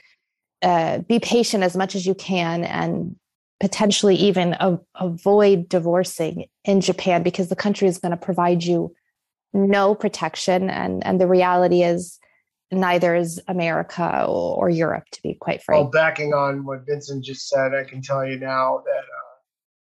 uh, 0.63 0.99
be 0.99 1.19
patient 1.19 1.63
as 1.63 1.77
much 1.77 1.95
as 1.95 2.07
you 2.07 2.15
can 2.15 2.65
and 2.65 3.17
potentially 3.61 4.15
even 4.17 4.55
a, 4.55 4.79
avoid 4.95 5.69
divorcing 5.69 6.47
in 6.65 6.81
Japan 6.81 7.23
because 7.23 7.49
the 7.49 7.57
country 7.57 7.87
is 7.87 7.99
going 7.99 8.11
to 8.11 8.17
provide 8.17 8.65
you 8.65 8.95
no 9.53 9.95
protection. 9.95 10.71
And, 10.71 11.05
and 11.07 11.21
the 11.21 11.27
reality 11.27 11.83
is, 11.83 12.19
neither 12.73 13.17
is 13.17 13.41
America 13.49 14.25
or, 14.27 14.57
or 14.57 14.71
Europe, 14.71 15.05
to 15.13 15.23
be 15.23 15.35
quite 15.35 15.63
frank. 15.63 15.83
Well, 15.83 15.91
backing 15.91 16.33
on 16.33 16.65
what 16.65 16.87
Vincent 16.87 17.25
just 17.25 17.49
said, 17.49 17.75
I 17.75 17.85
can 17.85 18.01
tell 18.01 18.25
you 18.25 18.39
now 18.39 18.83
that 18.87 18.91
uh, 18.93 19.35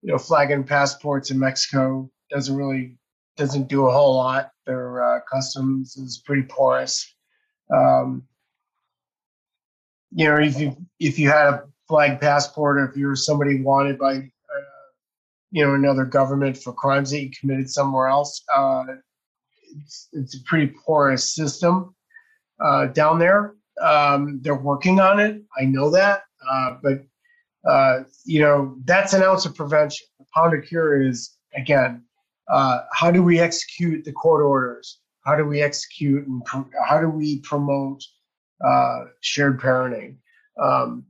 you 0.01 0.12
know 0.12 0.17
flagging 0.17 0.63
passports 0.63 1.29
in 1.29 1.38
Mexico 1.38 2.10
doesn't 2.30 2.56
really 2.56 2.98
doesn't 3.38 3.68
do 3.68 3.88
a 3.88 3.92
whole 3.92 4.16
lot. 4.16 4.52
Their 4.66 5.04
uh, 5.04 5.20
customs 5.32 5.96
is 5.96 6.22
pretty 6.26 6.44
porous. 6.44 7.16
Um, 7.74 8.24
you 10.12 10.26
know, 10.26 10.38
if 10.38 10.60
you 10.60 10.76
if 11.00 11.20
you 11.20 11.30
had 11.30 11.48
a 11.48 11.63
flag 11.88 12.20
passport, 12.20 12.78
or 12.78 12.90
if 12.90 12.98
you're 12.98 13.16
somebody 13.16 13.62
wanted 13.62 13.98
by, 13.98 14.16
uh, 14.16 14.88
you 15.52 15.66
know, 15.66 15.74
another 15.74 16.06
government 16.06 16.58
for 16.58 16.74
crimes 16.74 17.12
that 17.12 17.22
you 17.22 17.32
committed 17.40 17.70
somewhere 17.70 18.08
else, 18.08 18.44
uh, 18.56 18.84
it's, 19.78 20.10
it's 20.13 20.36
a 20.36 20.44
pretty 20.44 20.73
porous 20.86 21.34
system 21.34 21.96
uh, 22.60 22.88
down 22.88 23.19
there. 23.19 23.56
Um, 23.82 24.40
they're 24.42 24.56
working 24.56 25.00
on 25.00 25.19
it. 25.19 25.42
I 25.58 25.65
know 25.65 25.92
that, 25.92 26.23
uh, 26.50 26.78
but 26.82 27.04
uh, 27.69 28.04
you 28.25 28.42
know, 28.42 28.75
that's 28.86 29.13
an 29.13 29.21
ounce 29.23 29.46
of 29.46 29.56
prevention. 29.56 30.08
The 30.19 30.25
pound 30.34 30.58
of 30.58 30.65
cure 30.65 31.02
is 31.02 31.38
again, 31.54 32.04
uh, 32.50 32.79
how 32.93 33.12
do 33.12 33.23
we 33.23 33.39
execute 33.39 34.06
the 34.06 34.12
court 34.12 34.43
orders? 34.43 35.00
How 35.25 35.35
do 35.35 35.45
we 35.45 35.62
execute 35.62 36.25
and 36.25 36.41
how 36.87 37.02
do 37.02 37.10
we 37.10 37.41
promote 37.41 38.04
shared 39.21 39.60
parenting? 39.60 40.17
Um, 40.62 41.06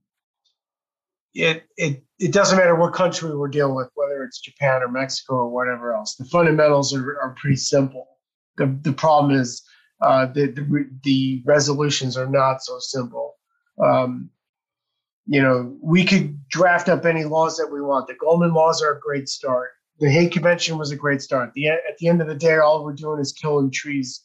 it 1.34 1.66
it 1.78 2.04
it 2.20 2.34
doesn't 2.34 2.58
matter 2.58 2.76
what 2.76 2.94
country 2.94 3.36
we're 3.36 3.48
dealing 3.48 3.76
with, 3.76 3.90
whether 3.94 4.24
it's 4.24 4.40
Japan 4.40 4.82
or 4.82 4.90
Mexico 4.90 5.36
or 5.36 5.50
whatever 5.50 5.94
else. 5.94 6.16
The 6.16 6.26
fundamentals 6.26 6.96
are, 6.96 7.20
are 7.22 7.36
pretty 7.40 7.58
simple. 7.58 8.08
The 8.58 8.76
the 8.82 8.94
problem 8.94 9.40
is 9.40 9.64
uh, 10.02 10.26
the, 10.28 10.48
the 10.48 10.88
the 11.04 11.44
resolutions 11.46 12.18
are 12.18 12.28
not 12.28 12.64
so 12.64 12.80
simple. 12.80 13.36
Um, 13.84 14.32
you 15.28 15.42
know, 15.42 15.78
we 15.82 16.06
could 16.06 16.48
draft 16.50 16.90
up 16.90 17.06
any 17.06 17.26
laws 17.26 17.58
that 17.58 17.70
we 17.72 17.82
want. 17.82 18.08
The 18.08 18.16
Goldman 18.16 18.54
laws 18.54 18.82
are 18.82 18.94
a 18.94 19.00
great 19.00 19.30
start. 19.30 19.72
The 20.00 20.12
Hague 20.12 20.32
Convention 20.32 20.78
was 20.78 20.92
a 20.92 20.96
great 20.96 21.22
start. 21.22 21.54
The, 21.54 21.70
at 21.70 21.98
the 22.00 22.08
end 22.08 22.22
of 22.22 22.28
the 22.28 22.36
day, 22.36 22.58
all 22.58 22.84
we're 22.84 22.94
doing 22.94 23.20
is 23.20 23.32
killing 23.32 23.72
trees 23.72 24.24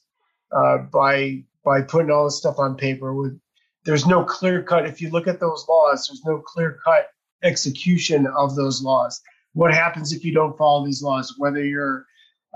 uh, 0.53 0.79
by 0.79 1.45
by 1.65 1.83
putting 1.83 2.11
all 2.11 2.25
this 2.25 2.37
stuff 2.39 2.59
on 2.59 2.77
paper. 2.77 3.15
With 3.15 3.41
there's 3.85 4.07
no 4.07 4.25
clear 4.25 4.63
cut. 4.63 4.87
If 4.87 5.01
you 5.01 5.11
look 5.11 5.27
at 5.27 5.41
those 5.41 5.67
laws, 5.69 6.07
there's 6.07 6.25
no 6.25 6.39
clear 6.39 6.79
cut 6.85 7.09
execution 7.43 8.27
of 8.27 8.55
those 8.55 8.83
laws. 8.83 9.21
What 9.55 9.75
happens 9.75 10.13
if 10.13 10.25
you 10.25 10.33
don't 10.33 10.57
follow 10.57 10.85
these 10.85 11.03
laws, 11.03 11.35
whether 11.39 11.65
you're 11.65 12.07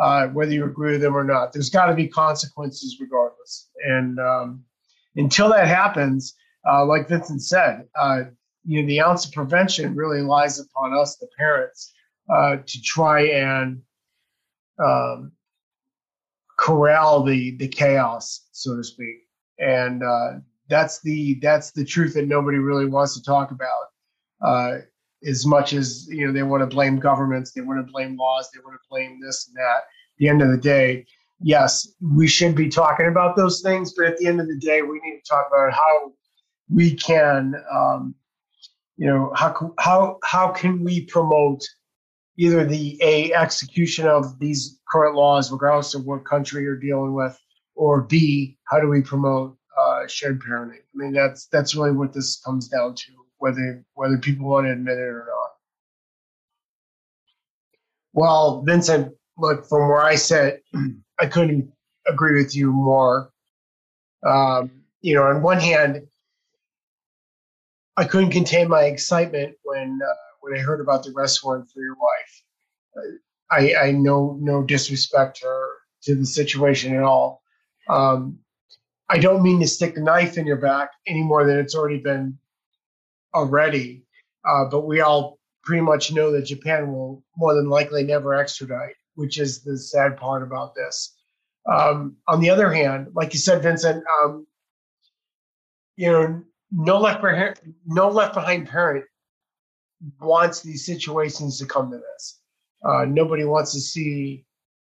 uh, 0.01 0.29
whether 0.29 0.53
you 0.53 0.65
agree 0.65 0.93
with 0.93 1.01
them 1.01 1.17
or 1.17 1.25
not? 1.25 1.53
There's 1.53 1.71
got 1.71 1.87
to 1.87 1.95
be 1.95 2.09
consequences 2.09 2.99
regardless. 3.01 3.71
And 3.85 4.19
um, 4.19 4.65
until 5.17 5.49
that 5.51 5.67
happens, 5.67 6.35
uh, 6.69 6.85
like 6.85 7.09
Vincent 7.09 7.43
said, 7.43 7.89
uh, 7.99 8.25
you 8.65 8.83
know, 8.83 8.89
the 8.89 9.01
ounce 9.01 9.25
of 9.25 9.33
prevention 9.33 9.95
really 9.95 10.21
lies 10.21 10.59
upon 10.59 10.93
us, 10.93 11.17
the 11.17 11.29
parents, 11.39 11.95
uh, 12.29 12.57
to 12.65 12.83
try 12.83 13.23
and 13.29 13.83
um, 14.85 15.33
corral 16.59 17.23
the 17.23 17.57
the 17.57 17.69
chaos, 17.69 18.49
so 18.53 18.77
to 18.77 18.85
speak. 18.85 19.17
And 19.59 20.03
uh, 20.03 20.41
that's 20.69 21.01
the 21.01 21.39
that's 21.41 21.71
the 21.71 21.85
truth 21.85 22.15
that 22.15 22.27
nobody 22.27 22.59
really 22.59 22.87
wants 22.87 23.15
to 23.15 23.23
talk 23.23 23.51
about. 23.51 23.87
Uh, 24.41 24.79
as 25.27 25.47
much 25.47 25.73
as 25.73 26.07
you 26.09 26.27
know, 26.27 26.33
they 26.33 26.43
want 26.43 26.63
to 26.63 26.67
blame 26.67 26.99
governments, 26.99 27.53
they 27.53 27.61
want 27.61 27.85
to 27.85 27.93
blame 27.93 28.17
laws, 28.17 28.51
they 28.53 28.61
want 28.61 28.75
to 28.75 28.89
blame 28.91 29.21
this 29.21 29.49
and 29.49 29.57
that. 29.57 29.79
At 29.79 30.19
the 30.19 30.29
end 30.29 30.43
of 30.43 30.51
the 30.51 30.59
day, 30.59 31.07
yes, 31.41 31.89
we 32.01 32.27
should 32.27 32.55
be 32.55 32.69
talking 32.69 33.07
about 33.07 33.37
those 33.37 33.61
things, 33.61 33.93
but 33.95 34.07
at 34.07 34.19
the 34.19 34.27
end 34.27 34.41
of 34.41 34.49
the 34.49 34.59
day, 34.59 34.83
we 34.83 35.01
need 35.05 35.21
to 35.21 35.29
talk 35.29 35.47
about 35.49 35.73
how 35.73 36.13
we 36.69 36.95
can, 36.95 37.55
um, 37.73 38.15
you 38.97 39.07
know, 39.07 39.33
how 39.35 39.75
how 39.79 40.19
how 40.23 40.49
can 40.49 40.85
we 40.85 41.05
promote 41.07 41.63
either 42.39 42.65
the 42.65 42.99
a 43.03 43.33
execution 43.33 44.07
of 44.07 44.39
these 44.39 44.79
current 44.89 45.17
laws, 45.17 45.51
regardless 45.51 45.95
of 45.95 46.05
what 46.05 46.25
country 46.25 46.63
you're 46.63 46.77
dealing 46.77 47.15
with, 47.15 47.39
or 47.75 48.03
b 48.03 48.59
how 48.65 48.81
do 48.81 48.89
we 48.89 49.01
promote 49.01 49.57
uh, 49.79 50.07
shared 50.07 50.41
parenting? 50.43 50.79
I 50.79 50.95
mean, 50.95 51.13
that's 51.13 51.47
that's 51.47 51.75
really 51.75 51.93
what 51.93 52.13
this 52.13 52.41
comes 52.41 52.69
down 52.69 52.95
to, 52.95 53.13
whether 53.39 53.85
whether 53.95 54.19
people 54.19 54.49
want 54.49 54.67
to 54.67 54.73
admit 54.73 54.99
it 54.99 55.03
or 55.03 55.27
not. 55.29 55.51
Well, 58.13 58.63
Vincent, 58.63 59.15
look 59.37 59.69
from 59.69 59.89
where 59.89 60.03
I 60.03 60.15
sit, 60.15 60.63
I 61.21 61.27
couldn't 61.27 61.71
agree 62.09 62.43
with 62.43 62.55
you 62.55 62.73
more. 62.73 63.31
Um, 64.27 64.71
you 65.03 65.15
know, 65.15 65.25
on 65.25 65.43
one 65.43 65.61
hand, 65.61 66.07
I 67.97 68.05
couldn't 68.05 68.31
contain 68.31 68.69
my 68.69 68.85
excitement 68.85 69.57
when 69.65 69.99
uh, 70.03 70.26
when 70.47 70.59
I 70.59 70.63
heard 70.63 70.81
about 70.81 71.03
the 71.03 71.13
arrest 71.17 71.45
warrant 71.45 71.69
for 71.71 71.81
your 71.81 71.97
wife. 71.97 73.17
I, 73.51 73.89
I 73.89 73.93
know 73.93 74.39
no 74.41 74.63
disrespect 74.63 75.39
to 75.39 75.47
her, 75.47 75.69
to 76.05 76.15
the 76.15 76.27
situation 76.27 76.95
at 76.95 77.03
all. 77.03 77.43
Um, 77.89 78.39
I 79.09 79.19
don't 79.19 79.43
mean 79.43 79.61
to 79.61 79.67
stick 79.67 79.97
a 79.97 80.01
knife 80.01 80.39
in 80.39 80.47
your 80.47 80.57
back 80.57 80.91
any 81.07 81.23
more 81.23 81.45
than 81.45 81.59
it's 81.59 81.75
already 81.75 81.99
been 81.99 82.39
already. 83.35 84.05
Uh, 84.49 84.65
but 84.71 84.87
we 84.87 85.01
all 85.01 85.39
pretty 85.65 85.83
much 85.83 86.13
know 86.13 86.31
that 86.33 86.43
Japan 86.43 86.93
will 86.93 87.25
more 87.37 87.55
than 87.55 87.69
likely 87.69 88.05
never 88.05 88.35
extradite, 88.35 88.95
which 89.15 89.39
is 89.39 89.63
the 89.63 89.77
sad 89.77 90.17
part 90.17 90.43
about 90.43 90.75
this. 90.75 91.15
Um, 91.69 92.17
on 92.29 92.41
the 92.41 92.51
other 92.51 92.73
hand, 92.73 93.09
like 93.15 93.33
you 93.33 93.41
said, 93.41 93.63
Vincent, 93.63 94.05
um, 94.21 94.47
you 95.97 96.11
know, 96.11 96.43
no 96.71 96.99
left 96.99 97.21
behind, 97.21 97.59
no 97.85 98.09
left 98.09 98.35
behind 98.35 98.69
parent 98.69 99.05
wants 100.21 100.61
these 100.61 100.85
situations 100.85 101.59
to 101.59 101.67
come 101.67 101.91
to 101.91 101.99
this. 101.99 102.41
Uh, 102.85 103.05
nobody 103.05 103.45
wants 103.45 103.73
to 103.73 103.81
see, 103.81 104.45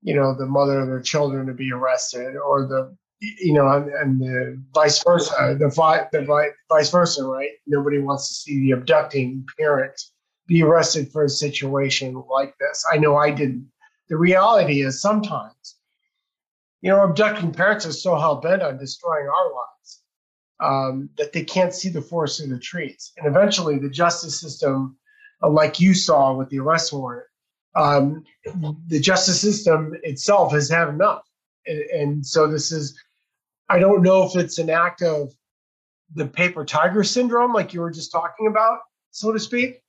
you 0.02 0.16
know, 0.16 0.36
the 0.36 0.46
mother 0.46 0.80
of 0.80 0.88
their 0.88 1.02
children 1.02 1.48
to 1.48 1.54
be 1.54 1.72
arrested, 1.72 2.36
or 2.36 2.68
the, 2.68 2.96
you 3.20 3.54
know, 3.54 3.68
and, 3.70 3.90
and 3.92 4.22
the 4.22 4.64
vice 4.74 5.04
versa, 5.04 5.56
the, 5.60 5.70
vi- 5.70 6.08
the 6.12 6.54
vice 6.70 6.90
versa, 6.90 7.24
right? 7.24 7.52
Nobody 7.68 8.00
wants 8.00 8.28
to 8.30 8.34
see 8.36 8.60
the 8.62 8.72
abducting 8.72 9.46
parent 9.60 10.00
be 10.48 10.64
arrested 10.64 11.12
for 11.12 11.24
a 11.24 11.30
situation 11.30 12.24
like 12.30 12.56
this. 12.60 12.84
I 12.92 12.98
know 12.98 13.18
I 13.18 13.32
didn't. 13.32 13.70
The 14.10 14.18
reality 14.18 14.82
is 14.82 15.02
sometimes, 15.02 15.78
you 16.82 16.92
know, 16.92 17.04
abducting 17.04 17.54
parents 17.54 17.86
are 17.86 17.92
so 17.92 18.16
hell 18.18 18.36
bent 18.36 18.62
on 18.62 18.78
destroying 18.78 19.28
our 19.28 19.54
lives 19.54 20.01
um, 20.62 21.10
that 21.18 21.34
they 21.34 21.44
can't 21.44 21.74
see 21.74 21.90
the 21.90 22.02
forest 22.02 22.40
through 22.40 22.54
the 22.54 22.60
trees. 22.60 23.12
And 23.18 23.28
eventually, 23.28 23.80
the 23.80 23.90
justice 23.90 24.40
system, 24.40 24.96
uh, 25.44 25.50
like 25.50 25.80
you 25.80 25.94
saw 25.94 26.34
with 26.34 26.50
the 26.50 26.60
arrest 26.60 26.94
warrant, 26.94 27.26
um, 27.76 28.24
the 28.88 29.00
justice 29.00 29.42
system 29.42 29.96
itself 30.04 30.52
has 30.52 30.70
had 30.70 30.90
enough. 30.90 31.24
And, 31.66 31.80
and, 31.80 32.26
so 32.26 32.48
this 32.48 32.72
is, 32.72 33.00
I 33.70 33.80
don't 33.80 34.02
know 34.04 34.24
if 34.24 34.36
it's 34.36 34.58
an 34.58 34.70
act 34.70 35.02
of 35.02 35.32
the 36.16 36.28
paper 36.28 36.66
tiger 36.66 37.04
syndrome, 37.04 37.54
like 37.54 37.74
you 37.74 37.82
were 37.82 37.92
just 37.92 38.12
talking 38.12 38.48
about, 38.48 38.80
so 39.12 39.32
to 39.32 39.40
speak, 39.40 39.82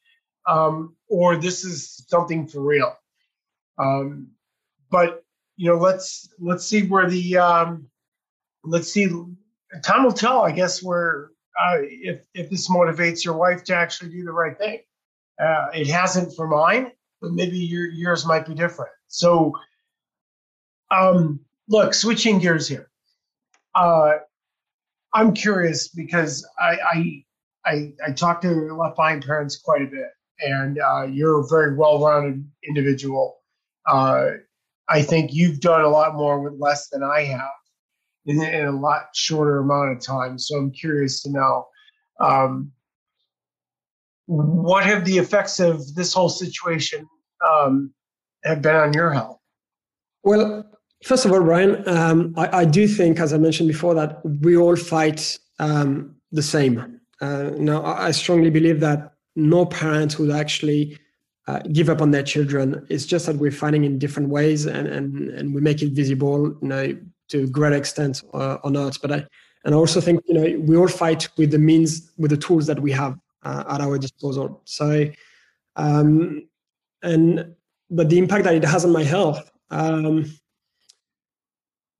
um, 0.48 0.96
or 1.08 1.36
this 1.36 1.64
is 1.64 2.04
something 2.08 2.46
for 2.46 2.60
real. 2.60 2.94
Um, 3.78 4.28
but 4.90 5.24
you 5.56 5.68
know, 5.70 5.76
let's 5.76 6.28
let's 6.38 6.64
see 6.64 6.86
where 6.86 7.08
the 7.08 7.38
um, 7.38 7.88
let's 8.64 8.92
see 8.92 9.06
time 9.80 10.04
will 10.04 10.12
tell, 10.12 10.42
I 10.42 10.52
guess, 10.52 10.82
where 10.82 11.30
uh, 11.60 11.78
if 11.80 12.20
if 12.34 12.50
this 12.50 12.70
motivates 12.70 13.24
your 13.24 13.34
wife 13.34 13.64
to 13.64 13.76
actually 13.76 14.10
do 14.10 14.24
the 14.24 14.32
right 14.32 14.56
thing. 14.56 14.80
Uh, 15.42 15.68
it 15.74 15.88
hasn't 15.88 16.34
for 16.36 16.46
mine, 16.46 16.92
but 17.20 17.32
maybe 17.32 17.58
your 17.58 17.88
yours 17.88 18.26
might 18.26 18.46
be 18.46 18.54
different. 18.54 18.92
So, 19.08 19.52
um, 20.90 21.40
look, 21.68 21.94
switching 21.94 22.38
gears 22.38 22.68
here. 22.68 22.90
Uh, 23.74 24.18
I'm 25.14 25.34
curious 25.34 25.88
because 25.88 26.46
I 26.58 26.76
I 26.92 27.24
I, 27.64 27.92
I 28.06 28.12
talk 28.12 28.40
to 28.42 28.48
left 28.74 28.96
behind 28.96 29.24
parents 29.24 29.56
quite 29.56 29.82
a 29.82 29.86
bit, 29.86 30.10
and 30.40 30.78
uh, 30.78 31.04
you're 31.04 31.40
a 31.40 31.48
very 31.48 31.76
well-rounded 31.76 32.44
individual. 32.66 33.38
Uh, 33.86 34.30
I 34.88 35.02
think 35.02 35.32
you've 35.32 35.60
done 35.60 35.82
a 35.82 35.88
lot 35.88 36.14
more 36.14 36.40
with 36.40 36.60
less 36.60 36.88
than 36.88 37.02
I 37.02 37.24
have 37.24 37.50
in, 38.26 38.42
in 38.42 38.66
a 38.66 38.72
lot 38.72 39.06
shorter 39.14 39.58
amount 39.58 39.92
of 39.92 40.00
time. 40.00 40.38
So 40.38 40.56
I'm 40.56 40.70
curious 40.70 41.22
to 41.22 41.30
know 41.30 41.66
um, 42.20 42.72
what 44.26 44.84
have 44.84 45.04
the 45.04 45.18
effects 45.18 45.60
of 45.60 45.94
this 45.94 46.12
whole 46.12 46.28
situation 46.28 47.06
um, 47.48 47.92
have 48.44 48.62
been 48.62 48.76
on 48.76 48.92
your 48.92 49.12
health? 49.12 49.38
Well, 50.24 50.64
first 51.04 51.24
of 51.24 51.32
all, 51.32 51.40
Brian, 51.40 51.86
um, 51.88 52.34
I, 52.36 52.60
I, 52.60 52.64
do 52.64 52.86
think, 52.86 53.18
as 53.18 53.32
I 53.32 53.38
mentioned 53.38 53.68
before, 53.68 53.94
that 53.94 54.24
we 54.24 54.56
all 54.56 54.76
fight 54.76 55.38
um, 55.58 56.14
the 56.30 56.42
same. 56.42 57.00
Uh, 57.20 57.50
now, 57.56 57.84
I 57.84 58.10
strongly 58.12 58.50
believe 58.50 58.80
that 58.80 59.14
no 59.34 59.66
parent 59.66 60.18
would 60.18 60.30
actually 60.30 60.98
uh, 61.48 61.60
give 61.72 61.88
up 61.88 62.00
on 62.00 62.10
their 62.12 62.22
children. 62.22 62.86
It's 62.88 63.06
just 63.06 63.26
that 63.26 63.36
we're 63.36 63.50
fighting 63.50 63.84
in 63.84 63.98
different 63.98 64.28
ways, 64.28 64.66
and 64.66 64.86
and 64.86 65.30
and 65.30 65.54
we 65.54 65.60
make 65.60 65.82
it 65.82 65.92
visible. 65.92 66.56
You 66.62 66.68
know, 66.68 66.96
to 67.32 67.44
a 67.44 67.46
great 67.46 67.72
extent 67.72 68.22
uh, 68.32 68.58
or 68.64 68.70
not. 68.70 68.96
But 69.02 69.12
I 69.12 69.26
and 69.64 69.74
I 69.74 69.78
also 69.78 70.00
think 70.00 70.22
you 70.26 70.34
know 70.34 70.58
we 70.60 70.76
all 70.76 70.88
fight 70.88 71.28
with 71.36 71.50
the 71.50 71.58
means 71.58 72.12
with 72.16 72.30
the 72.30 72.36
tools 72.36 72.66
that 72.66 72.80
we 72.80 72.92
have 72.92 73.18
uh, 73.42 73.64
at 73.68 73.80
our 73.80 73.98
disposal. 73.98 74.62
So 74.64 75.06
um, 75.76 76.48
and 77.02 77.54
but 77.90 78.08
the 78.08 78.18
impact 78.18 78.44
that 78.44 78.54
it 78.54 78.64
has 78.64 78.84
on 78.84 78.92
my 78.92 79.04
health. 79.04 79.50
Um, 79.70 80.30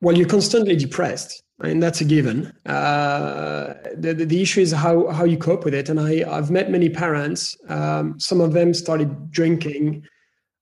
well, 0.01 0.17
you're 0.17 0.29
constantly 0.29 0.75
depressed. 0.75 1.43
I 1.61 1.69
mean, 1.69 1.79
that's 1.79 2.01
a 2.01 2.05
given. 2.05 2.47
Uh, 2.67 3.75
the, 3.95 4.15
the, 4.15 4.25
the, 4.25 4.43
issue 4.43 4.61
is 4.61 4.73
how, 4.73 5.07
how 5.09 5.25
you 5.25 5.39
cope 5.39 5.65
with 5.65 5.75
it. 5.75 5.89
And 5.89 6.01
I, 6.01 6.25
I've 6.29 6.51
met 6.51 6.73
many 6.73 6.89
parents. 6.89 7.57
Um, 7.69 8.19
some 8.19 8.41
of 8.41 8.53
them 8.53 8.75
started 8.75 9.31
drinking. 9.31 10.05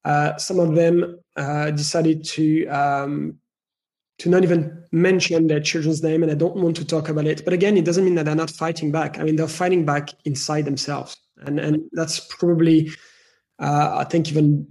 Uh, 0.05 0.37
some 0.37 0.59
of 0.59 0.75
them 0.75 1.19
uh, 1.37 1.71
decided 1.71 2.23
to 2.25 2.67
um, 2.67 3.39
to 4.21 4.29
not 4.29 4.43
even 4.43 4.85
mention 4.93 5.47
their 5.47 5.61
children's 5.61 6.03
name 6.03 6.23
and 6.23 6.31
I 6.31 6.35
don't 6.35 6.57
want 6.57 6.77
to 6.77 6.85
talk 6.85 7.09
about 7.09 7.27
it. 7.27 7.43
But 7.43 7.55
again, 7.55 7.79
it 7.79 7.87
doesn't 7.87 8.05
mean 8.05 8.17
that 8.17 8.27
they're 8.27 8.35
not 8.35 8.51
fighting 8.51 8.93
back. 8.93 9.19
I 9.19 9.23
mean, 9.23 9.37
they're 9.37 9.49
fighting 9.49 9.87
back 9.87 10.11
inside 10.27 10.67
themselves. 10.67 11.17
And, 11.39 11.59
and 11.59 11.83
that's 11.93 12.21
probably, 12.27 12.91
uh, 13.59 13.97
I 13.97 14.05
think, 14.05 14.29
even 14.29 14.69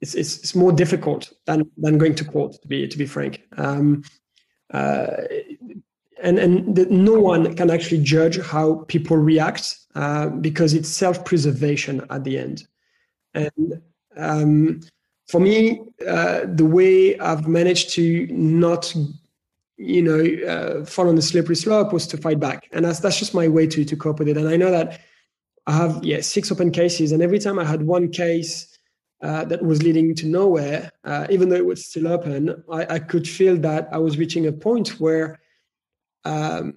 it's, 0.00 0.14
it's, 0.14 0.38
it's, 0.38 0.56
more 0.56 0.72
difficult 0.72 1.32
than, 1.46 1.70
than 1.76 1.98
going 1.98 2.16
to 2.16 2.24
court, 2.24 2.60
to 2.60 2.66
be, 2.66 2.88
to 2.88 2.98
be 2.98 3.06
frank. 3.06 3.42
Um, 3.56 4.02
uh, 4.74 5.06
and 6.20 6.38
and 6.38 6.74
the, 6.74 6.86
no 6.86 7.14
one 7.14 7.54
can 7.54 7.70
actually 7.70 8.02
judge 8.02 8.40
how 8.40 8.84
people 8.88 9.16
react 9.16 9.76
uh, 9.94 10.28
because 10.28 10.74
it's 10.74 10.88
self 10.88 11.24
preservation 11.24 12.04
at 12.10 12.24
the 12.24 12.38
end. 12.38 12.66
And 13.34 13.82
um, 14.16 14.80
for 15.32 15.40
me, 15.40 15.80
uh, 16.06 16.42
the 16.44 16.66
way 16.66 17.18
I've 17.18 17.48
managed 17.48 17.88
to 17.94 18.26
not, 18.30 18.94
you 19.78 20.02
know, 20.02 20.22
uh, 20.46 20.84
fall 20.84 21.08
on 21.08 21.14
the 21.14 21.22
slippery 21.22 21.56
slope 21.56 21.90
was 21.90 22.06
to 22.08 22.18
fight 22.18 22.38
back, 22.38 22.68
and 22.72 22.84
that's 22.84 23.00
that's 23.00 23.18
just 23.18 23.32
my 23.32 23.48
way 23.48 23.66
to 23.66 23.82
to 23.82 23.96
cope 23.96 24.18
with 24.18 24.28
it. 24.28 24.36
And 24.36 24.46
I 24.46 24.56
know 24.56 24.70
that 24.70 25.00
I 25.66 25.72
have 25.72 26.04
yeah 26.04 26.20
six 26.20 26.52
open 26.52 26.70
cases, 26.70 27.12
and 27.12 27.22
every 27.22 27.38
time 27.38 27.58
I 27.58 27.64
had 27.64 27.80
one 27.80 28.10
case 28.10 28.76
uh, 29.22 29.46
that 29.46 29.62
was 29.62 29.82
leading 29.82 30.14
to 30.16 30.26
nowhere, 30.26 30.90
uh, 31.04 31.26
even 31.30 31.48
though 31.48 31.56
it 31.56 31.64
was 31.64 31.86
still 31.86 32.08
open, 32.08 32.62
I, 32.70 32.96
I, 32.96 32.98
could 32.98 33.26
feel 33.26 33.56
that 33.68 33.88
I 33.90 33.96
was 33.96 34.18
reaching 34.18 34.48
a 34.48 34.52
point 34.52 35.00
where 35.00 35.40
um, 36.26 36.74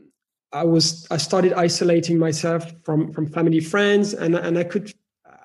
I 0.53 0.63
was 0.63 1.05
I 1.11 1.17
started 1.17 1.51
isolating 1.51 2.17
myself 2.17 2.71
from 2.85 3.11
from 3.11 3.27
family 3.27 3.59
friends, 3.59 4.13
and 4.13 4.33
and 4.33 4.57
I 4.57 4.63
could 4.63 4.93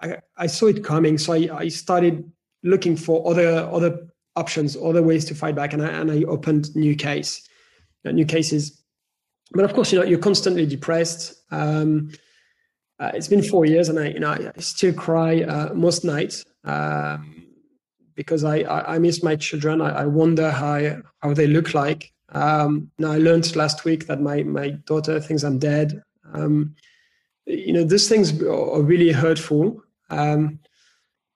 I, 0.01 0.19
I 0.37 0.47
saw 0.47 0.67
it 0.67 0.85
coming, 0.85 1.19
so 1.19 1.33
I, 1.33 1.49
I 1.65 1.69
started 1.71 2.31
looking 2.63 2.97
for 2.97 3.29
other 3.31 3.69
other 3.73 4.07
options, 4.37 4.77
other 4.77 5.03
ways 5.03 5.25
to 5.27 5.35
fight 5.35 5.55
back, 5.55 5.73
and 5.73 5.83
I 5.83 5.89
and 5.89 6.11
I 6.11 6.23
opened 6.25 6.75
new 6.77 6.95
case, 6.95 7.47
uh, 8.05 8.13
new 8.13 8.25
cases. 8.25 8.83
But 9.53 9.65
of 9.65 9.75
course, 9.75 9.93
you 9.93 9.99
know, 9.99 10.05
you're 10.05 10.19
constantly 10.19 10.67
depressed. 10.67 11.35
Um, 11.51 12.11
uh, 13.01 13.11
it's 13.15 13.29
been 13.29 13.43
four 13.43 13.65
years, 13.65 13.89
and 13.89 13.99
I, 13.99 14.09
you 14.09 14.21
know, 14.21 14.31
I 14.31 14.61
still 14.61 14.93
cry 14.93 15.43
uh, 15.43 15.73
most 15.75 16.05
nights 16.05 16.45
um, 16.65 17.47
because 18.15 18.45
I, 18.45 18.59
I, 18.59 18.95
I, 18.95 18.99
miss 18.99 19.23
my 19.23 19.37
children. 19.37 19.81
I, 19.81 20.03
I, 20.03 20.07
wonder 20.07 20.51
how 20.51 21.03
how 21.21 21.33
they 21.33 21.47
look 21.47 21.73
like. 21.73 22.13
Um, 22.29 22.91
now 22.99 23.13
I 23.13 23.19
learned 23.19 23.57
last 23.57 23.85
week 23.85 24.07
that 24.07 24.21
my 24.21 24.43
my 24.43 24.71
daughter 24.71 25.19
thinks 25.19 25.43
I'm 25.43 25.59
dead. 25.59 26.03
Um, 26.35 26.77
you 27.47 27.73
know, 27.73 27.85
these 27.85 28.09
things 28.09 28.43
are 28.43 28.83
really 28.83 29.13
hurtful. 29.13 29.83
Um, 30.11 30.61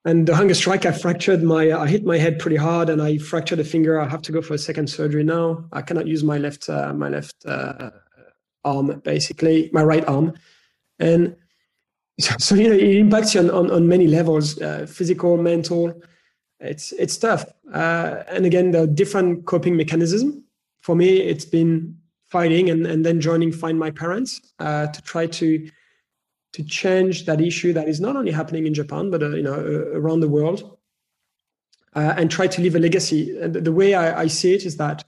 and 0.05 0.27
the 0.27 0.35
hunger 0.35 0.53
strike, 0.53 0.85
I 0.85 0.91
fractured 0.91 1.43
my, 1.43 1.73
I 1.73 1.87
hit 1.87 2.05
my 2.05 2.17
head 2.17 2.39
pretty 2.39 2.57
hard, 2.57 2.89
and 2.89 3.01
I 3.01 3.17
fractured 3.17 3.59
a 3.59 3.63
finger. 3.63 3.99
I 3.99 4.07
have 4.07 4.21
to 4.23 4.31
go 4.31 4.41
for 4.41 4.53
a 4.53 4.57
second 4.57 4.87
surgery 4.89 5.23
now. 5.23 5.65
I 5.73 5.81
cannot 5.81 6.07
use 6.07 6.23
my 6.23 6.37
left, 6.37 6.69
uh, 6.69 6.93
my 6.93 7.09
left 7.09 7.35
uh, 7.45 7.89
arm, 8.63 9.01
basically 9.03 9.69
my 9.73 9.83
right 9.83 10.07
arm, 10.07 10.33
and 10.99 11.35
so, 12.19 12.35
so, 12.39 12.55
you 12.55 12.69
know 12.69 12.75
it 12.75 12.95
impacts 12.97 13.35
you 13.35 13.41
on, 13.41 13.49
on, 13.51 13.71
on 13.71 13.87
many 13.87 14.07
levels 14.07 14.61
uh, 14.61 14.85
physical 14.89 15.37
mental 15.37 15.93
it's 16.59 16.91
it's 16.93 17.17
tough 17.17 17.45
uh, 17.73 18.23
and 18.29 18.45
again 18.45 18.71
the 18.71 18.87
different 18.87 19.45
coping 19.45 19.75
mechanism 19.75 20.43
for 20.81 20.95
me 20.95 21.17
it's 21.17 21.45
been 21.45 21.95
fighting 22.25 22.69
and, 22.69 22.87
and 22.87 23.05
then 23.05 23.19
joining 23.19 23.51
find 23.51 23.77
my 23.77 23.91
parents 23.91 24.41
uh, 24.59 24.87
to 24.87 25.01
try 25.01 25.27
to 25.27 25.69
to 26.55 26.63
change 26.63 27.25
that 27.25 27.41
issue 27.41 27.71
that 27.73 27.87
is 27.87 27.99
not 27.99 28.15
only 28.15 28.31
happening 28.31 28.65
in 28.65 28.73
japan 28.73 29.09
but 29.11 29.21
uh, 29.21 29.29
you 29.29 29.43
know 29.43 29.53
uh, 29.53 29.99
around 29.99 30.19
the 30.19 30.29
world 30.37 30.77
uh, 31.95 32.13
and 32.17 32.29
try 32.29 32.47
to 32.47 32.61
leave 32.61 32.75
a 32.75 32.79
legacy 32.79 33.37
and 33.39 33.53
the 33.53 33.71
way 33.71 33.93
I, 33.93 34.23
I 34.23 34.27
see 34.27 34.53
it 34.53 34.65
is 34.65 34.77
that 34.77 35.03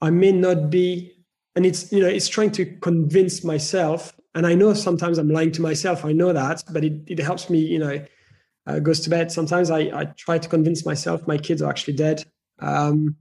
i 0.00 0.10
may 0.10 0.32
not 0.32 0.70
be 0.70 1.12
and 1.56 1.64
it's 1.66 1.92
you 1.92 2.00
know 2.00 2.08
it's 2.08 2.28
trying 2.28 2.52
to 2.52 2.64
convince 2.80 3.44
myself 3.44 4.14
and 4.34 4.46
I 4.46 4.54
know 4.54 4.74
sometimes 4.74 5.18
I'm 5.18 5.28
lying 5.28 5.52
to 5.52 5.62
myself. 5.62 6.04
I 6.04 6.12
know 6.12 6.32
that, 6.32 6.64
but 6.72 6.84
it, 6.84 6.92
it 7.06 7.18
helps 7.20 7.48
me, 7.48 7.58
you 7.58 7.78
know, 7.78 8.04
uh, 8.66 8.78
goes 8.80 9.00
to 9.00 9.10
bed. 9.10 9.30
Sometimes 9.30 9.70
I, 9.70 9.80
I 9.94 10.04
try 10.16 10.38
to 10.38 10.48
convince 10.48 10.84
myself 10.84 11.26
my 11.26 11.38
kids 11.38 11.62
are 11.62 11.70
actually 11.70 11.94
dead, 11.94 12.24
um, 12.58 13.16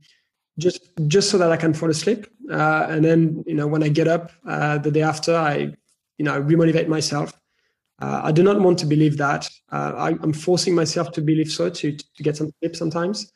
just 0.57 0.91
just 1.07 1.29
so 1.29 1.37
that 1.37 1.51
I 1.51 1.57
can 1.57 1.73
fall 1.73 1.89
asleep. 1.89 2.27
Uh, 2.49 2.87
and 2.89 3.05
then, 3.05 3.43
you 3.45 3.53
know, 3.53 3.67
when 3.67 3.83
I 3.83 3.89
get 3.89 4.07
up 4.07 4.31
uh, 4.47 4.77
the 4.77 4.91
day 4.91 5.01
after, 5.01 5.35
I, 5.35 5.73
you 6.17 6.25
know, 6.25 6.41
remotivate 6.41 6.87
myself. 6.87 7.33
Uh, 8.03 8.19
I 8.21 8.31
do 8.33 8.43
not 8.43 8.59
want 8.59 8.79
to 8.79 8.85
believe 8.85 9.15
that. 9.17 9.49
Uh, 9.71 9.93
I, 9.95 10.09
am 10.09 10.33
forcing 10.33 10.75
myself 10.75 11.13
to 11.13 11.21
believe 11.21 11.49
so 11.49 11.69
to 11.69 11.95
to 11.95 12.23
get 12.23 12.35
some 12.35 12.51
sleep 12.59 12.75
sometimes. 12.75 13.31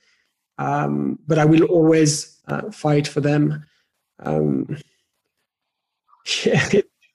Um, 0.57 1.19
but 1.25 1.39
I 1.39 1.45
will 1.45 1.63
always 1.63 2.41
uh, 2.49 2.69
fight 2.71 3.07
for 3.07 3.21
them. 3.21 3.65
Um, 4.19 4.77
yeah, 6.45 6.67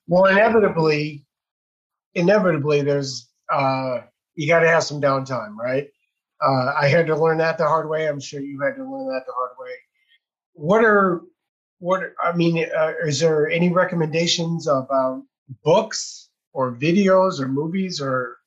well, 0.07 0.25
inevitably, 0.25 1.27
inevitably, 2.15 2.81
there's 2.81 3.29
uh, 3.51 3.99
you 4.33 4.47
got 4.47 4.61
to 4.61 4.67
have 4.67 4.83
some 4.83 4.99
downtime, 4.99 5.55
right? 5.55 5.87
Uh, 6.43 6.73
I 6.81 6.87
had 6.87 7.05
to 7.05 7.15
learn 7.15 7.37
that 7.37 7.59
the 7.59 7.67
hard 7.67 7.87
way. 7.87 8.07
I'm 8.07 8.19
sure 8.19 8.41
you 8.41 8.59
had 8.61 8.75
to 8.77 8.83
learn 8.83 9.07
that 9.09 9.25
the 9.27 9.33
hard 9.33 9.51
way. 9.59 9.75
What 10.53 10.83
are 10.83 11.21
what 11.77 12.01
I 12.23 12.31
mean? 12.31 12.65
Uh, 12.75 12.93
is 13.05 13.19
there 13.19 13.47
any 13.47 13.71
recommendations 13.71 14.65
about 14.65 15.21
books 15.63 16.22
or 16.53 16.75
videos 16.75 17.39
or 17.39 17.47
movies 17.47 17.99
or 17.99 18.37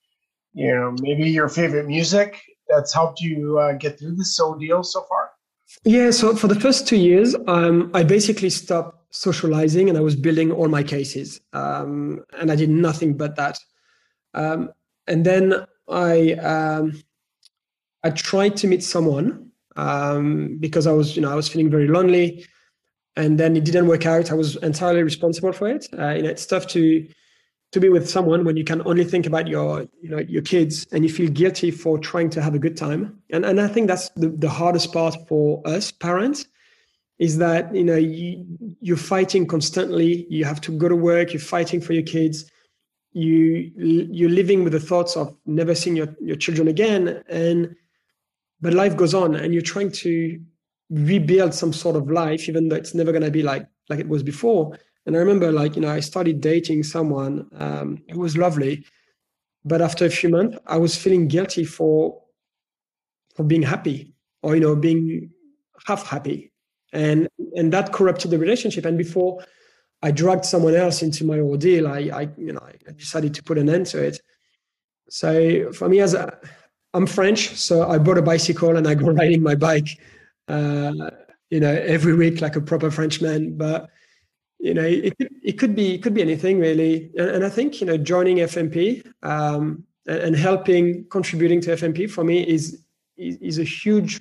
you 0.54 0.74
know 0.74 0.94
maybe 1.00 1.28
your 1.28 1.48
favorite 1.48 1.86
music 1.86 2.40
that's 2.68 2.92
helped 2.92 3.20
you 3.20 3.58
uh, 3.58 3.72
get 3.72 3.98
through 3.98 4.16
this 4.16 4.36
so 4.36 4.54
deal 4.54 4.82
so 4.82 5.02
far? 5.08 5.30
Yeah. 5.84 6.10
So 6.10 6.34
for 6.34 6.48
the 6.48 6.58
first 6.58 6.86
two 6.86 6.96
years, 6.96 7.34
um, 7.46 7.90
I 7.94 8.02
basically 8.02 8.50
stopped 8.50 8.96
socializing 9.10 9.88
and 9.88 9.96
I 9.98 10.00
was 10.00 10.16
building 10.16 10.52
all 10.52 10.68
my 10.68 10.82
cases. 10.82 11.40
Um, 11.52 12.24
and 12.38 12.50
I 12.50 12.56
did 12.56 12.70
nothing 12.70 13.16
but 13.16 13.36
that. 13.36 13.58
Um, 14.34 14.70
and 15.06 15.24
then 15.24 15.66
I 15.88 16.32
um, 16.34 17.02
I 18.02 18.10
tried 18.10 18.56
to 18.58 18.66
meet 18.66 18.82
someone 18.82 19.50
um, 19.76 20.56
because 20.60 20.86
I 20.86 20.92
was 20.92 21.16
you 21.16 21.22
know 21.22 21.30
I 21.30 21.34
was 21.34 21.48
feeling 21.48 21.70
very 21.70 21.88
lonely, 21.88 22.44
and 23.16 23.38
then 23.38 23.56
it 23.56 23.64
didn't 23.64 23.86
work 23.86 24.06
out. 24.06 24.30
I 24.30 24.34
was 24.34 24.56
entirely 24.56 25.02
responsible 25.02 25.52
for 25.52 25.68
it. 25.68 25.86
Uh, 25.96 26.10
you 26.10 26.22
know, 26.22 26.30
it's 26.30 26.46
tough 26.46 26.66
to 26.68 27.06
to 27.72 27.80
be 27.80 27.88
with 27.88 28.08
someone 28.08 28.44
when 28.44 28.56
you 28.56 28.64
can 28.64 28.80
only 28.86 29.04
think 29.04 29.26
about 29.26 29.48
your 29.48 29.86
you 30.00 30.08
know 30.08 30.18
your 30.18 30.42
kids 30.42 30.86
and 30.92 31.04
you 31.04 31.12
feel 31.12 31.30
guilty 31.30 31.70
for 31.70 31.98
trying 31.98 32.30
to 32.30 32.42
have 32.42 32.54
a 32.54 32.58
good 32.58 32.76
time. 32.76 33.20
And 33.30 33.44
and 33.44 33.60
I 33.60 33.68
think 33.68 33.88
that's 33.88 34.08
the, 34.10 34.28
the 34.28 34.48
hardest 34.48 34.92
part 34.92 35.16
for 35.28 35.62
us 35.66 35.90
parents 35.90 36.46
is 37.18 37.38
that 37.38 37.74
you 37.74 37.84
know 37.84 37.96
you, 37.96 38.44
you're 38.80 38.96
fighting 38.96 39.46
constantly. 39.46 40.26
You 40.28 40.44
have 40.44 40.60
to 40.62 40.72
go 40.72 40.88
to 40.88 40.96
work. 40.96 41.32
You're 41.32 41.40
fighting 41.40 41.80
for 41.80 41.92
your 41.92 42.02
kids. 42.02 42.50
You 43.12 43.70
you're 43.76 44.30
living 44.30 44.64
with 44.64 44.72
the 44.72 44.80
thoughts 44.80 45.16
of 45.16 45.36
never 45.46 45.74
seeing 45.74 45.96
your, 45.96 46.14
your 46.20 46.36
children 46.36 46.68
again. 46.68 47.22
And 47.28 47.74
but 48.60 48.74
life 48.74 48.96
goes 48.96 49.14
on 49.14 49.34
and 49.34 49.52
you're 49.52 49.62
trying 49.62 49.92
to 49.92 50.40
rebuild 50.90 51.52
some 51.52 51.72
sort 51.72 51.96
of 51.96 52.10
life 52.10 52.48
even 52.48 52.68
though 52.68 52.76
it's 52.76 52.94
never 52.94 53.10
going 53.10 53.24
to 53.24 53.30
be 53.30 53.42
like 53.42 53.66
like 53.88 53.98
it 53.98 54.08
was 54.08 54.22
before 54.22 54.78
and 55.06 55.16
i 55.16 55.18
remember 55.18 55.50
like 55.52 55.76
you 55.76 55.82
know 55.82 55.90
i 55.90 56.00
started 56.00 56.40
dating 56.40 56.82
someone 56.82 57.48
um, 57.54 58.02
it 58.08 58.16
was 58.16 58.36
lovely 58.36 58.84
but 59.64 59.80
after 59.80 60.04
a 60.04 60.10
few 60.10 60.28
months 60.28 60.58
i 60.66 60.76
was 60.76 60.96
feeling 60.96 61.28
guilty 61.28 61.64
for 61.64 62.20
for 63.34 63.44
being 63.44 63.62
happy 63.62 64.12
or 64.42 64.54
you 64.54 64.60
know 64.60 64.76
being 64.76 65.30
half 65.86 66.06
happy 66.06 66.52
and 66.92 67.28
and 67.56 67.72
that 67.72 67.92
corrupted 67.92 68.30
the 68.30 68.38
relationship. 68.38 68.84
And 68.84 68.96
before 68.96 69.44
I 70.02 70.10
dragged 70.10 70.44
someone 70.44 70.74
else 70.74 71.02
into 71.02 71.24
my 71.24 71.38
ordeal, 71.38 71.86
I, 71.86 72.10
I 72.12 72.28
you 72.36 72.52
know 72.52 72.60
I 72.62 72.92
decided 72.92 73.34
to 73.34 73.42
put 73.42 73.58
an 73.58 73.68
end 73.68 73.86
to 73.86 74.02
it. 74.02 74.20
So 75.08 75.72
for 75.72 75.88
me, 75.88 76.00
as 76.00 76.14
a, 76.14 76.38
I'm 76.94 77.06
French, 77.06 77.54
so 77.56 77.88
I 77.88 77.98
bought 77.98 78.18
a 78.18 78.22
bicycle 78.22 78.76
and 78.76 78.88
I 78.88 78.94
go 78.94 79.10
riding 79.20 79.42
my 79.42 79.54
bike, 79.54 79.88
uh, 80.48 81.10
you 81.50 81.60
know, 81.60 81.72
every 81.72 82.14
week 82.14 82.40
like 82.40 82.56
a 82.56 82.60
proper 82.60 82.90
Frenchman. 82.90 83.56
But 83.56 83.90
you 84.66 84.74
know, 84.74 84.82
it, 84.82 85.14
it 85.42 85.58
could 85.58 85.76
be 85.76 85.94
it 85.94 86.02
could 86.02 86.14
be 86.14 86.22
anything 86.22 86.58
really. 86.58 87.10
And, 87.16 87.30
and 87.30 87.44
I 87.44 87.48
think 87.48 87.80
you 87.80 87.86
know, 87.86 87.96
joining 87.96 88.38
FMP 88.38 89.06
um, 89.22 89.84
and, 90.06 90.18
and 90.18 90.36
helping 90.36 91.06
contributing 91.08 91.60
to 91.62 91.70
FMP 91.70 92.10
for 92.10 92.24
me 92.24 92.42
is 92.42 92.82
is, 93.16 93.36
is 93.36 93.58
a 93.58 93.64
huge 93.64 94.20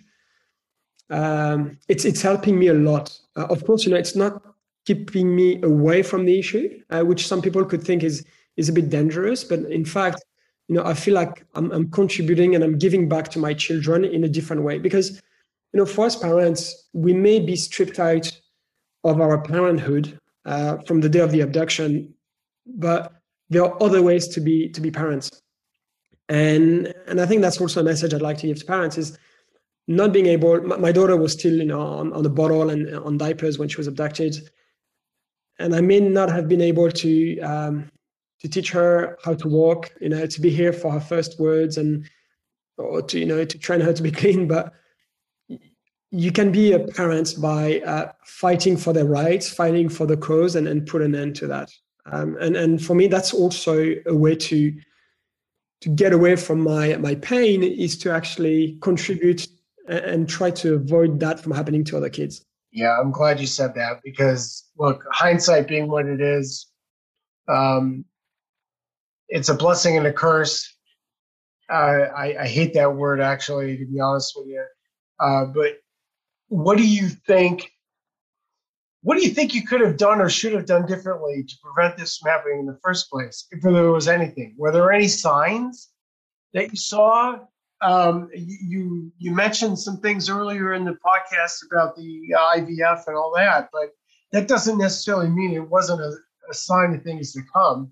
um, 1.10 1.78
it's 1.88 2.06
it's 2.06 2.22
helping 2.22 2.60
me 2.60 2.68
a 2.68 2.74
lot. 2.74 3.20
Uh, 3.36 3.48
of 3.50 3.66
course, 3.66 3.86
you 3.86 3.91
know, 3.91 3.98
it's 3.98 4.16
not 4.16 4.41
keeping 4.86 5.36
me 5.36 5.60
away 5.64 6.04
from 6.04 6.26
the 6.26 6.38
issue, 6.38 6.80
uh, 6.91 7.02
which 7.02 7.28
some 7.28 7.41
people 7.41 7.66
could 7.66 7.84
think 7.84 8.04
is 8.04 8.24
is 8.56 8.70
a 8.70 8.74
bit 8.74 8.89
dangerous. 8.89 9.43
But 9.43 9.60
in 9.60 9.84
fact, 9.84 10.24
you 10.68 10.76
know, 10.76 10.86
I 10.86 10.93
feel 10.93 11.16
like 11.16 11.43
I'm, 11.56 11.72
I'm 11.72 11.89
contributing 11.89 12.54
and 12.54 12.64
I'm 12.64 12.78
giving 12.78 13.10
back 13.10 13.30
to 13.30 13.39
my 13.39 13.54
children 13.54 14.06
in 14.06 14.24
a 14.24 14.30
different 14.30 14.62
way 14.62 14.78
because, 14.78 15.22
you 15.74 15.80
know, 15.80 15.86
for 15.86 16.06
us 16.06 16.16
parents, 16.16 16.88
we 16.93 17.14
may 17.14 17.39
be 17.39 17.56
stripped 17.56 18.00
out 18.00 18.32
of 19.04 19.22
our 19.22 19.39
parenthood 19.41 20.20
uh, 20.46 20.78
from 20.86 21.02
the 21.02 21.10
day 21.10 21.20
of 21.20 21.32
the 21.32 21.41
abduction, 21.41 22.14
but 22.66 23.14
there 23.50 23.64
are 23.64 23.82
other 23.82 24.02
ways 24.02 24.28
to 24.30 24.41
be 24.41 24.70
to 24.70 24.82
be 24.82 24.91
parents, 24.91 25.41
and 26.30 26.93
and 27.08 27.22
I 27.22 27.26
think 27.26 27.41
that's 27.41 27.60
also 27.62 27.82
a 27.82 27.84
message 27.84 28.14
I'd 28.14 28.22
like 28.22 28.38
to 28.39 28.48
give 28.48 28.60
to 28.60 28.66
parents 28.66 28.98
is 28.98 29.18
not 29.88 30.12
being 30.12 30.26
able 30.26 30.62
my 30.62 30.91
daughter 30.91 31.16
was 31.16 31.34
still 31.34 31.54
you 31.54 31.66
know 31.66 31.82
on, 31.82 32.12
on 32.14 32.24
the 32.24 32.30
bottle 32.30 32.70
and 32.70 32.96
on 32.96 33.18
diapers 33.18 33.60
when 33.60 33.70
she 33.70 33.78
was 33.78 33.88
abducted. 33.88 34.50
And 35.58 35.74
i 35.74 35.80
may 35.80 36.02
not 36.02 36.30
have 36.30 36.50
been 36.50 36.62
able 36.62 36.91
to 36.91 37.39
um, 37.39 37.89
to 38.41 38.50
teach 38.50 38.72
her 38.72 39.18
how 39.24 39.36
to 39.36 39.48
walk 39.48 39.93
you 40.02 40.10
know 40.10 40.26
to 40.26 40.41
be 40.41 40.50
here 40.50 40.74
for 40.74 40.91
her 40.91 41.00
first 41.00 41.39
words 41.39 41.78
and 41.78 42.10
or 42.78 43.02
to 43.04 43.20
you 43.20 43.26
know 43.26 43.46
to 43.46 43.58
train 43.58 43.80
her 43.82 43.93
to 43.93 44.04
be 44.04 44.12
clean 44.22 44.48
but 44.48 44.74
you 46.12 46.32
can 46.32 46.51
be 46.51 46.72
a 46.74 46.80
parent 46.80 47.34
by 47.39 47.80
uh, 47.82 48.12
fighting 48.26 48.78
for 48.78 48.93
their 48.93 49.06
rights 49.06 49.49
fighting 49.49 49.89
for 49.89 50.06
the 50.06 50.18
cause 50.18 50.56
and, 50.56 50.68
and 50.68 50.88
put 50.88 51.01
an 51.01 51.16
end 51.16 51.36
to 51.36 51.47
that 51.47 51.70
um, 52.12 52.38
and 52.39 52.56
and 52.56 52.84
for 52.84 52.95
me 52.95 53.08
that's 53.08 53.34
also 53.34 53.93
a 54.06 54.16
way 54.16 54.36
to 54.36 54.74
to 55.82 55.89
get 55.89 56.14
away 56.14 56.36
from 56.36 56.62
my 56.62 56.95
my 56.97 57.16
pain 57.16 57.64
is 57.64 57.97
to 57.97 58.12
actually 58.12 58.78
contribute 58.82 59.47
and 59.88 60.28
try 60.28 60.49
to 60.49 60.76
avoid 60.76 61.20
that 61.20 61.39
from 61.39 61.51
happening 61.51 61.84
to 61.86 61.97
other 61.97 62.10
kids. 62.10 62.43
Yeah, 62.72 62.97
I'm 62.99 63.12
glad 63.12 63.39
you 63.39 63.47
said 63.47 63.76
that 63.76 64.01
because 64.03 64.66
look, 64.78 65.03
hindsight 65.12 65.68
being 65.68 65.88
what 65.88 66.06
it 66.06 66.22
is, 66.22 66.68
um, 67.47 68.03
it's 69.30 69.49
a 69.49 69.53
blessing 69.53 69.97
and 69.97 70.08
a 70.08 70.14
curse. 70.14 70.72
Uh, 71.70 72.10
I, 72.16 72.36
I, 72.41 72.47
hate 72.47 72.76
that 72.76 72.95
word 72.95 73.20
actually, 73.22 73.78
to 73.78 73.86
be 73.86 73.99
honest 73.99 74.34
with 74.36 74.47
you. 74.47 74.64
Uh, 75.20 75.45
but 75.45 75.78
what 76.48 76.78
do 76.78 76.88
you 76.88 77.10
think? 77.10 77.72
What 79.02 79.18
do 79.18 79.24
you 79.24 79.34
think 79.34 79.54
you 79.54 79.64
could 79.64 79.82
have 79.82 79.98
done 79.98 80.20
or 80.20 80.30
should 80.30 80.54
have 80.54 80.66
done 80.66 80.88
differently 80.88 81.43
to 81.43 81.56
prevent 81.62 81.98
this 81.98 82.18
from 82.18 82.32
happening 82.32 82.60
in 82.62 82.66
the 82.66 82.80
first 82.84 83.10
place? 83.10 83.48
If 83.52 83.62
there 83.62 83.91
was 83.91 84.08
anything, 84.08 84.56
were 84.58 84.72
there 84.72 84.91
any 84.91 85.08
signs 85.08 85.89
that 86.54 86.72
you 86.72 86.78
saw? 86.78 87.39
Um, 87.82 88.30
you 88.34 89.12
you 89.18 89.32
mentioned 89.32 89.78
some 89.78 89.98
things 89.98 90.30
earlier 90.30 90.74
in 90.74 90.86
the 90.86 90.98
podcast 91.06 91.66
about 91.70 91.96
the 91.96 92.22
IVF 92.56 93.04
and 93.08 93.16
all 93.16 93.34
that, 93.36 93.70
but 93.72 93.89
that 94.32 94.48
doesn't 94.48 94.78
necessarily 94.78 95.30
mean 95.30 95.54
it 95.54 95.70
wasn't 95.70 96.02
a, 96.02 96.12
a 96.50 96.54
sign 96.54 96.96
of 96.96 97.04
things 97.04 97.32
to 97.34 97.41
come. 97.54 97.91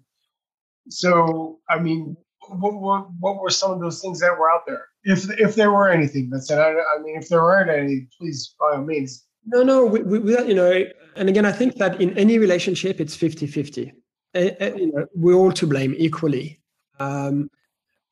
So, 0.89 1.59
I 1.69 1.79
mean, 1.79 2.17
what, 2.49 2.73
what, 2.73 3.07
what 3.19 3.41
were 3.41 3.49
some 3.49 3.71
of 3.71 3.79
those 3.79 4.01
things 4.01 4.19
that 4.19 4.37
were 4.37 4.51
out 4.51 4.65
there? 4.65 4.87
If 5.03 5.29
if 5.39 5.55
there 5.55 5.71
were 5.71 5.89
anything, 5.89 6.29
Vincent, 6.29 6.59
I, 6.59 6.71
I 6.71 7.01
mean, 7.01 7.17
if 7.17 7.27
there 7.29 7.41
weren't 7.41 7.69
any, 7.69 8.07
please 8.17 8.55
by 8.59 8.77
all 8.77 8.83
means. 8.83 9.25
No, 9.45 9.61
no, 9.61 9.85
we, 9.85 10.01
we, 10.01 10.31
you 10.47 10.53
know, 10.53 10.85
and 11.17 11.27
again, 11.27 11.45
I 11.45 11.51
think 11.51 11.75
that 11.75 11.99
in 11.99 12.17
any 12.17 12.37
relationship, 12.37 13.01
it's 13.01 13.15
50 13.15 13.47
50. 13.47 13.93
Uh, 14.35 14.39
uh, 14.39 14.65
you 14.75 14.91
know, 14.91 15.05
we're 15.13 15.35
all 15.35 15.51
to 15.51 15.67
blame 15.67 15.93
equally. 15.97 16.61
Um, 16.99 17.49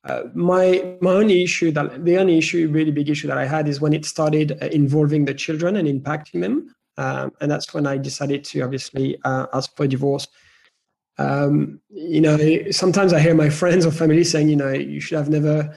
uh, 0.04 0.24
my 0.34 0.96
my 1.00 1.12
only 1.12 1.42
issue 1.42 1.70
that 1.72 2.04
the 2.04 2.18
only 2.18 2.36
issue, 2.36 2.68
really 2.70 2.90
big 2.90 3.08
issue 3.08 3.28
that 3.28 3.38
I 3.38 3.46
had 3.46 3.68
is 3.68 3.80
when 3.80 3.92
it 3.94 4.04
started 4.04 4.58
uh, 4.60 4.66
involving 4.66 5.24
the 5.24 5.34
children 5.34 5.76
and 5.76 5.88
impacting 5.88 6.42
them, 6.42 6.74
um, 6.98 7.32
and 7.40 7.50
that's 7.50 7.72
when 7.72 7.86
I 7.86 7.96
decided 7.96 8.44
to 8.44 8.60
obviously 8.60 9.16
uh, 9.24 9.46
ask 9.54 9.74
for 9.76 9.86
divorce 9.86 10.28
um, 11.18 11.80
you 11.90 12.20
know, 12.20 12.38
sometimes 12.70 13.12
I 13.12 13.20
hear 13.20 13.34
my 13.34 13.50
friends 13.60 13.86
or 13.86 13.90
family 13.90 14.24
saying, 14.24 14.48
you 14.48 14.56
know, 14.56 14.72
you 14.72 15.00
should 15.00 15.18
have 15.18 15.28
never 15.28 15.76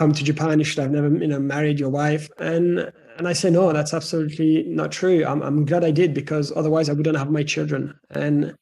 come 0.00 0.12
to 0.14 0.24
Japan. 0.24 0.58
You 0.58 0.64
should 0.64 0.82
have 0.82 0.90
never, 0.90 1.10
you 1.14 1.28
know, 1.28 1.38
married 1.38 1.78
your 1.78 1.90
wife. 1.90 2.30
And 2.38 2.90
and 3.18 3.28
I 3.28 3.34
say, 3.34 3.50
no, 3.50 3.70
that's 3.70 3.92
absolutely 3.92 4.62
not 4.80 4.90
true. 4.90 5.26
I'm 5.26 5.42
I'm 5.42 5.66
glad 5.66 5.84
I 5.84 5.90
did 5.90 6.14
because 6.14 6.46
otherwise 6.56 6.88
I 6.88 6.94
wouldn't 6.94 7.18
have 7.18 7.30
my 7.30 7.44
children. 7.54 7.82
And 8.10 8.54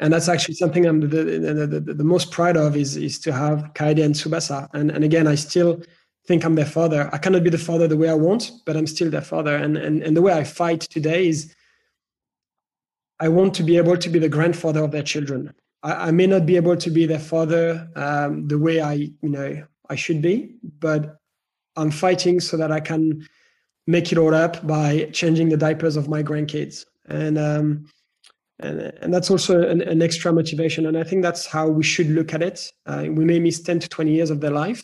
and 0.00 0.12
that's 0.12 0.30
actually 0.30 0.54
something 0.54 0.86
I'm 0.86 1.00
the 1.00 1.06
the, 1.06 1.66
the, 1.66 1.94
the 2.02 2.10
most 2.14 2.30
proud 2.30 2.56
of 2.56 2.74
is 2.74 2.96
is 2.96 3.18
to 3.24 3.32
have 3.32 3.58
Kaede 3.74 4.02
and 4.02 4.14
Tsubasa. 4.14 4.60
And 4.72 4.90
and 4.90 5.04
again, 5.04 5.26
I 5.26 5.36
still 5.36 5.82
think 6.26 6.42
I'm 6.42 6.54
their 6.54 6.72
father. 6.78 7.10
I 7.12 7.18
cannot 7.18 7.44
be 7.44 7.50
the 7.50 7.66
father 7.68 7.86
the 7.86 8.00
way 8.02 8.08
I 8.08 8.20
want, 8.28 8.50
but 8.64 8.74
I'm 8.74 8.86
still 8.86 9.10
their 9.10 9.28
father. 9.34 9.54
And 9.56 9.76
and 9.76 10.02
and 10.02 10.16
the 10.16 10.22
way 10.22 10.32
I 10.32 10.44
fight 10.44 10.80
today 10.96 11.28
is 11.28 11.54
I 13.20 13.28
want 13.28 13.52
to 13.58 13.62
be 13.62 13.76
able 13.76 13.98
to 14.04 14.08
be 14.08 14.20
the 14.26 14.34
grandfather 14.36 14.82
of 14.84 14.92
their 14.92 15.06
children. 15.12 15.52
I, 15.82 15.92
I 16.08 16.10
may 16.12 16.26
not 16.26 16.46
be 16.46 16.56
able 16.56 16.76
to 16.76 16.90
be 16.90 17.04
their 17.04 17.24
father 17.32 17.90
um, 17.94 18.48
the 18.48 18.58
way 18.66 18.80
I, 18.80 18.94
you 19.26 19.32
know, 19.36 19.50
I 19.88 19.96
should 19.96 20.22
be, 20.22 20.54
but 20.80 21.16
I'm 21.76 21.90
fighting 21.90 22.40
so 22.40 22.56
that 22.56 22.72
I 22.72 22.80
can 22.80 23.26
make 23.86 24.12
it 24.12 24.18
all 24.18 24.34
up 24.34 24.66
by 24.66 25.08
changing 25.12 25.48
the 25.48 25.56
diapers 25.56 25.96
of 25.96 26.08
my 26.08 26.22
grandkids, 26.22 26.84
and 27.06 27.38
um, 27.38 27.86
and 28.58 28.80
and 29.00 29.14
that's 29.14 29.30
also 29.30 29.66
an, 29.66 29.80
an, 29.82 30.02
extra 30.02 30.32
motivation. 30.32 30.86
And 30.86 30.98
I 30.98 31.04
think 31.04 31.22
that's 31.22 31.46
how 31.46 31.68
we 31.68 31.82
should 31.82 32.10
look 32.10 32.34
at 32.34 32.42
it. 32.42 32.70
Uh, 32.86 33.06
we 33.08 33.24
may 33.24 33.38
miss 33.38 33.60
10 33.60 33.80
to 33.80 33.88
20 33.88 34.12
years 34.12 34.30
of 34.30 34.40
their 34.40 34.50
life, 34.50 34.82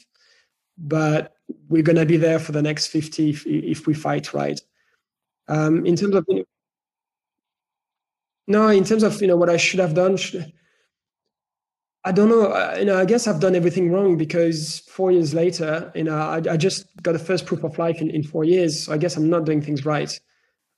but 0.78 1.34
we're 1.68 1.82
going 1.82 1.96
to 1.96 2.06
be 2.06 2.16
there 2.16 2.38
for 2.38 2.52
the 2.52 2.62
next 2.62 2.86
50 2.86 3.30
if, 3.30 3.46
if 3.46 3.86
we 3.86 3.94
fight 3.94 4.32
right. 4.32 4.60
Um, 5.48 5.84
in 5.84 5.96
terms 5.96 6.14
of 6.14 6.24
you 6.28 6.36
know, 6.36 6.44
no, 8.46 8.68
in 8.68 8.84
terms 8.84 9.02
of 9.02 9.20
you 9.20 9.26
know 9.26 9.36
what 9.36 9.50
I 9.50 9.56
should 9.56 9.80
have 9.80 9.94
done, 9.94 10.16
should, 10.16 10.52
I 12.04 12.12
don't 12.12 12.28
know. 12.28 12.48
I, 12.48 12.78
you 12.80 12.84
know, 12.84 12.98
I 12.98 13.06
guess 13.06 13.26
I've 13.26 13.40
done 13.40 13.54
everything 13.54 13.90
wrong 13.90 14.16
because 14.16 14.80
four 14.80 15.10
years 15.10 15.32
later, 15.32 15.90
you 15.94 16.04
know, 16.04 16.16
I, 16.16 16.42
I 16.50 16.56
just 16.56 16.86
got 17.02 17.12
the 17.12 17.18
first 17.18 17.46
proof 17.46 17.64
of 17.64 17.78
life 17.78 18.00
in, 18.00 18.10
in 18.10 18.22
four 18.22 18.44
years. 18.44 18.84
So 18.84 18.92
I 18.92 18.98
guess 18.98 19.16
I'm 19.16 19.30
not 19.30 19.46
doing 19.46 19.62
things 19.62 19.86
right. 19.86 20.18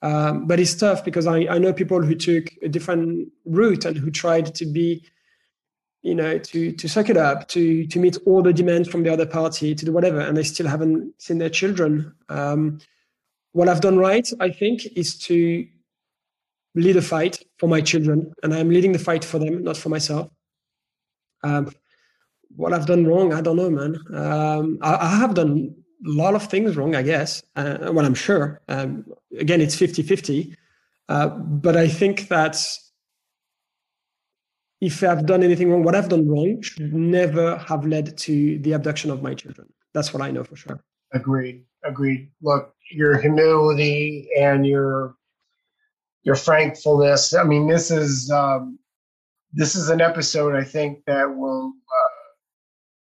Um, 0.03 0.47
but 0.47 0.61
it's 0.61 0.75
tough 0.75 1.05
because 1.05 1.27
I, 1.27 1.39
I 1.47 1.59
know 1.59 1.73
people 1.73 2.01
who 2.03 2.15
took 2.15 2.45
a 2.63 2.69
different 2.69 3.29
route 3.45 3.85
and 3.85 3.97
who 3.97 4.11
tried 4.11 4.55
to 4.55 4.67
be, 4.67 5.05
you 6.03 6.15
know, 6.15 6.39
to 6.39 6.73
to 6.73 6.89
suck 6.89 7.11
it 7.11 7.17
up, 7.17 7.49
to 7.49 7.87
to 7.89 7.99
meet 7.99 8.17
all 8.27 8.43
the 8.43 8.53
demands 8.53 8.89
from 8.89 9.03
the 9.03 9.13
other 9.13 9.27
party, 9.27 9.75
to 9.75 9.85
do 9.85 9.93
whatever, 9.93 10.21
and 10.21 10.37
they 10.37 10.45
still 10.45 10.69
haven't 10.69 11.13
seen 11.21 11.39
their 11.39 11.51
children. 11.51 12.15
Um, 12.29 12.79
what 13.53 13.69
I've 13.69 13.81
done 13.81 13.99
right, 13.99 14.29
I 14.39 14.51
think, 14.51 14.87
is 14.95 15.19
to 15.21 15.67
lead 16.77 16.97
a 16.97 17.03
fight 17.03 17.43
for 17.59 17.69
my 17.69 17.81
children, 17.81 18.33
and 18.45 18.55
I'm 18.55 18.69
leading 18.69 18.93
the 18.93 18.99
fight 19.01 19.25
for 19.25 19.41
them, 19.41 19.65
not 19.65 19.77
for 19.77 19.89
myself. 19.89 20.31
Um, 21.47 21.71
what 22.57 22.73
I've 22.73 22.87
done 22.87 23.07
wrong, 23.07 23.33
I 23.33 23.41
don't 23.41 23.57
know, 23.57 23.71
man. 23.71 23.97
Um, 24.15 24.79
I, 24.83 24.95
I, 24.95 25.17
have 25.17 25.35
done 25.35 25.75
a 26.07 26.11
lot 26.11 26.35
of 26.35 26.49
things 26.49 26.77
wrong, 26.77 26.95
I 26.95 27.03
guess. 27.03 27.43
Uh, 27.55 27.91
well, 27.93 28.07
I'm 28.07 28.15
sure. 28.15 28.63
Um, 28.69 29.05
again, 29.39 29.61
it's 29.61 29.77
50 29.77 30.03
50. 30.03 30.57
Uh, 31.09 31.29
but 31.29 31.77
I 31.77 31.87
think 31.87 32.29
that 32.29 32.57
if 34.81 35.03
I've 35.03 35.27
done 35.27 35.43
anything 35.43 35.71
wrong, 35.71 35.83
what 35.83 35.95
I've 35.95 36.09
done 36.09 36.29
wrong 36.29 36.61
should 36.63 36.93
never 36.93 37.57
have 37.59 37.87
led 37.87 38.17
to 38.19 38.59
the 38.59 38.73
abduction 38.73 39.11
of 39.11 39.23
my 39.23 39.35
children. 39.35 39.69
That's 39.95 40.13
what 40.13 40.23
I 40.23 40.31
know 40.31 40.45
for 40.45 40.57
sure. 40.57 40.81
Agreed. 41.13 41.65
Agreed. 41.85 42.31
Look, 42.43 42.75
your 42.91 43.19
humility 43.19 44.29
and 44.39 44.67
your 44.67 45.17
your 46.25 46.35
frankfulness. 46.35 47.33
I 47.35 47.45
mean, 47.45 47.69
this 47.69 47.91
is 47.91 48.31
um, 48.31 48.79
this 49.57 49.75
is 49.75 49.89
an 49.89 50.03
episode 50.03 50.55
I 50.55 50.63
think 50.63 51.03
that 51.07 51.35
will 51.35 51.69
uh, 51.69 52.27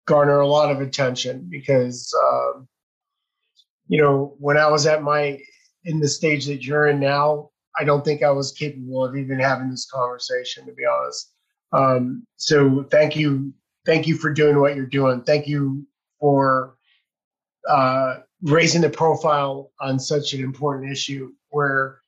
garner 0.07 0.39
a 0.39 0.47
lot 0.47 0.71
of 0.71 0.81
attention 0.81 1.47
because 1.49 2.11
um, 2.25 2.67
you 3.87 4.01
know 4.01 4.35
when 4.39 4.57
I 4.57 4.67
was 4.67 4.87
at 4.87 5.03
my 5.03 5.39
in 5.85 5.99
the 5.99 6.07
stage 6.07 6.47
that 6.47 6.65
you're 6.65 6.87
in 6.87 6.99
now, 6.99 7.51
I 7.79 7.83
don't 7.83 8.03
think 8.03 8.23
I 8.23 8.31
was 8.31 8.51
capable 8.51 9.05
of 9.05 9.15
even 9.15 9.39
having 9.39 9.69
this 9.69 9.89
conversation 9.89 10.65
to 10.65 10.73
be 10.73 10.83
honest. 10.85 11.31
Um, 11.71 12.25
so 12.37 12.83
thank 12.89 13.15
you, 13.15 13.53
thank 13.85 14.07
you 14.07 14.15
for 14.15 14.33
doing 14.33 14.59
what 14.59 14.75
you're 14.75 14.87
doing. 14.87 15.21
Thank 15.21 15.47
you 15.47 15.85
for 16.19 16.75
uh, 17.69 18.17
raising 18.41 18.81
the 18.81 18.89
profile 18.89 19.71
on 19.79 19.99
such 19.99 20.33
an 20.33 20.43
important 20.43 20.91
issue 20.91 21.31
where 21.49 21.99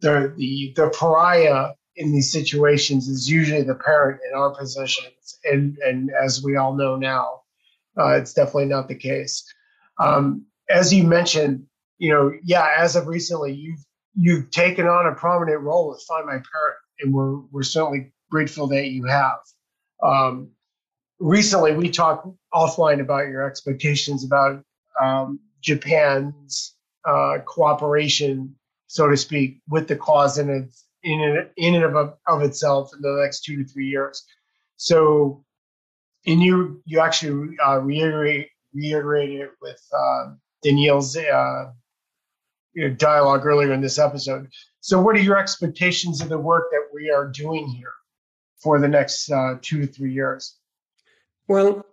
the 0.00 0.32
the 0.36 0.72
the 0.76 0.90
pariah 0.90 1.72
in 1.98 2.12
these 2.12 2.32
situations 2.32 3.08
is 3.08 3.28
usually 3.28 3.62
the 3.62 3.74
parent 3.74 4.20
in 4.28 4.38
our 4.38 4.54
positions, 4.54 5.38
and 5.44 5.76
and 5.78 6.10
as 6.10 6.42
we 6.42 6.56
all 6.56 6.74
know 6.74 6.96
now, 6.96 7.42
uh, 7.98 8.16
it's 8.16 8.32
definitely 8.32 8.66
not 8.66 8.88
the 8.88 8.94
case. 8.94 9.44
Um, 9.98 10.46
as 10.70 10.92
you 10.92 11.04
mentioned, 11.04 11.66
you 11.98 12.12
know, 12.12 12.32
yeah, 12.42 12.68
as 12.76 12.96
of 12.96 13.06
recently, 13.06 13.52
you've 13.52 13.84
you've 14.14 14.50
taken 14.50 14.86
on 14.86 15.06
a 15.06 15.14
prominent 15.14 15.60
role 15.60 15.88
with 15.88 16.02
Find 16.08 16.26
My 16.26 16.32
Parent, 16.32 16.78
and 17.00 17.12
we're 17.12 17.38
we're 17.50 17.62
certainly 17.62 18.12
grateful 18.30 18.68
that 18.68 18.86
you 18.86 19.04
have. 19.06 19.38
Um, 20.02 20.50
recently, 21.18 21.74
we 21.74 21.90
talked 21.90 22.26
offline 22.54 23.00
about 23.00 23.28
your 23.28 23.46
expectations 23.46 24.24
about 24.24 24.62
um, 25.00 25.40
Japan's 25.60 26.74
uh, 27.04 27.38
cooperation 27.44 28.54
so 28.88 29.06
to 29.08 29.16
speak, 29.16 29.60
with 29.68 29.86
the 29.86 29.96
cause 29.96 30.38
and 30.38 30.50
its 30.50 30.84
in 31.04 31.20
and, 31.20 31.48
in 31.56 31.74
and 31.74 31.84
of, 31.84 32.14
of 32.26 32.42
itself 32.42 32.90
in 32.94 33.00
the 33.00 33.20
next 33.22 33.44
two 33.44 33.56
to 33.56 33.64
three 33.64 33.86
years. 33.86 34.24
So, 34.76 35.44
and 36.26 36.42
you 36.42 36.82
you 36.84 37.00
actually 37.00 37.56
uh, 37.64 37.78
reiterate 37.78 38.48
reiterated 38.74 39.40
it 39.40 39.50
with 39.60 39.80
uh, 39.92 40.32
Danielle's 40.62 41.16
uh, 41.16 41.70
you 42.74 42.88
know, 42.88 42.94
dialogue 42.94 43.46
earlier 43.46 43.72
in 43.72 43.80
this 43.80 43.98
episode. 43.98 44.48
So, 44.80 45.00
what 45.00 45.16
are 45.16 45.20
your 45.20 45.38
expectations 45.38 46.20
of 46.20 46.28
the 46.28 46.38
work 46.38 46.70
that 46.70 46.88
we 46.92 47.10
are 47.10 47.26
doing 47.26 47.66
here 47.66 47.92
for 48.58 48.78
the 48.78 48.88
next 48.88 49.30
uh, 49.30 49.56
two 49.62 49.80
to 49.80 49.86
three 49.86 50.12
years? 50.12 50.56
Well, 51.48 51.84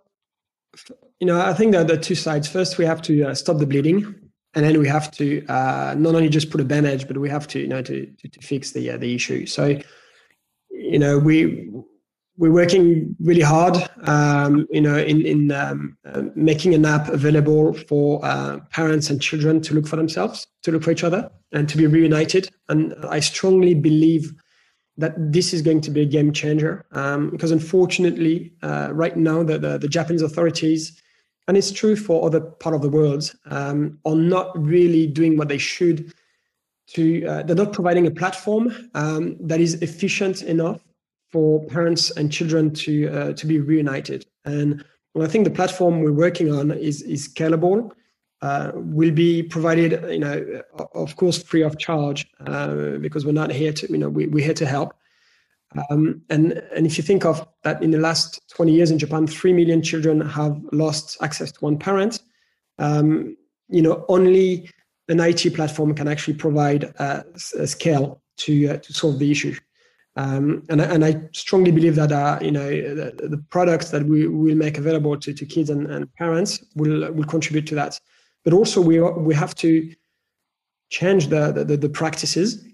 you 1.18 1.26
know, 1.26 1.40
I 1.40 1.54
think 1.54 1.72
that 1.72 1.86
the 1.86 1.96
two 1.96 2.14
sides. 2.14 2.48
First, 2.48 2.78
we 2.78 2.84
have 2.84 3.02
to 3.02 3.24
uh, 3.24 3.34
stop 3.34 3.58
the 3.58 3.66
bleeding 3.66 4.25
and 4.56 4.64
then 4.64 4.80
we 4.80 4.88
have 4.88 5.10
to 5.12 5.46
uh, 5.46 5.94
not 5.96 6.14
only 6.14 6.30
just 6.30 6.50
put 6.50 6.60
a 6.60 6.64
bandage, 6.64 7.06
but 7.06 7.18
we 7.18 7.28
have 7.28 7.46
to 7.48 7.60
you 7.60 7.68
know 7.68 7.82
to 7.82 8.06
to, 8.06 8.28
to 8.28 8.40
fix 8.40 8.72
the 8.72 8.90
uh, 8.90 8.96
the 8.96 9.14
issue. 9.14 9.46
So 9.46 9.78
you 10.70 10.98
know 10.98 11.18
we 11.18 11.70
we're 12.38 12.52
working 12.52 13.16
really 13.20 13.42
hard, 13.42 13.76
um, 14.02 14.66
you 14.70 14.80
know, 14.80 14.96
in 14.96 15.24
in 15.24 15.52
um, 15.52 15.96
uh, 16.06 16.22
making 16.34 16.74
an 16.74 16.84
app 16.84 17.08
available 17.08 17.74
for 17.74 18.24
uh, 18.24 18.58
parents 18.70 19.10
and 19.10 19.20
children 19.22 19.60
to 19.62 19.74
look 19.74 19.86
for 19.86 19.96
themselves, 19.96 20.46
to 20.62 20.72
look 20.72 20.82
for 20.82 20.90
each 20.90 21.04
other, 21.04 21.30
and 21.52 21.68
to 21.68 21.76
be 21.76 21.86
reunited. 21.86 22.48
And 22.68 22.94
I 23.08 23.20
strongly 23.20 23.74
believe 23.74 24.32
that 24.98 25.14
this 25.18 25.52
is 25.52 25.60
going 25.60 25.82
to 25.82 25.90
be 25.90 26.00
a 26.00 26.06
game 26.06 26.32
changer 26.32 26.86
um, 26.92 27.28
because 27.30 27.50
unfortunately, 27.50 28.52
uh, 28.62 28.88
right 28.92 29.16
now 29.16 29.42
the, 29.42 29.58
the, 29.58 29.76
the 29.76 29.88
Japanese 29.88 30.22
authorities 30.22 30.98
and 31.48 31.56
it's 31.56 31.70
true 31.70 31.96
for 31.96 32.26
other 32.26 32.40
part 32.40 32.74
of 32.74 32.82
the 32.82 32.88
world, 32.88 33.32
um, 33.46 33.98
are 34.04 34.16
not 34.16 34.56
really 34.58 35.06
doing 35.06 35.36
what 35.36 35.48
they 35.48 35.58
should. 35.58 36.12
To 36.90 37.26
uh, 37.26 37.42
they're 37.42 37.56
not 37.56 37.72
providing 37.72 38.06
a 38.06 38.12
platform 38.12 38.72
um, 38.94 39.36
that 39.40 39.60
is 39.60 39.74
efficient 39.82 40.42
enough 40.42 40.80
for 41.32 41.64
parents 41.66 42.12
and 42.12 42.30
children 42.30 42.72
to 42.74 43.08
uh, 43.08 43.32
to 43.32 43.46
be 43.46 43.58
reunited. 43.58 44.24
And 44.44 44.84
well, 45.14 45.24
I 45.24 45.28
think 45.28 45.44
the 45.44 45.50
platform 45.50 46.00
we're 46.00 46.12
working 46.12 46.52
on 46.52 46.70
is 46.70 47.02
is 47.02 47.28
scalable. 47.28 47.90
Uh, 48.42 48.70
will 48.74 49.10
be 49.10 49.42
provided, 49.42 49.92
you 50.12 50.18
know, 50.18 50.62
of 50.94 51.16
course, 51.16 51.42
free 51.42 51.62
of 51.62 51.78
charge 51.78 52.26
uh, 52.46 52.98
because 53.00 53.24
we're 53.24 53.32
not 53.32 53.50
here 53.50 53.72
to, 53.72 53.90
you 53.90 53.96
know, 53.96 54.10
we, 54.10 54.26
we're 54.26 54.44
here 54.44 54.52
to 54.52 54.66
help. 54.66 54.94
Um, 55.90 56.22
and 56.30 56.52
and 56.74 56.86
if 56.86 56.96
you 56.96 57.04
think 57.04 57.24
of 57.24 57.46
that, 57.64 57.82
in 57.82 57.90
the 57.90 57.98
last 57.98 58.40
20 58.54 58.72
years 58.72 58.90
in 58.90 58.98
Japan, 58.98 59.26
three 59.26 59.52
million 59.52 59.82
children 59.82 60.20
have 60.20 60.60
lost 60.72 61.16
access 61.22 61.52
to 61.52 61.60
one 61.60 61.78
parent. 61.78 62.20
Um, 62.78 63.36
you 63.68 63.82
know, 63.82 64.04
only 64.08 64.70
an 65.08 65.20
IT 65.20 65.54
platform 65.54 65.94
can 65.94 66.08
actually 66.08 66.34
provide 66.34 66.84
a, 66.84 67.24
a 67.58 67.66
scale 67.66 68.22
to 68.38 68.68
uh, 68.68 68.76
to 68.78 68.92
solve 68.92 69.18
the 69.18 69.30
issue. 69.30 69.54
Um, 70.18 70.62
and, 70.70 70.80
and 70.80 71.04
I 71.04 71.20
strongly 71.34 71.70
believe 71.70 71.94
that 71.96 72.10
uh, 72.10 72.38
you 72.40 72.50
know 72.50 72.68
the, 72.68 73.28
the, 73.28 73.44
products 73.50 73.90
that 73.90 74.04
we 74.04 74.26
will 74.26 74.56
make 74.56 74.78
available 74.78 75.18
to, 75.18 75.34
to 75.34 75.44
kids 75.44 75.68
and, 75.68 75.90
and 75.90 76.12
parents 76.14 76.64
will 76.74 77.12
will 77.12 77.24
contribute 77.24 77.66
to 77.68 77.74
that. 77.74 78.00
But 78.44 78.54
also 78.54 78.80
we 78.80 79.00
we 79.00 79.34
have 79.34 79.54
to 79.56 79.92
change 80.90 81.28
the 81.28 81.52
the, 81.52 81.76
the 81.76 81.88
practices 81.88 82.64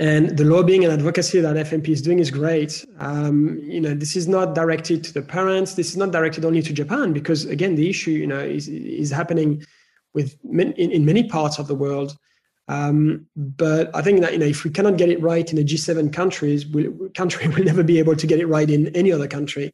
and 0.00 0.36
the 0.36 0.44
lobbying 0.44 0.84
and 0.84 0.92
advocacy 0.92 1.40
that 1.40 1.54
FMP 1.54 1.88
is 1.88 2.02
doing 2.02 2.18
is 2.18 2.30
great. 2.30 2.84
Um, 2.98 3.60
you 3.62 3.80
know, 3.80 3.94
this 3.94 4.16
is 4.16 4.26
not 4.26 4.54
directed 4.54 5.04
to 5.04 5.12
the 5.12 5.22
parents. 5.22 5.74
This 5.74 5.90
is 5.90 5.96
not 5.96 6.10
directed 6.10 6.44
only 6.44 6.62
to 6.62 6.72
Japan 6.72 7.12
because, 7.12 7.44
again, 7.44 7.76
the 7.76 7.88
issue 7.88 8.10
you 8.10 8.26
know 8.26 8.40
is 8.40 8.68
is 8.68 9.10
happening 9.10 9.64
with 10.12 10.36
in, 10.44 10.72
in 10.72 11.04
many 11.04 11.28
parts 11.28 11.58
of 11.58 11.68
the 11.68 11.74
world. 11.74 12.16
Um, 12.66 13.26
but 13.36 13.94
I 13.94 14.02
think 14.02 14.20
that 14.22 14.32
you 14.32 14.38
know 14.38 14.46
if 14.46 14.64
we 14.64 14.70
cannot 14.70 14.96
get 14.96 15.10
it 15.10 15.22
right 15.22 15.48
in 15.48 15.56
the 15.56 15.64
G7 15.64 16.12
countries, 16.12 16.66
we, 16.66 16.90
country 17.10 17.46
will 17.54 17.64
never 17.64 17.84
be 17.84 17.98
able 18.00 18.16
to 18.16 18.26
get 18.26 18.40
it 18.40 18.46
right 18.46 18.68
in 18.68 18.88
any 18.96 19.12
other 19.12 19.28
country. 19.28 19.72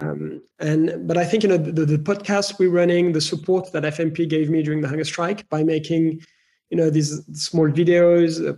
Um, 0.00 0.42
and 0.58 1.08
but 1.08 1.16
I 1.16 1.24
think 1.24 1.42
you 1.42 1.48
know 1.48 1.56
the, 1.56 1.84
the 1.84 1.98
podcast 1.98 2.60
we're 2.60 2.70
running, 2.70 3.12
the 3.12 3.20
support 3.20 3.72
that 3.72 3.82
FMP 3.82 4.28
gave 4.28 4.48
me 4.48 4.62
during 4.62 4.80
the 4.80 4.88
hunger 4.88 5.04
strike 5.04 5.48
by 5.48 5.64
making 5.64 6.20
you 6.70 6.76
know 6.76 6.90
these 6.90 7.20
small 7.32 7.68
videos, 7.68 8.46
uh, 8.46 8.54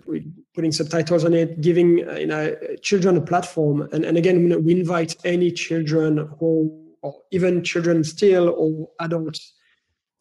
putting 0.57 0.73
subtitles 0.73 1.25
on 1.25 1.35
it, 1.35 1.61
giving 1.61 2.09
uh, 2.09 2.15
you 2.15 2.27
know 2.27 2.57
children 2.83 3.17
a 3.17 3.21
platform. 3.21 3.89
And 3.93 4.05
and 4.05 4.17
again, 4.17 4.41
you 4.41 4.49
know, 4.49 4.59
we 4.59 4.73
invite 4.73 5.15
any 5.25 5.53
children 5.53 6.29
who 6.41 6.87
or 7.03 7.15
even 7.31 7.63
children 7.63 8.03
still 8.03 8.49
or 8.49 8.89
adults 8.99 9.53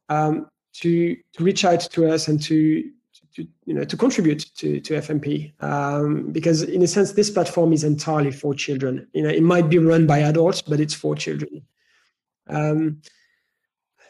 um, 0.09 0.47
to 0.73 1.15
to 1.15 1.43
reach 1.43 1.65
out 1.65 1.79
to 1.79 2.13
us 2.13 2.27
and 2.27 2.41
to 2.43 2.83
to, 3.35 3.47
you 3.65 3.73
know 3.73 3.83
to 3.85 3.97
contribute 3.97 4.45
to 4.57 4.79
to 4.81 4.93
FMP 4.95 5.51
um, 5.63 6.31
because 6.31 6.61
in 6.61 6.81
a 6.83 6.87
sense 6.87 7.13
this 7.13 7.31
platform 7.31 7.73
is 7.73 7.83
entirely 7.83 8.31
for 8.31 8.53
children. 8.53 9.07
You 9.13 9.23
know, 9.23 9.29
it 9.29 9.43
might 9.43 9.69
be 9.69 9.79
run 9.79 10.05
by 10.05 10.19
adults, 10.19 10.61
but 10.61 10.79
it's 10.79 10.93
for 10.93 11.15
children. 11.15 11.63
Um, 12.47 13.01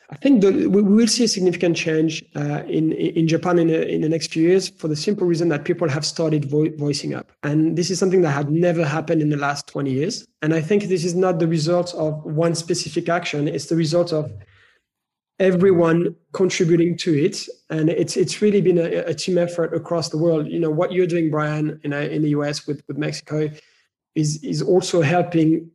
I 0.10 0.16
think 0.18 0.42
the, 0.42 0.68
we 0.68 0.82
will 0.82 1.08
see 1.08 1.24
a 1.24 1.28
significant 1.28 1.76
change 1.76 2.24
uh, 2.36 2.64
in 2.68 2.92
in 2.92 3.28
Japan 3.28 3.58
in, 3.58 3.70
in 3.70 4.02
the 4.02 4.10
next 4.10 4.32
few 4.32 4.44
years 4.44 4.70
for 4.70 4.88
the 4.88 4.96
simple 4.96 5.26
reason 5.26 5.50
that 5.50 5.66
people 5.66 5.90
have 5.90 6.06
started 6.06 6.46
vo- 6.46 6.76
voicing 6.78 7.16
up, 7.16 7.32
and 7.42 7.76
this 7.76 7.90
is 7.90 7.98
something 7.98 8.22
that 8.22 8.32
had 8.32 8.52
never 8.52 8.86
happened 8.86 9.22
in 9.22 9.30
the 9.30 9.38
last 9.38 9.68
20 9.68 9.92
years. 9.92 10.28
And 10.42 10.54
I 10.54 10.62
think 10.62 10.84
this 10.84 11.04
is 11.04 11.16
not 11.16 11.40
the 11.40 11.48
result 11.48 11.94
of 11.96 12.24
one 12.24 12.54
specific 12.54 13.10
action; 13.10 13.48
it's 13.48 13.66
the 13.66 13.76
result 13.76 14.14
of 14.14 14.32
everyone 15.40 16.16
contributing 16.34 16.98
to 16.98 17.14
it, 17.14 17.48
and 17.72 17.90
it's 17.90 18.16
it's 18.16 18.44
really 18.44 18.62
been 18.62 18.78
a, 18.78 19.10
a 19.10 19.14
team 19.16 19.40
effort 19.40 19.74
across 19.74 20.10
the 20.10 20.18
world. 20.20 20.48
You 20.48 20.60
know 20.60 20.70
what 20.70 20.92
you're 20.92 21.08
doing, 21.08 21.32
Brian, 21.32 21.80
in 21.84 21.94
in 21.94 22.22
the 22.22 22.30
US 22.30 22.68
with 22.68 22.84
with 22.88 22.98
Mexico, 22.98 23.50
is 24.14 24.44
is 24.44 24.62
also 24.62 25.02
helping 25.02 25.72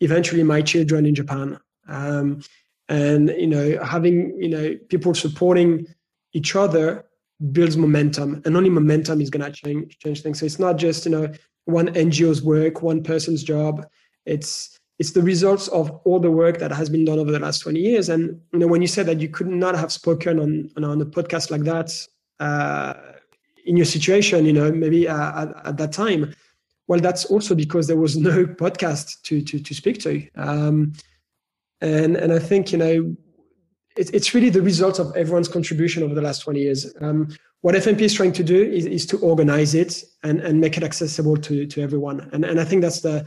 eventually 0.00 0.42
my 0.42 0.62
children 0.62 1.06
in 1.06 1.14
Japan. 1.14 1.58
Um, 1.86 2.42
and 2.88 3.28
you 3.30 3.46
know 3.46 3.82
having 3.84 4.40
you 4.40 4.48
know 4.48 4.74
people 4.88 5.14
supporting 5.14 5.86
each 6.32 6.56
other 6.56 7.04
builds 7.52 7.76
momentum. 7.76 8.42
And 8.44 8.56
only 8.56 8.70
momentum 8.70 9.20
is 9.20 9.30
going 9.30 9.44
to 9.44 9.52
change 9.52 9.98
change 9.98 10.22
things. 10.22 10.40
So 10.40 10.46
it's 10.46 10.58
not 10.58 10.76
just 10.76 11.04
you 11.04 11.12
know 11.12 11.32
one 11.64 11.86
ngo's 11.88 12.42
work 12.42 12.82
one 12.82 13.02
person's 13.02 13.42
job. 13.42 13.86
It's 14.26 14.78
it's 14.98 15.12
the 15.12 15.22
results 15.22 15.68
of 15.68 15.90
all 16.04 16.18
the 16.18 16.30
work 16.30 16.58
that 16.58 16.72
has 16.72 16.90
been 16.90 17.04
done 17.04 17.20
over 17.20 17.30
the 17.30 17.38
last 17.38 17.60
20 17.60 17.78
years. 17.78 18.08
And 18.08 18.40
you 18.52 18.58
know 18.58 18.66
when 18.66 18.82
you 18.82 18.88
said 18.88 19.06
that 19.06 19.20
you 19.20 19.28
could 19.28 19.48
not 19.48 19.76
have 19.76 19.92
spoken 19.92 20.38
on 20.40 20.70
on, 20.76 20.84
on 20.84 21.00
a 21.00 21.06
podcast 21.06 21.50
like 21.50 21.62
that 21.62 21.90
uh, 22.40 22.94
in 23.64 23.76
your 23.76 23.86
situation 23.86 24.46
you 24.46 24.52
know 24.52 24.72
maybe 24.72 25.08
uh, 25.08 25.42
at, 25.42 25.66
at, 25.66 25.76
that 25.76 25.92
time 25.92 26.34
well 26.86 27.00
that's 27.00 27.26
also 27.26 27.54
because 27.54 27.86
there 27.86 27.96
was 27.98 28.16
no 28.16 28.46
podcast 28.62 29.22
to 29.22 29.42
to, 29.42 29.60
to 29.60 29.74
speak 29.74 30.00
to. 30.00 30.26
Um, 30.36 30.92
and 31.80 32.16
and 32.16 32.32
I 32.32 32.38
think 32.38 32.72
you 32.72 32.78
know 32.78 33.16
it, 33.98 34.14
it's 34.14 34.32
really 34.32 34.48
the 34.48 34.62
result 34.62 34.98
of 34.98 35.14
everyone's 35.16 35.48
contribution 35.48 36.02
over 36.02 36.14
the 36.14 36.22
last 36.22 36.40
20 36.40 36.60
years. 36.60 36.94
Um, 37.00 37.28
what 37.60 37.74
FMP 37.74 38.02
is 38.02 38.14
trying 38.14 38.32
to 38.34 38.44
do 38.44 38.62
is, 38.62 38.86
is 38.86 39.04
to 39.06 39.18
organize 39.18 39.74
it 39.74 40.04
and, 40.22 40.40
and 40.40 40.60
make 40.60 40.76
it 40.76 40.84
accessible 40.84 41.36
to, 41.38 41.66
to 41.66 41.82
everyone. 41.82 42.30
And, 42.32 42.44
and 42.44 42.60
I 42.60 42.64
think 42.64 42.82
that's 42.82 43.00
the, 43.00 43.26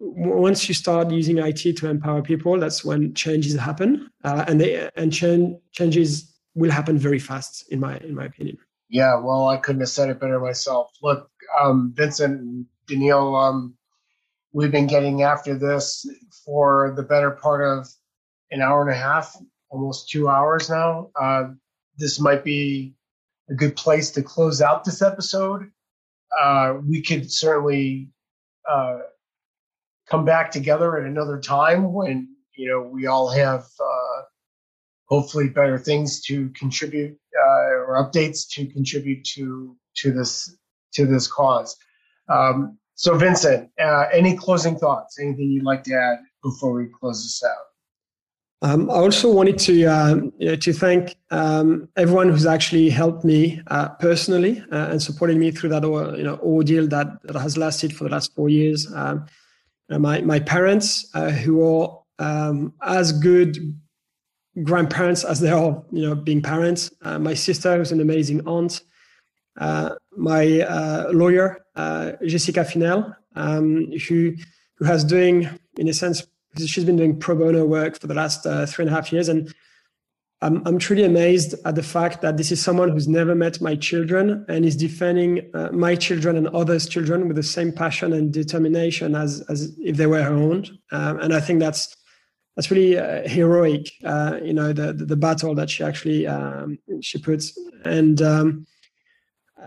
once 0.00 0.68
you 0.68 0.74
start 0.74 1.12
using 1.12 1.38
IT 1.38 1.76
to 1.76 1.88
empower 1.88 2.20
people, 2.20 2.58
that's 2.58 2.84
when 2.84 3.14
changes 3.14 3.54
happen. 3.54 4.10
Uh, 4.24 4.44
and 4.48 4.60
they, 4.60 4.90
and 4.96 5.12
change, 5.12 5.56
changes 5.70 6.34
will 6.56 6.72
happen 6.72 6.98
very 6.98 7.20
fast, 7.20 7.64
in 7.70 7.78
my, 7.78 7.98
in 7.98 8.14
my 8.14 8.24
opinion. 8.24 8.58
Yeah, 8.88 9.16
well, 9.20 9.46
I 9.46 9.56
couldn't 9.56 9.80
have 9.80 9.88
said 9.88 10.10
it 10.10 10.20
better 10.20 10.40
myself. 10.40 10.90
Look, 11.00 11.30
um, 11.60 11.92
Vincent, 11.94 12.66
Danielle, 12.88 13.36
um, 13.36 13.76
we've 14.54 14.70
been 14.70 14.86
getting 14.86 15.22
after 15.22 15.58
this 15.58 16.06
for 16.46 16.94
the 16.96 17.02
better 17.02 17.32
part 17.32 17.60
of 17.60 17.88
an 18.52 18.62
hour 18.62 18.80
and 18.80 18.90
a 18.90 18.94
half, 18.94 19.36
almost 19.68 20.08
two 20.08 20.28
hours 20.28 20.70
now. 20.70 21.10
Uh, 21.20 21.48
this 21.98 22.20
might 22.20 22.44
be 22.44 22.94
a 23.50 23.54
good 23.54 23.76
place 23.76 24.12
to 24.12 24.22
close 24.22 24.62
out 24.62 24.84
this 24.84 25.02
episode. 25.02 25.70
Uh, 26.40 26.74
we 26.88 27.02
could 27.02 27.30
certainly 27.30 28.08
uh, 28.70 28.98
come 30.08 30.24
back 30.24 30.52
together 30.52 30.98
at 30.98 31.04
another 31.04 31.40
time 31.40 31.92
when 31.92 32.28
you 32.56 32.68
know 32.68 32.80
we 32.80 33.06
all 33.06 33.28
have 33.28 33.64
uh, 33.80 34.22
hopefully 35.06 35.48
better 35.48 35.78
things 35.78 36.22
to 36.22 36.48
contribute 36.50 37.18
uh, 37.36 37.70
or 37.86 37.96
updates 38.08 38.48
to 38.48 38.66
contribute 38.66 39.24
to 39.24 39.76
to 39.96 40.12
this 40.12 40.56
to 40.92 41.06
this 41.06 41.26
cause. 41.26 41.76
Um, 42.28 42.78
so, 42.94 43.16
Vincent, 43.16 43.70
uh, 43.80 44.04
any 44.12 44.36
closing 44.36 44.76
thoughts? 44.76 45.18
Anything 45.18 45.50
you'd 45.50 45.64
like 45.64 45.82
to 45.84 45.94
add 45.94 46.18
before 46.42 46.72
we 46.72 46.86
close 46.86 47.22
this 47.22 47.42
out? 47.42 47.56
Um, 48.62 48.90
I 48.90 48.94
also 48.94 49.30
wanted 49.30 49.58
to 49.58 49.84
uh, 49.84 50.56
to 50.56 50.72
thank 50.72 51.16
um, 51.30 51.86
everyone 51.96 52.30
who's 52.30 52.46
actually 52.46 52.88
helped 52.88 53.22
me 53.22 53.60
uh, 53.66 53.90
personally 54.00 54.64
uh, 54.72 54.88
and 54.90 55.02
supported 55.02 55.36
me 55.36 55.50
through 55.50 55.68
that 55.68 55.82
you 55.82 56.22
know 56.22 56.38
ordeal 56.38 56.86
that, 56.88 57.08
that 57.24 57.38
has 57.38 57.58
lasted 57.58 57.94
for 57.94 58.04
the 58.04 58.10
last 58.10 58.34
four 58.34 58.48
years. 58.48 58.90
Um, 58.94 59.26
uh, 59.90 59.98
my 59.98 60.22
my 60.22 60.40
parents, 60.40 61.10
uh, 61.14 61.30
who 61.30 61.62
are 61.62 62.00
um, 62.18 62.72
as 62.82 63.12
good 63.12 63.58
grandparents 64.62 65.24
as 65.24 65.40
they 65.40 65.50
are, 65.50 65.84
you 65.90 66.08
know, 66.08 66.14
being 66.14 66.40
parents. 66.40 66.90
Uh, 67.02 67.18
my 67.18 67.34
sister, 67.34 67.76
who's 67.76 67.92
an 67.92 68.00
amazing 68.00 68.46
aunt. 68.46 68.80
my 70.16 70.44
lawyer, 71.12 71.63
Jessica 72.24 72.64
Finelle, 72.64 73.16
um, 73.36 73.90
who 74.08 74.34
who 74.76 74.84
has 74.84 75.04
doing 75.04 75.48
in 75.76 75.88
a 75.88 75.92
sense 75.92 76.26
she's 76.58 76.84
been 76.84 76.96
doing 76.96 77.18
pro 77.18 77.34
bono 77.34 77.64
work 77.64 77.98
for 77.98 78.06
the 78.06 78.14
last 78.14 78.46
uh, 78.46 78.66
three 78.66 78.84
and 78.84 78.92
a 78.92 78.94
half 78.94 79.12
years. 79.12 79.28
And 79.28 79.52
I'm, 80.40 80.62
I'm 80.66 80.78
truly 80.78 81.04
amazed 81.04 81.54
at 81.64 81.74
the 81.74 81.82
fact 81.82 82.22
that 82.22 82.36
this 82.36 82.52
is 82.52 82.62
someone 82.62 82.90
who's 82.90 83.08
never 83.08 83.34
met 83.34 83.60
my 83.60 83.74
children 83.74 84.44
and 84.48 84.64
is 84.64 84.76
defending 84.76 85.50
uh, 85.54 85.70
my 85.72 85.94
children 85.96 86.36
and 86.36 86.48
others' 86.48 86.88
children 86.88 87.26
with 87.26 87.36
the 87.36 87.42
same 87.42 87.72
passion 87.72 88.12
and 88.12 88.32
determination 88.32 89.14
as, 89.14 89.40
as 89.48 89.74
if 89.78 89.96
they 89.96 90.06
were 90.06 90.22
her 90.22 90.34
own. 90.34 90.66
Um, 90.92 91.18
and 91.20 91.34
I 91.34 91.40
think 91.40 91.60
that's 91.60 91.96
that's 92.56 92.70
really 92.70 92.96
uh, 92.96 93.28
heroic, 93.28 93.90
uh, 94.04 94.38
you 94.40 94.52
know, 94.52 94.72
the, 94.72 94.92
the, 94.92 95.06
the 95.06 95.16
battle 95.16 95.56
that 95.56 95.70
she 95.70 95.82
actually 95.82 96.28
um, 96.28 96.78
she 97.00 97.18
puts. 97.18 97.58
And 97.84 98.22
um, 98.22 98.66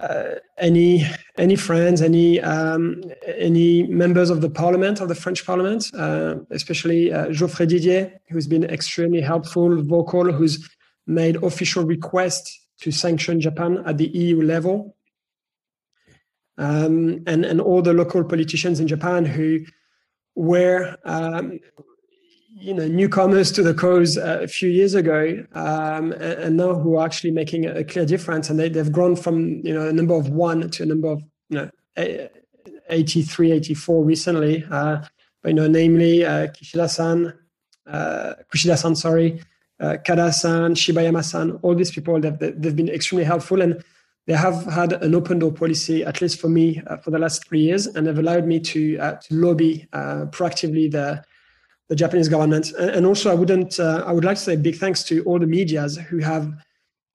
uh, 0.02 0.36
any 0.58 1.06
any 1.38 1.56
friends, 1.56 2.02
any 2.02 2.40
um, 2.42 3.04
any 3.26 3.84
members 3.84 4.30
of 4.30 4.42
the 4.42 4.50
parliament 4.50 5.02
of 5.02 5.08
the 5.08 5.16
French 5.16 5.46
Parliament, 5.46 5.92
uh, 5.96 6.36
especially 6.52 7.12
uh, 7.12 7.30
Geoffroy 7.32 7.66
Didier, 7.66 8.20
who's 8.30 8.48
been 8.48 8.64
extremely 8.64 9.22
helpful, 9.22 9.82
vocal, 9.84 10.32
who's 10.32 10.70
made 11.08 11.38
official 11.44 11.84
requests 11.84 12.68
to 12.82 12.92
sanction 12.92 13.42
Japan 13.42 13.84
at 13.86 13.98
the 13.98 14.08
EU 14.08 14.42
level, 14.42 14.96
um, 16.58 17.24
and 17.26 17.46
and 17.46 17.60
all 17.60 17.82
the 17.82 17.94
local 17.94 18.24
politicians 18.24 18.80
in 18.80 18.88
Japan 18.88 19.26
who 19.26 19.66
were 20.36 20.96
um, 21.06 21.60
you 22.60 22.74
know 22.74 22.88
newcomers 22.88 23.52
to 23.52 23.62
the 23.62 23.74
cause 23.74 24.18
uh, 24.18 24.40
a 24.42 24.48
few 24.48 24.70
years 24.70 24.96
ago 24.96 25.46
um, 25.54 26.12
and, 26.14 26.24
and, 26.24 26.58
now 26.58 26.74
who 26.74 26.98
are 26.98 27.06
actually 27.06 27.30
making 27.30 27.66
a 27.66 27.84
clear 27.84 28.06
difference 28.06 28.50
and 28.50 28.60
they, 28.60 28.68
they've 28.68 28.92
grown 28.92 29.16
from 29.16 29.62
you 29.64 29.74
know 29.74 29.88
a 29.88 29.94
number 29.94 30.16
of 30.16 30.30
one 30.30 30.68
to 30.70 30.82
a 30.82 30.86
number 30.86 31.10
of 31.10 31.22
you 31.50 31.58
know 31.58 32.30
83, 32.90 33.52
84 33.54 34.04
recently. 34.04 34.66
Uh, 34.70 35.02
but, 35.42 35.50
you 35.50 35.54
know, 35.54 35.68
namely 35.68 36.26
uh, 36.26 36.48
Kishida-san, 36.48 37.34
uh, 37.86 38.34
Kushida-san, 38.54 38.96
sorry, 38.96 39.42
uh, 39.80 39.98
Kada-san, 40.06 40.74
Shibayama-san, 40.74 41.52
all 41.62 41.76
these 41.76 41.92
people, 41.92 42.20
they've, 42.20 42.38
they've 42.40 42.76
been 42.76 42.90
extremely 42.90 43.26
helpful. 43.26 43.62
And 43.62 43.84
they 44.26 44.34
have 44.34 44.66
had 44.66 44.94
an 44.94 45.16
open 45.16 45.40
door 45.40 45.52
policy, 45.52 46.04
at 46.04 46.22
least 46.22 46.40
for 46.40 46.50
me, 46.50 46.82
uh, 46.88 46.98
for 46.98 47.12
the 47.12 47.20
last 47.20 47.48
three 47.48 47.62
years, 47.62 47.88
and 47.88 48.08
have 48.08 48.20
allowed 48.20 48.46
me 48.46 48.60
to, 48.60 48.98
uh, 48.98 49.16
to 49.16 49.36
lobby 49.36 49.88
uh, 49.94 50.26
proactively 50.32 50.92
the, 50.92 51.24
the 51.90 51.96
Japanese 51.96 52.28
government. 52.28 52.72
And, 52.74 53.06
also, 53.06 53.32
I 53.32 53.34
wouldn't, 53.34 53.80
uh, 53.80 54.04
I 54.06 54.12
would 54.12 54.26
like 54.26 54.38
to 54.38 54.44
say 54.44 54.56
big 54.56 54.78
thanks 54.78 55.04
to 55.04 55.24
all 55.24 55.40
the 55.40 55.48
medias 55.48 55.98
who 55.98 56.20
have 56.20 56.52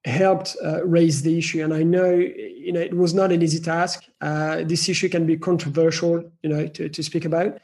helped 0.04 0.56
uh, 0.64 0.84
raise 0.84 1.22
the 1.22 1.38
issue. 1.38 1.62
And 1.62 1.72
I 1.72 1.82
know, 1.82 2.10
you 2.10 2.72
know, 2.72 2.80
it 2.80 2.94
was 2.94 3.14
not 3.14 3.32
an 3.32 3.42
easy 3.42 3.60
task. 3.60 4.04
Uh, 4.20 4.64
this 4.64 4.88
issue 4.88 5.08
can 5.08 5.26
be 5.26 5.36
controversial, 5.36 6.24
you 6.42 6.50
know, 6.50 6.66
to, 6.68 6.88
to 6.88 7.02
speak 7.02 7.24
about. 7.24 7.58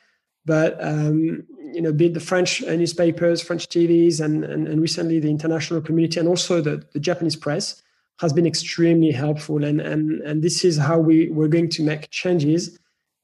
But 0.45 0.83
um, 0.83 1.45
you 1.73 1.83
know, 1.83 1.93
be 1.93 2.09
the 2.09 2.21
French 2.21 2.63
newspapers, 2.63 3.43
French 3.43 3.69
TVs, 3.69 4.21
and, 4.21 4.45
and, 4.45 4.67
and 4.67 4.81
recently 4.81 5.21
the 5.21 5.29
international 5.29 5.81
community, 5.81 6.19
and 6.19 6.29
also 6.29 6.61
the, 6.61 6.83
the 6.93 7.01
Japanese 7.01 7.37
press 7.37 7.83
has 8.21 8.33
been 8.33 8.47
extremely 8.47 9.11
helpful. 9.11 9.63
And, 9.65 9.81
and, 9.81 10.21
and 10.23 10.43
this 10.43 10.65
is 10.65 10.77
how 10.77 10.99
we, 10.99 11.29
we're 11.29 11.49
going 11.49 11.69
to 11.71 11.83
make 11.83 12.11
changes 12.11 12.79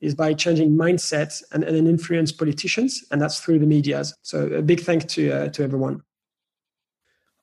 is 0.04 0.14
by 0.14 0.34
changing 0.34 0.76
mindsets 0.76 1.42
and, 1.52 1.64
and 1.64 1.88
influence 1.88 2.32
politicians, 2.32 3.04
and 3.10 3.20
that's 3.20 3.40
through 3.40 3.58
the 3.58 3.66
medias. 3.66 4.14
So 4.22 4.46
a 4.48 4.62
big 4.62 4.80
thank 4.80 5.08
to 5.08 5.32
uh, 5.32 5.48
to 5.48 5.62
everyone. 5.62 6.02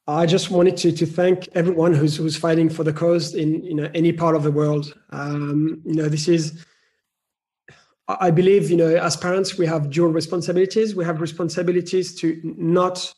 I 0.07 0.26
just 0.26 0.51
wanted 0.51 0.78
to, 0.78 0.91
to 0.91 1.05
thank 1.05 1.47
everyone 1.53 1.93
who's, 1.93 2.18
who's 2.18 2.36
fighting 2.36 2.70
for 2.70 2.84
the 2.84 2.91
cause 2.91 3.36
in 3.36 3.64
you 3.64 3.76
know 3.76 3.89
any 3.93 4.12
part 4.12 4.36
of 4.36 4.43
the 4.43 4.51
world. 4.51 4.93
Um, 5.09 5.82
you 5.86 5.95
know 5.95 6.09
this 6.09 6.28
is, 6.28 6.66
I 8.07 8.32
believe 8.32 8.70
you 8.70 8.78
know 8.78 8.95
as 8.95 9.18
parents 9.18 9.57
we 9.57 9.66
have 9.66 9.89
dual 9.89 10.12
responsibilities. 10.12 10.95
We 10.95 11.05
have 11.05 11.22
responsibilities 11.22 12.16
to 12.22 12.39
not 12.43 13.14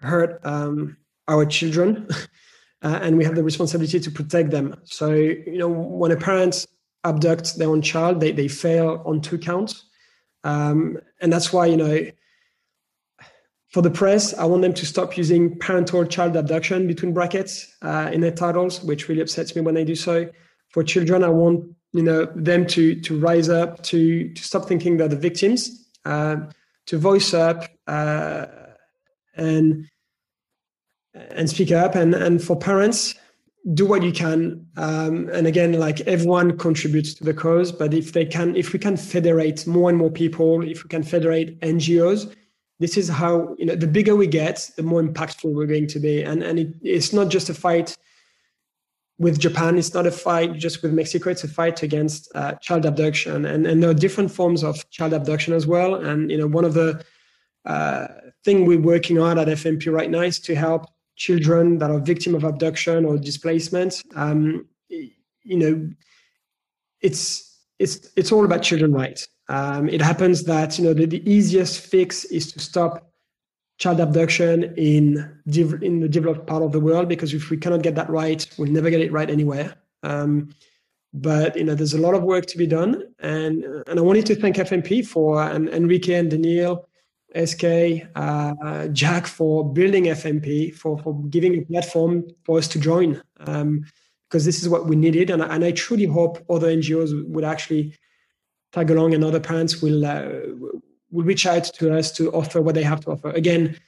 hurt 0.00 0.40
um, 0.44 0.96
our 1.26 1.44
children 1.44 2.08
uh, 2.82 2.98
and 3.02 3.16
we 3.16 3.24
have 3.24 3.34
the 3.34 3.42
responsibility 3.42 4.00
to 4.00 4.10
protect 4.10 4.50
them. 4.50 4.76
So, 4.84 5.12
you 5.12 5.58
know, 5.58 5.68
when 5.68 6.12
a 6.12 6.16
parent 6.16 6.66
abducts 7.12 7.56
their 7.56 7.68
own 7.68 7.82
child, 7.82 8.20
they, 8.20 8.32
they 8.32 8.48
fail 8.48 9.02
on 9.04 9.20
two 9.20 9.38
counts. 9.38 9.84
Um, 10.44 10.98
and 11.20 11.32
that's 11.32 11.52
why, 11.52 11.66
you 11.66 11.76
know, 11.76 12.06
for 13.70 13.82
the 13.82 13.90
press, 13.90 14.34
I 14.34 14.44
want 14.44 14.62
them 14.62 14.72
to 14.74 14.86
stop 14.86 15.16
using 15.16 15.58
parental 15.58 16.04
child 16.06 16.36
abduction 16.36 16.86
between 16.86 17.12
brackets 17.12 17.74
uh, 17.82 18.10
in 18.12 18.20
their 18.20 18.30
titles, 18.32 18.82
which 18.82 19.08
really 19.08 19.20
upsets 19.20 19.54
me 19.54 19.62
when 19.62 19.74
they 19.74 19.84
do 19.84 19.94
so. 19.94 20.28
For 20.70 20.82
children, 20.82 21.22
I 21.22 21.28
want 21.28 21.64
you 21.92 22.02
know 22.02 22.26
them 22.34 22.66
to 22.68 22.94
to 23.00 23.18
rise 23.18 23.48
up, 23.48 23.82
to 23.84 24.32
to 24.32 24.42
stop 24.42 24.66
thinking 24.66 24.96
they're 24.96 25.08
the 25.08 25.16
victims, 25.16 25.86
uh, 26.04 26.36
to 26.86 26.98
voice 26.98 27.34
up, 27.34 27.64
uh, 27.86 28.46
and 29.36 29.88
and 31.14 31.48
speak 31.48 31.72
up 31.72 31.94
and 31.94 32.14
and 32.14 32.42
for 32.42 32.56
parents 32.56 33.14
do 33.74 33.84
what 33.84 34.02
you 34.02 34.12
can 34.12 34.64
um, 34.76 35.28
and 35.32 35.46
again 35.46 35.72
like 35.72 36.00
everyone 36.02 36.56
contributes 36.56 37.12
to 37.12 37.24
the 37.24 37.34
cause 37.34 37.70
but 37.72 37.92
if 37.92 38.12
they 38.12 38.24
can 38.24 38.56
if 38.56 38.72
we 38.72 38.78
can 38.78 38.96
federate 38.96 39.66
more 39.66 39.90
and 39.90 39.98
more 39.98 40.10
people 40.10 40.62
if 40.62 40.84
we 40.84 40.88
can 40.88 41.02
federate 41.02 41.60
ngos 41.60 42.34
this 42.78 42.96
is 42.96 43.08
how 43.08 43.54
you 43.58 43.66
know 43.66 43.74
the 43.74 43.86
bigger 43.86 44.14
we 44.14 44.26
get 44.26 44.70
the 44.76 44.82
more 44.82 45.02
impactful 45.02 45.52
we're 45.52 45.66
going 45.66 45.88
to 45.88 45.98
be. 45.98 46.22
And 46.22 46.42
and 46.42 46.58
it, 46.58 46.74
it's 46.82 47.12
not 47.12 47.28
just 47.28 47.48
a 47.48 47.54
fight 47.54 47.96
with 49.20 49.40
japan 49.40 49.76
it's 49.76 49.94
not 49.94 50.06
a 50.06 50.12
fight 50.12 50.52
just 50.54 50.80
with 50.80 50.92
mexico 50.92 51.30
it's 51.30 51.42
a 51.42 51.48
fight 51.48 51.82
against 51.82 52.30
uh, 52.36 52.52
child 52.54 52.86
abduction. 52.86 53.44
And 53.44 53.66
and 53.66 53.82
there 53.82 53.90
are 53.90 53.94
different 53.94 54.30
forms 54.30 54.62
of 54.62 54.88
child 54.90 55.12
abduction 55.12 55.54
as 55.54 55.66
well. 55.66 55.96
And 55.96 56.30
you 56.30 56.38
know 56.38 56.46
one 56.46 56.64
of 56.64 56.74
the 56.74 57.04
uh, 57.64 58.06
thing 58.44 58.64
we're 58.64 58.80
working 58.80 59.18
on 59.18 59.38
at 59.38 59.48
fmp 59.48 59.92
right 59.92 60.10
now 60.10 60.20
is 60.20 60.38
to 60.40 60.54
help 60.54 60.86
children 61.18 61.78
that 61.78 61.90
are 61.90 61.98
victim 61.98 62.34
of 62.34 62.44
abduction 62.44 63.04
or 63.04 63.18
displacement. 63.18 64.02
Um, 64.14 64.66
you 64.88 65.58
know, 65.58 65.90
it's 67.02 67.44
it's 67.78 68.10
it's 68.16 68.32
all 68.32 68.44
about 68.44 68.62
children 68.62 68.92
rights. 68.92 69.28
Um, 69.48 69.88
it 69.88 70.00
happens 70.00 70.44
that 70.44 70.78
you 70.78 70.84
know 70.84 70.94
the, 70.94 71.06
the, 71.06 71.30
easiest 71.30 71.80
fix 71.80 72.24
is 72.26 72.52
to 72.52 72.60
stop 72.60 73.10
child 73.78 74.00
abduction 74.00 74.74
in 74.76 75.30
in 75.82 76.00
the 76.00 76.08
developed 76.08 76.46
part 76.46 76.62
of 76.62 76.72
the 76.72 76.80
world 76.80 77.08
because 77.08 77.34
if 77.34 77.50
we 77.50 77.56
cannot 77.56 77.82
get 77.82 77.94
that 77.96 78.08
right, 78.08 78.48
we'll 78.56 78.70
never 78.70 78.90
get 78.90 79.00
it 79.00 79.12
right 79.12 79.30
anywhere. 79.30 79.74
Um, 80.02 80.50
but 81.12 81.56
you 81.56 81.64
know, 81.64 81.74
there's 81.74 81.94
a 81.94 82.00
lot 82.00 82.14
of 82.14 82.22
work 82.22 82.46
to 82.46 82.58
be 82.58 82.66
done, 82.66 83.02
and 83.18 83.64
and 83.88 83.98
I 83.98 84.02
wanted 84.02 84.26
to 84.26 84.36
thank 84.36 84.56
FMP 84.56 85.04
for 85.06 85.42
and 85.42 85.68
Enrique 85.68 86.14
and 86.14 86.30
Daniel 86.30 86.88
SK, 87.36 88.06
uh, 88.14 88.88
Jack 88.88 89.26
for 89.26 89.70
building 89.72 90.04
FMP, 90.04 90.74
for, 90.74 90.98
for 90.98 91.22
giving 91.24 91.58
a 91.58 91.64
platform 91.64 92.24
for 92.44 92.58
us 92.58 92.68
to 92.68 92.78
join, 92.78 93.22
um, 93.40 93.84
because 94.28 94.44
this 94.44 94.62
is 94.62 94.68
what 94.68 94.86
we 94.86 94.96
needed. 94.96 95.30
And, 95.30 95.42
and 95.42 95.64
I 95.64 95.72
truly 95.72 96.06
hope 96.06 96.38
other 96.50 96.68
NGOs 96.68 97.28
would 97.28 97.44
actually 97.44 97.94
tag 98.72 98.90
along 98.90 99.14
and 99.14 99.24
other 99.24 99.40
parents 99.40 99.80
will, 99.82 100.04
uh, 100.04 100.28
will 101.10 101.24
reach 101.24 101.46
out 101.46 101.64
to 101.64 101.96
us 101.96 102.12
to 102.12 102.30
offer 102.32 102.60
what 102.60 102.74
they 102.74 102.82
have 102.82 103.00
to 103.00 103.12
offer. 103.12 103.30
Again, 103.30 103.78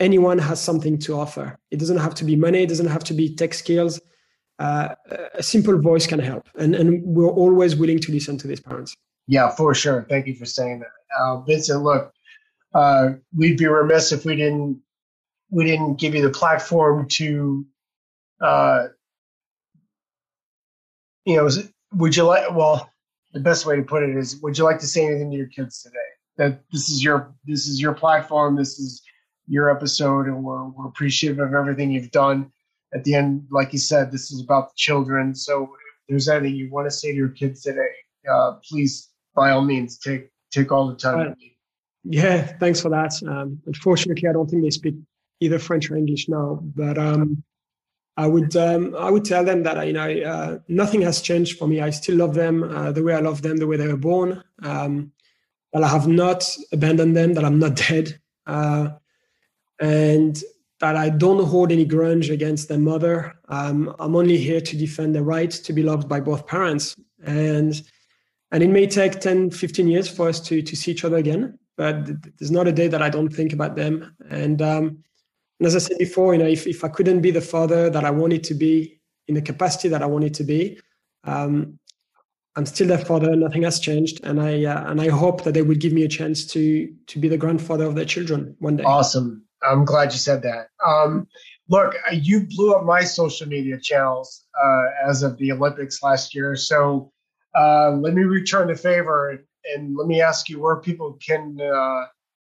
anyone 0.00 0.38
has 0.38 0.60
something 0.60 0.98
to 0.98 1.18
offer. 1.18 1.58
It 1.70 1.78
doesn't 1.78 1.98
have 1.98 2.14
to 2.16 2.24
be 2.24 2.36
money, 2.36 2.62
it 2.62 2.68
doesn't 2.68 2.86
have 2.86 3.04
to 3.04 3.14
be 3.14 3.34
tech 3.34 3.54
skills. 3.54 4.00
Uh, 4.58 4.94
a 5.34 5.42
simple 5.42 5.80
voice 5.80 6.06
can 6.06 6.18
help. 6.18 6.48
And, 6.56 6.74
and 6.74 7.02
we're 7.02 7.30
always 7.30 7.74
willing 7.74 7.98
to 8.00 8.12
listen 8.12 8.38
to 8.38 8.46
these 8.46 8.60
parents. 8.60 8.96
Yeah, 9.26 9.50
for 9.50 9.74
sure. 9.74 10.06
Thank 10.08 10.26
you 10.26 10.34
for 10.34 10.46
saying 10.46 10.80
that. 10.80 10.90
Uh, 11.18 11.40
Vincent, 11.40 11.82
look, 11.82 12.12
uh, 12.74 13.10
we'd 13.36 13.58
be 13.58 13.66
remiss 13.66 14.12
if 14.12 14.24
we 14.24 14.36
didn't 14.36 14.80
we 15.50 15.66
didn't 15.66 15.96
give 15.96 16.14
you 16.14 16.22
the 16.22 16.30
platform 16.30 17.06
to 17.08 17.66
uh, 18.40 18.86
you 21.24 21.36
know 21.36 21.48
would 21.94 22.16
you 22.16 22.24
like 22.24 22.50
well 22.54 22.90
the 23.32 23.40
best 23.40 23.66
way 23.66 23.76
to 23.76 23.82
put 23.82 24.02
it 24.02 24.16
is 24.16 24.40
would 24.42 24.56
you 24.58 24.64
like 24.64 24.78
to 24.80 24.86
say 24.86 25.06
anything 25.06 25.30
to 25.30 25.36
your 25.36 25.46
kids 25.46 25.82
today? 25.82 25.96
That 26.38 26.62
this 26.72 26.88
is 26.88 27.04
your 27.04 27.34
this 27.44 27.66
is 27.66 27.80
your 27.80 27.92
platform 27.92 28.56
this 28.56 28.78
is 28.78 29.02
your 29.46 29.70
episode 29.70 30.26
and 30.26 30.42
we're, 30.42 30.68
we're 30.68 30.86
appreciative 30.86 31.38
of 31.38 31.54
everything 31.54 31.90
you've 31.90 32.10
done. 32.10 32.50
At 32.94 33.04
the 33.04 33.14
end 33.14 33.46
like 33.50 33.72
you 33.72 33.78
said 33.78 34.10
this 34.10 34.30
is 34.30 34.42
about 34.42 34.70
the 34.70 34.74
children. 34.76 35.34
So 35.34 35.64
if 35.64 35.70
there's 36.08 36.28
anything 36.28 36.56
you 36.56 36.70
want 36.70 36.86
to 36.86 36.90
say 36.90 37.10
to 37.10 37.16
your 37.16 37.28
kids 37.28 37.62
today 37.62 37.90
uh, 38.30 38.52
please 38.68 39.10
by 39.34 39.50
all 39.50 39.62
means 39.62 39.98
take 39.98 40.30
take 40.50 40.72
all 40.72 40.88
the 40.88 40.96
time 40.96 41.18
right. 41.18 41.51
Yeah, 42.04 42.42
thanks 42.58 42.80
for 42.80 42.88
that. 42.90 43.12
Um, 43.26 43.60
unfortunately, 43.66 44.28
I 44.28 44.32
don't 44.32 44.48
think 44.48 44.62
they 44.62 44.70
speak 44.70 44.94
either 45.40 45.58
French 45.58 45.90
or 45.90 45.96
English 45.96 46.28
now, 46.28 46.60
but 46.62 46.98
um, 46.98 47.42
I 48.16 48.26
would 48.26 48.56
um, 48.56 48.94
I 48.98 49.10
would 49.10 49.24
tell 49.24 49.44
them 49.44 49.62
that 49.62 49.86
you 49.86 49.92
know 49.92 50.08
uh, 50.08 50.58
nothing 50.68 51.02
has 51.02 51.20
changed 51.20 51.58
for 51.58 51.68
me. 51.68 51.80
I 51.80 51.90
still 51.90 52.16
love 52.16 52.34
them 52.34 52.64
uh, 52.64 52.92
the 52.92 53.02
way 53.02 53.14
I 53.14 53.20
love 53.20 53.42
them, 53.42 53.56
the 53.56 53.66
way 53.66 53.76
they 53.76 53.88
were 53.88 53.96
born. 53.96 54.42
Um, 54.62 55.12
that 55.72 55.82
I 55.82 55.88
have 55.88 56.08
not 56.08 56.44
abandoned 56.72 57.16
them. 57.16 57.34
That 57.34 57.44
I'm 57.44 57.58
not 57.58 57.76
dead, 57.88 58.18
uh, 58.46 58.90
and 59.80 60.42
that 60.80 60.96
I 60.96 61.08
don't 61.08 61.44
hold 61.44 61.70
any 61.70 61.84
grudge 61.84 62.30
against 62.30 62.68
their 62.68 62.78
mother. 62.78 63.34
Um, 63.48 63.94
I'm 64.00 64.16
only 64.16 64.36
here 64.36 64.60
to 64.60 64.76
defend 64.76 65.14
the 65.14 65.22
right 65.22 65.50
to 65.50 65.72
be 65.72 65.84
loved 65.84 66.08
by 66.08 66.20
both 66.20 66.48
parents, 66.48 66.96
and 67.24 67.80
and 68.50 68.62
it 68.62 68.68
may 68.68 68.86
take 68.86 69.20
10, 69.20 69.52
15 69.52 69.86
years 69.86 70.08
for 70.08 70.28
us 70.28 70.40
to 70.40 70.62
to 70.62 70.76
see 70.76 70.90
each 70.90 71.04
other 71.04 71.16
again 71.16 71.58
but 71.76 72.06
there's 72.38 72.50
not 72.50 72.68
a 72.68 72.72
day 72.72 72.88
that 72.88 73.02
I 73.02 73.08
don't 73.08 73.28
think 73.28 73.52
about 73.52 73.76
them. 73.76 74.14
And, 74.28 74.60
um, 74.60 75.04
and 75.58 75.66
as 75.66 75.76
I 75.76 75.78
said 75.78 75.98
before, 75.98 76.34
you 76.34 76.38
know, 76.38 76.48
if, 76.48 76.66
if 76.66 76.84
I 76.84 76.88
couldn't 76.88 77.20
be 77.20 77.30
the 77.30 77.40
father 77.40 77.90
that 77.90 78.04
I 78.04 78.10
wanted 78.10 78.44
to 78.44 78.54
be 78.54 79.00
in 79.28 79.34
the 79.34 79.42
capacity 79.42 79.88
that 79.88 80.02
I 80.02 80.06
wanted 80.06 80.34
to 80.34 80.44
be, 80.44 80.78
um, 81.24 81.78
I'm 82.54 82.66
still 82.66 82.88
their 82.88 82.98
father. 82.98 83.34
Nothing 83.34 83.62
has 83.62 83.80
changed, 83.80 84.20
and 84.24 84.40
I 84.40 84.64
uh, 84.64 84.90
and 84.90 85.00
I 85.00 85.08
hope 85.08 85.44
that 85.44 85.54
they 85.54 85.62
will 85.62 85.76
give 85.76 85.92
me 85.92 86.04
a 86.04 86.08
chance 86.08 86.44
to 86.48 86.92
to 87.06 87.18
be 87.18 87.28
the 87.28 87.38
grandfather 87.38 87.86
of 87.86 87.94
their 87.94 88.04
children 88.04 88.54
one 88.58 88.76
day. 88.76 88.84
Awesome. 88.84 89.44
I'm 89.62 89.84
glad 89.84 90.12
you 90.12 90.18
said 90.18 90.42
that. 90.42 90.66
Um, 90.84 91.28
look, 91.68 91.94
you 92.12 92.46
blew 92.46 92.74
up 92.74 92.84
my 92.84 93.04
social 93.04 93.46
media 93.46 93.78
channels 93.80 94.44
uh, 94.62 95.08
as 95.08 95.22
of 95.22 95.38
the 95.38 95.52
Olympics 95.52 96.02
last 96.02 96.34
year. 96.34 96.56
So 96.56 97.12
uh, 97.54 97.92
let 97.92 98.12
me 98.12 98.24
return 98.24 98.68
the 98.68 98.74
favor 98.74 99.44
and 99.74 99.96
let 99.96 100.06
me 100.06 100.20
ask 100.20 100.48
you 100.48 100.60
where 100.60 100.76
people 100.76 101.18
can 101.24 101.58
uh, 101.60 102.06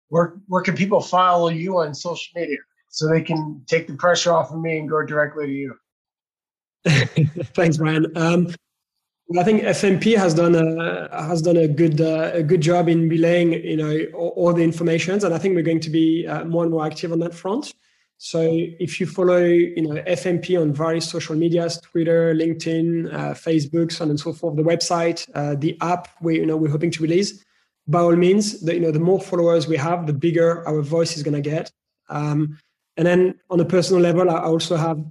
where 0.09 0.35
where 0.47 0.61
can 0.61 0.75
people 0.75 1.01
follow 1.01 1.49
you 1.49 1.77
on 1.77 1.93
social 1.93 2.31
media 2.39 2.57
so 2.89 3.07
they 3.07 3.21
can 3.21 3.61
take 3.67 3.87
the 3.87 3.95
pressure 3.95 4.31
off 4.31 4.51
of 4.51 4.59
me 4.59 4.79
and 4.79 4.89
go 4.89 5.05
directly 5.05 5.47
to 5.47 5.53
you. 5.53 5.75
Thanks, 7.53 7.77
Brian. 7.77 8.05
Um, 8.15 8.53
I 9.37 9.43
think 9.43 9.63
FMP 9.63 10.15
has 10.15 10.33
done 10.33 10.53
a 10.53 11.09
has 11.11 11.41
done 11.41 11.57
a 11.57 11.67
good 11.67 11.99
uh, 11.99 12.31
a 12.33 12.43
good 12.43 12.61
job 12.61 12.87
in 12.87 13.09
relaying 13.09 13.53
you 13.53 13.75
know 13.75 14.05
all, 14.13 14.29
all, 14.35 14.53
the 14.53 14.63
informations, 14.63 15.23
and 15.23 15.33
I 15.33 15.39
think 15.39 15.55
we're 15.55 15.63
going 15.63 15.79
to 15.79 15.89
be 15.89 16.27
uh, 16.27 16.45
more 16.45 16.63
and 16.63 16.71
more 16.71 16.85
active 16.85 17.11
on 17.11 17.19
that 17.19 17.33
front. 17.33 17.73
So 18.17 18.41
if 18.49 18.99
you 18.99 19.05
follow, 19.05 19.43
you 19.43 19.81
know, 19.81 20.01
FMP 20.03 20.59
on 20.59 20.73
various 20.73 21.09
social 21.09 21.35
medias, 21.35 21.79
Twitter, 21.81 22.33
LinkedIn, 22.33 23.13
uh, 23.13 23.33
Facebook, 23.33 23.91
so 23.91 24.05
on 24.05 24.09
and 24.09 24.19
so 24.19 24.33
forth, 24.33 24.55
the 24.55 24.63
website, 24.63 25.29
uh, 25.35 25.55
the 25.55 25.77
app 25.81 26.07
we, 26.21 26.37
you 26.37 26.45
know, 26.45 26.55
we're 26.55 26.71
hoping 26.71 26.91
to 26.91 27.03
release, 27.03 27.43
by 27.87 27.99
all 27.99 28.15
means, 28.15 28.61
the, 28.61 28.73
you 28.73 28.79
know, 28.79 28.91
the 28.91 28.99
more 28.99 29.19
followers 29.19 29.67
we 29.67 29.77
have, 29.77 30.07
the 30.07 30.13
bigger 30.13 30.67
our 30.67 30.81
voice 30.81 31.17
is 31.17 31.23
going 31.23 31.35
to 31.35 31.41
get. 31.41 31.71
Um, 32.09 32.57
and 32.97 33.05
then 33.05 33.39
on 33.49 33.59
a 33.59 33.65
personal 33.65 34.01
level, 34.01 34.29
I 34.29 34.39
also 34.39 34.77
have 34.77 35.03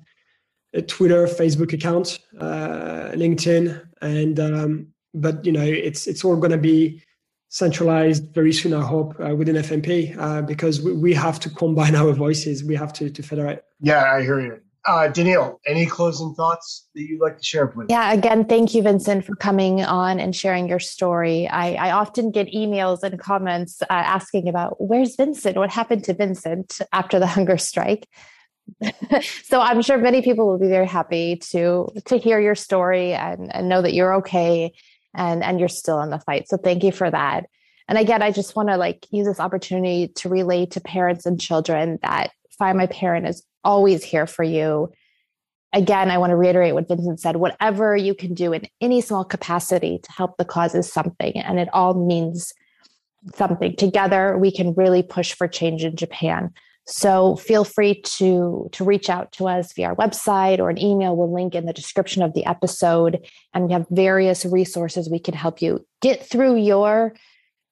a 0.72 0.82
Twitter, 0.82 1.26
Facebook 1.26 1.72
account, 1.72 2.18
uh, 2.40 3.12
LinkedIn, 3.14 3.86
and 4.00 4.40
um, 4.40 4.88
but 5.12 5.44
you 5.44 5.52
know, 5.52 5.62
it's 5.62 6.06
it's 6.06 6.24
all 6.24 6.36
going 6.36 6.50
to 6.50 6.58
be 6.58 7.00
centralized 7.54 8.34
very 8.34 8.52
soon, 8.52 8.74
I 8.74 8.82
hope, 8.82 9.14
uh, 9.20 9.32
within 9.36 9.54
FMP, 9.54 10.18
uh, 10.18 10.42
because 10.42 10.82
we, 10.82 10.92
we, 10.92 11.14
have 11.14 11.38
to 11.38 11.48
combine 11.48 11.94
our 12.02 12.12
voices. 12.12 12.64
We 12.64 12.74
have 12.74 12.92
to, 12.94 13.08
to 13.08 13.22
federate. 13.22 13.64
Yeah, 13.80 14.12
I 14.12 14.22
hear 14.22 14.40
you. 14.40 14.58
Uh, 14.86 15.06
Danielle, 15.06 15.60
any 15.64 15.86
closing 15.86 16.34
thoughts 16.34 16.88
that 16.94 17.02
you'd 17.02 17.20
like 17.20 17.38
to 17.38 17.44
share 17.44 17.72
with? 17.76 17.86
Yeah, 17.88 18.12
again, 18.12 18.44
thank 18.44 18.74
you, 18.74 18.82
Vincent, 18.82 19.24
for 19.24 19.36
coming 19.36 19.84
on 19.84 20.18
and 20.18 20.34
sharing 20.34 20.68
your 20.68 20.80
story. 20.80 21.46
I, 21.46 21.74
I 21.74 21.90
often 21.92 22.32
get 22.32 22.48
emails 22.48 23.04
and 23.04 23.20
comments 23.20 23.80
uh, 23.82 23.86
asking 23.88 24.48
about 24.48 24.74
where's 24.78 25.14
Vincent? 25.14 25.56
What 25.56 25.70
happened 25.70 26.02
to 26.04 26.12
Vincent 26.12 26.80
after 26.92 27.20
the 27.20 27.26
hunger 27.36 27.56
strike? 27.56 28.08
so 29.44 29.60
I'm 29.60 29.80
sure 29.80 29.96
many 29.96 30.22
people 30.22 30.48
will 30.48 30.58
be 30.58 30.68
very 30.68 30.86
happy 30.86 31.36
to 31.50 31.86
to 32.06 32.16
hear 32.16 32.40
your 32.40 32.54
story 32.54 33.12
and, 33.12 33.54
and 33.54 33.68
know 33.68 33.82
that 33.82 33.92
you're 33.92 34.14
okay 34.16 34.72
and 35.14 35.42
and 35.42 35.58
you're 35.58 35.68
still 35.68 36.00
in 36.00 36.10
the 36.10 36.18
fight. 36.18 36.48
So 36.48 36.56
thank 36.56 36.82
you 36.82 36.92
for 36.92 37.10
that. 37.10 37.46
And 37.88 37.98
again 37.98 38.22
i 38.22 38.30
just 38.30 38.56
want 38.56 38.68
to 38.70 38.76
like 38.76 39.06
use 39.10 39.26
this 39.26 39.40
opportunity 39.40 40.08
to 40.08 40.28
relate 40.28 40.70
to 40.72 40.80
parents 40.80 41.26
and 41.26 41.40
children 41.40 41.98
that 42.02 42.30
find 42.58 42.78
my 42.78 42.86
parent 42.86 43.26
is 43.26 43.44
always 43.62 44.02
here 44.02 44.26
for 44.26 44.42
you. 44.42 44.92
Again 45.72 46.10
i 46.10 46.18
want 46.18 46.30
to 46.30 46.36
reiterate 46.36 46.74
what 46.74 46.88
vincent 46.88 47.20
said 47.20 47.36
whatever 47.36 47.96
you 47.96 48.14
can 48.14 48.34
do 48.34 48.52
in 48.52 48.66
any 48.80 49.00
small 49.00 49.24
capacity 49.24 49.98
to 50.02 50.12
help 50.12 50.36
the 50.36 50.44
cause 50.44 50.74
is 50.74 50.92
something 50.92 51.32
and 51.36 51.58
it 51.58 51.68
all 51.72 51.94
means 51.94 52.52
something. 53.34 53.74
Together 53.76 54.38
we 54.38 54.50
can 54.52 54.74
really 54.74 55.02
push 55.02 55.32
for 55.34 55.48
change 55.48 55.84
in 55.84 55.96
japan 55.96 56.52
so 56.86 57.36
feel 57.36 57.64
free 57.64 58.02
to, 58.02 58.68
to 58.72 58.84
reach 58.84 59.08
out 59.08 59.32
to 59.32 59.48
us 59.48 59.72
via 59.72 59.88
our 59.88 59.96
website 59.96 60.58
or 60.58 60.68
an 60.68 60.78
email. 60.78 61.16
We'll 61.16 61.32
link 61.32 61.54
in 61.54 61.64
the 61.64 61.72
description 61.72 62.22
of 62.22 62.34
the 62.34 62.44
episode. 62.44 63.26
And 63.54 63.66
we 63.66 63.72
have 63.72 63.86
various 63.90 64.44
resources 64.44 65.08
we 65.08 65.18
can 65.18 65.34
help 65.34 65.62
you 65.62 65.86
get 66.02 66.24
through 66.24 66.56
your 66.56 67.14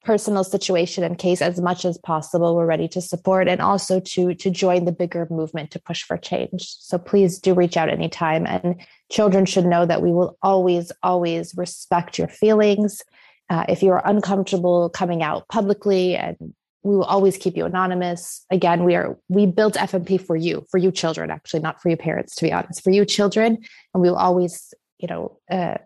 personal 0.02 0.42
situation 0.44 1.04
and 1.04 1.18
case 1.18 1.42
as 1.42 1.60
much 1.60 1.84
as 1.84 1.98
possible. 1.98 2.56
We're 2.56 2.66
ready 2.66 2.88
to 2.88 3.00
support 3.00 3.48
and 3.48 3.60
also 3.60 4.00
to, 4.00 4.34
to 4.34 4.50
join 4.50 4.84
the 4.86 4.92
bigger 4.92 5.28
movement 5.30 5.70
to 5.72 5.78
push 5.78 6.02
for 6.02 6.16
change. 6.16 6.66
So 6.80 6.98
please 6.98 7.38
do 7.38 7.54
reach 7.54 7.76
out 7.76 7.88
anytime. 7.88 8.46
And 8.46 8.80
children 9.10 9.44
should 9.44 9.66
know 9.66 9.84
that 9.86 10.02
we 10.02 10.10
will 10.10 10.38
always, 10.42 10.90
always 11.02 11.54
respect 11.56 12.18
your 12.18 12.28
feelings. 12.28 13.02
Uh, 13.50 13.64
if 13.68 13.82
you 13.82 13.90
are 13.90 14.02
uncomfortable 14.06 14.88
coming 14.88 15.22
out 15.22 15.46
publicly 15.48 16.16
and 16.16 16.54
we 16.82 16.96
will 16.96 17.04
always 17.04 17.36
keep 17.36 17.56
you 17.56 17.64
anonymous 17.64 18.44
again 18.50 18.84
we 18.84 18.94
are 18.94 19.16
we 19.28 19.46
built 19.46 19.74
fmp 19.74 20.20
for 20.24 20.36
you 20.36 20.64
for 20.70 20.78
you 20.78 20.90
children 20.90 21.30
actually 21.30 21.60
not 21.60 21.80
for 21.80 21.88
your 21.88 21.98
parents 21.98 22.34
to 22.34 22.44
be 22.44 22.52
honest 22.52 22.82
for 22.82 22.90
you 22.90 23.04
children 23.04 23.58
and 23.94 24.02
we 24.02 24.08
will 24.08 24.16
always 24.16 24.74
you 24.98 25.08
know 25.08 25.38
uh, 25.50 25.76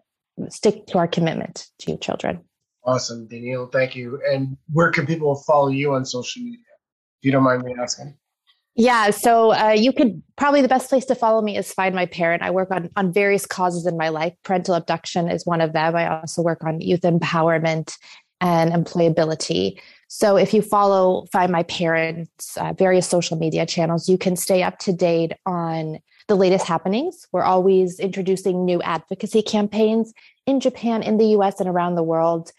stick 0.49 0.87
to 0.87 0.99
our 0.99 1.09
commitment 1.09 1.67
to 1.79 1.93
you 1.93 1.99
children 1.99 2.41
awesome 2.85 3.27
danielle 3.29 3.67
thank 3.67 3.97
you 3.97 4.21
and 4.31 4.57
where 4.73 4.91
can 4.91 5.07
people 5.07 5.35
follow 5.47 5.69
you 5.69 5.95
on 5.95 6.05
social 6.05 6.43
media 6.43 6.59
if 7.21 7.25
you 7.25 7.33
don't 7.33 7.43
mind 7.45 7.63
me 7.63 7.75
asking 7.81 8.17
yeah, 8.79 9.09
so 9.09 9.55
uh, 9.55 9.71
you 9.71 9.91
could 9.91 10.23
probably 10.37 10.61
the 10.61 10.69
best 10.69 10.91
place 10.91 11.07
to 11.07 11.15
follow 11.15 11.41
me 11.41 11.57
is 11.57 11.73
Find 11.73 11.95
My 11.95 12.05
Parent. 12.05 12.43
I 12.43 12.51
work 12.51 12.71
on 12.71 12.91
on 12.95 13.11
various 13.11 13.47
causes 13.47 13.87
in 13.87 13.97
my 13.97 14.11
life. 14.11 14.35
Parental 14.43 14.75
abduction 14.75 15.31
is 15.31 15.47
one 15.47 15.63
of 15.63 15.73
them. 15.73 15.97
I 15.97 16.21
also 16.21 16.43
work 16.43 16.63
on 16.63 16.83
youth 16.83 17.01
empowerment 17.01 17.97
and 18.43 18.73
employability. 18.73 19.81
So 20.09 20.37
if 20.37 20.55
you 20.55 20.63
follow 20.63 21.27
Find 21.33 21.51
My 21.51 21.65
Parents, 21.65 22.57
uh, 22.57 22.73
various 22.73 23.09
social 23.09 23.37
media 23.37 23.67
channels, 23.67 24.09
you 24.09 24.19
can 24.19 24.37
stay 24.37 24.63
up 24.63 24.79
to 24.81 24.93
date 24.93 25.33
on 25.45 25.99
the 26.29 26.37
latest 26.37 26.67
happenings. 26.67 27.27
We're 27.33 27.43
always 27.43 27.99
introducing 27.99 28.65
new 28.65 28.81
advocacy 28.83 29.43
campaigns 29.43 30.13
in 30.47 30.61
Japan, 30.61 31.03
in 31.03 31.19
the 31.19 31.27
US, 31.39 31.61
and 31.61 31.69
around 31.69 31.95
the 31.95 32.03
world. 32.03 32.53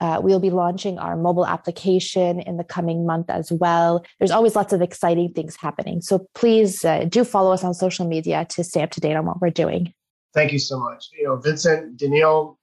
Uh, 0.00 0.20
we'll 0.20 0.40
be 0.40 0.50
launching 0.50 0.98
our 0.98 1.16
mobile 1.16 1.46
application 1.46 2.40
in 2.40 2.56
the 2.56 2.64
coming 2.64 3.06
month 3.06 3.30
as 3.30 3.52
well. 3.52 4.04
There's 4.18 4.32
always 4.32 4.56
lots 4.56 4.72
of 4.72 4.82
exciting 4.82 5.32
things 5.32 5.54
happening. 5.54 6.00
So 6.00 6.26
please 6.34 6.84
uh, 6.84 7.04
do 7.08 7.22
follow 7.22 7.52
us 7.52 7.62
on 7.62 7.72
social 7.72 8.08
media 8.08 8.44
to 8.50 8.64
stay 8.64 8.82
up 8.82 8.90
to 8.90 9.00
date 9.00 9.14
on 9.14 9.26
what 9.26 9.40
we're 9.40 9.50
doing. 9.50 9.94
Thank 10.34 10.52
you 10.52 10.58
so 10.58 10.80
much. 10.80 11.10
You 11.16 11.24
know, 11.24 11.36
Vincent, 11.36 11.98
Danielle, 11.98 12.58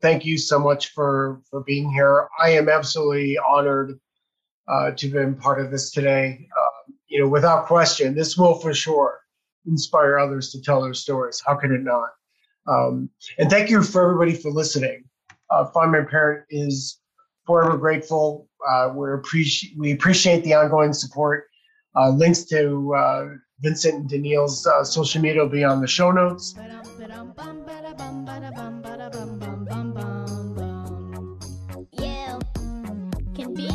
thank 0.00 0.24
you 0.24 0.38
so 0.38 0.58
much 0.58 0.92
for 0.92 1.40
for 1.50 1.60
being 1.60 1.90
here. 1.90 2.28
I 2.42 2.50
am 2.50 2.68
absolutely 2.68 3.38
honored 3.38 3.98
uh, 4.68 4.92
to 4.92 5.06
have 5.06 5.12
been 5.12 5.34
part 5.34 5.60
of 5.60 5.70
this 5.70 5.90
today. 5.90 6.46
Uh, 6.58 6.92
you 7.08 7.20
know, 7.20 7.28
without 7.28 7.66
question, 7.66 8.14
this 8.14 8.36
will 8.36 8.54
for 8.54 8.72
sure 8.72 9.20
inspire 9.66 10.18
others 10.18 10.50
to 10.52 10.62
tell 10.62 10.82
their 10.82 10.94
stories. 10.94 11.42
How 11.44 11.56
can 11.56 11.72
it 11.72 11.82
not? 11.82 12.10
Um, 12.66 13.10
and 13.38 13.50
thank 13.50 13.70
you 13.70 13.82
for 13.82 14.02
everybody 14.02 14.34
for 14.34 14.50
listening. 14.50 15.04
Uh, 15.50 15.66
Find 15.66 15.90
My 15.90 16.02
Parent 16.02 16.46
is 16.50 16.98
forever 17.46 17.76
grateful. 17.76 18.48
Uh, 18.68 18.92
we 18.94 19.12
appreciate 19.12 19.76
we 19.78 19.92
appreciate 19.92 20.44
the 20.44 20.54
ongoing 20.54 20.92
support. 20.92 21.46
Uh, 21.96 22.10
links 22.10 22.44
to 22.44 22.94
uh, 22.94 23.28
Vincent 23.60 23.94
and 23.94 24.08
Danielle's 24.08 24.66
uh, 24.66 24.84
social 24.84 25.20
media 25.20 25.42
will 25.42 25.48
be 25.48 25.64
on 25.64 25.80
the 25.80 25.88
show 25.88 26.12
notes. 26.12 26.54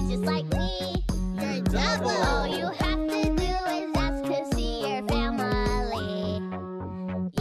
just 0.08 0.24
like 0.24 0.45
me. 0.53 1.03
You're 1.39 1.62
double. 1.64 2.10
All 2.10 2.47
you 2.47 2.68
have 2.68 3.08
to 3.08 3.24
do 3.24 3.53
is 3.76 3.97
ask 3.97 4.24
to 4.24 4.56
see 4.56 4.88
your 4.88 5.08
family. 5.08 6.41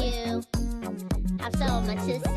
You 0.01 0.43
have 1.41 1.55
so 1.57 1.81
much 1.83 1.99
to 2.07 2.21
say. 2.29 2.34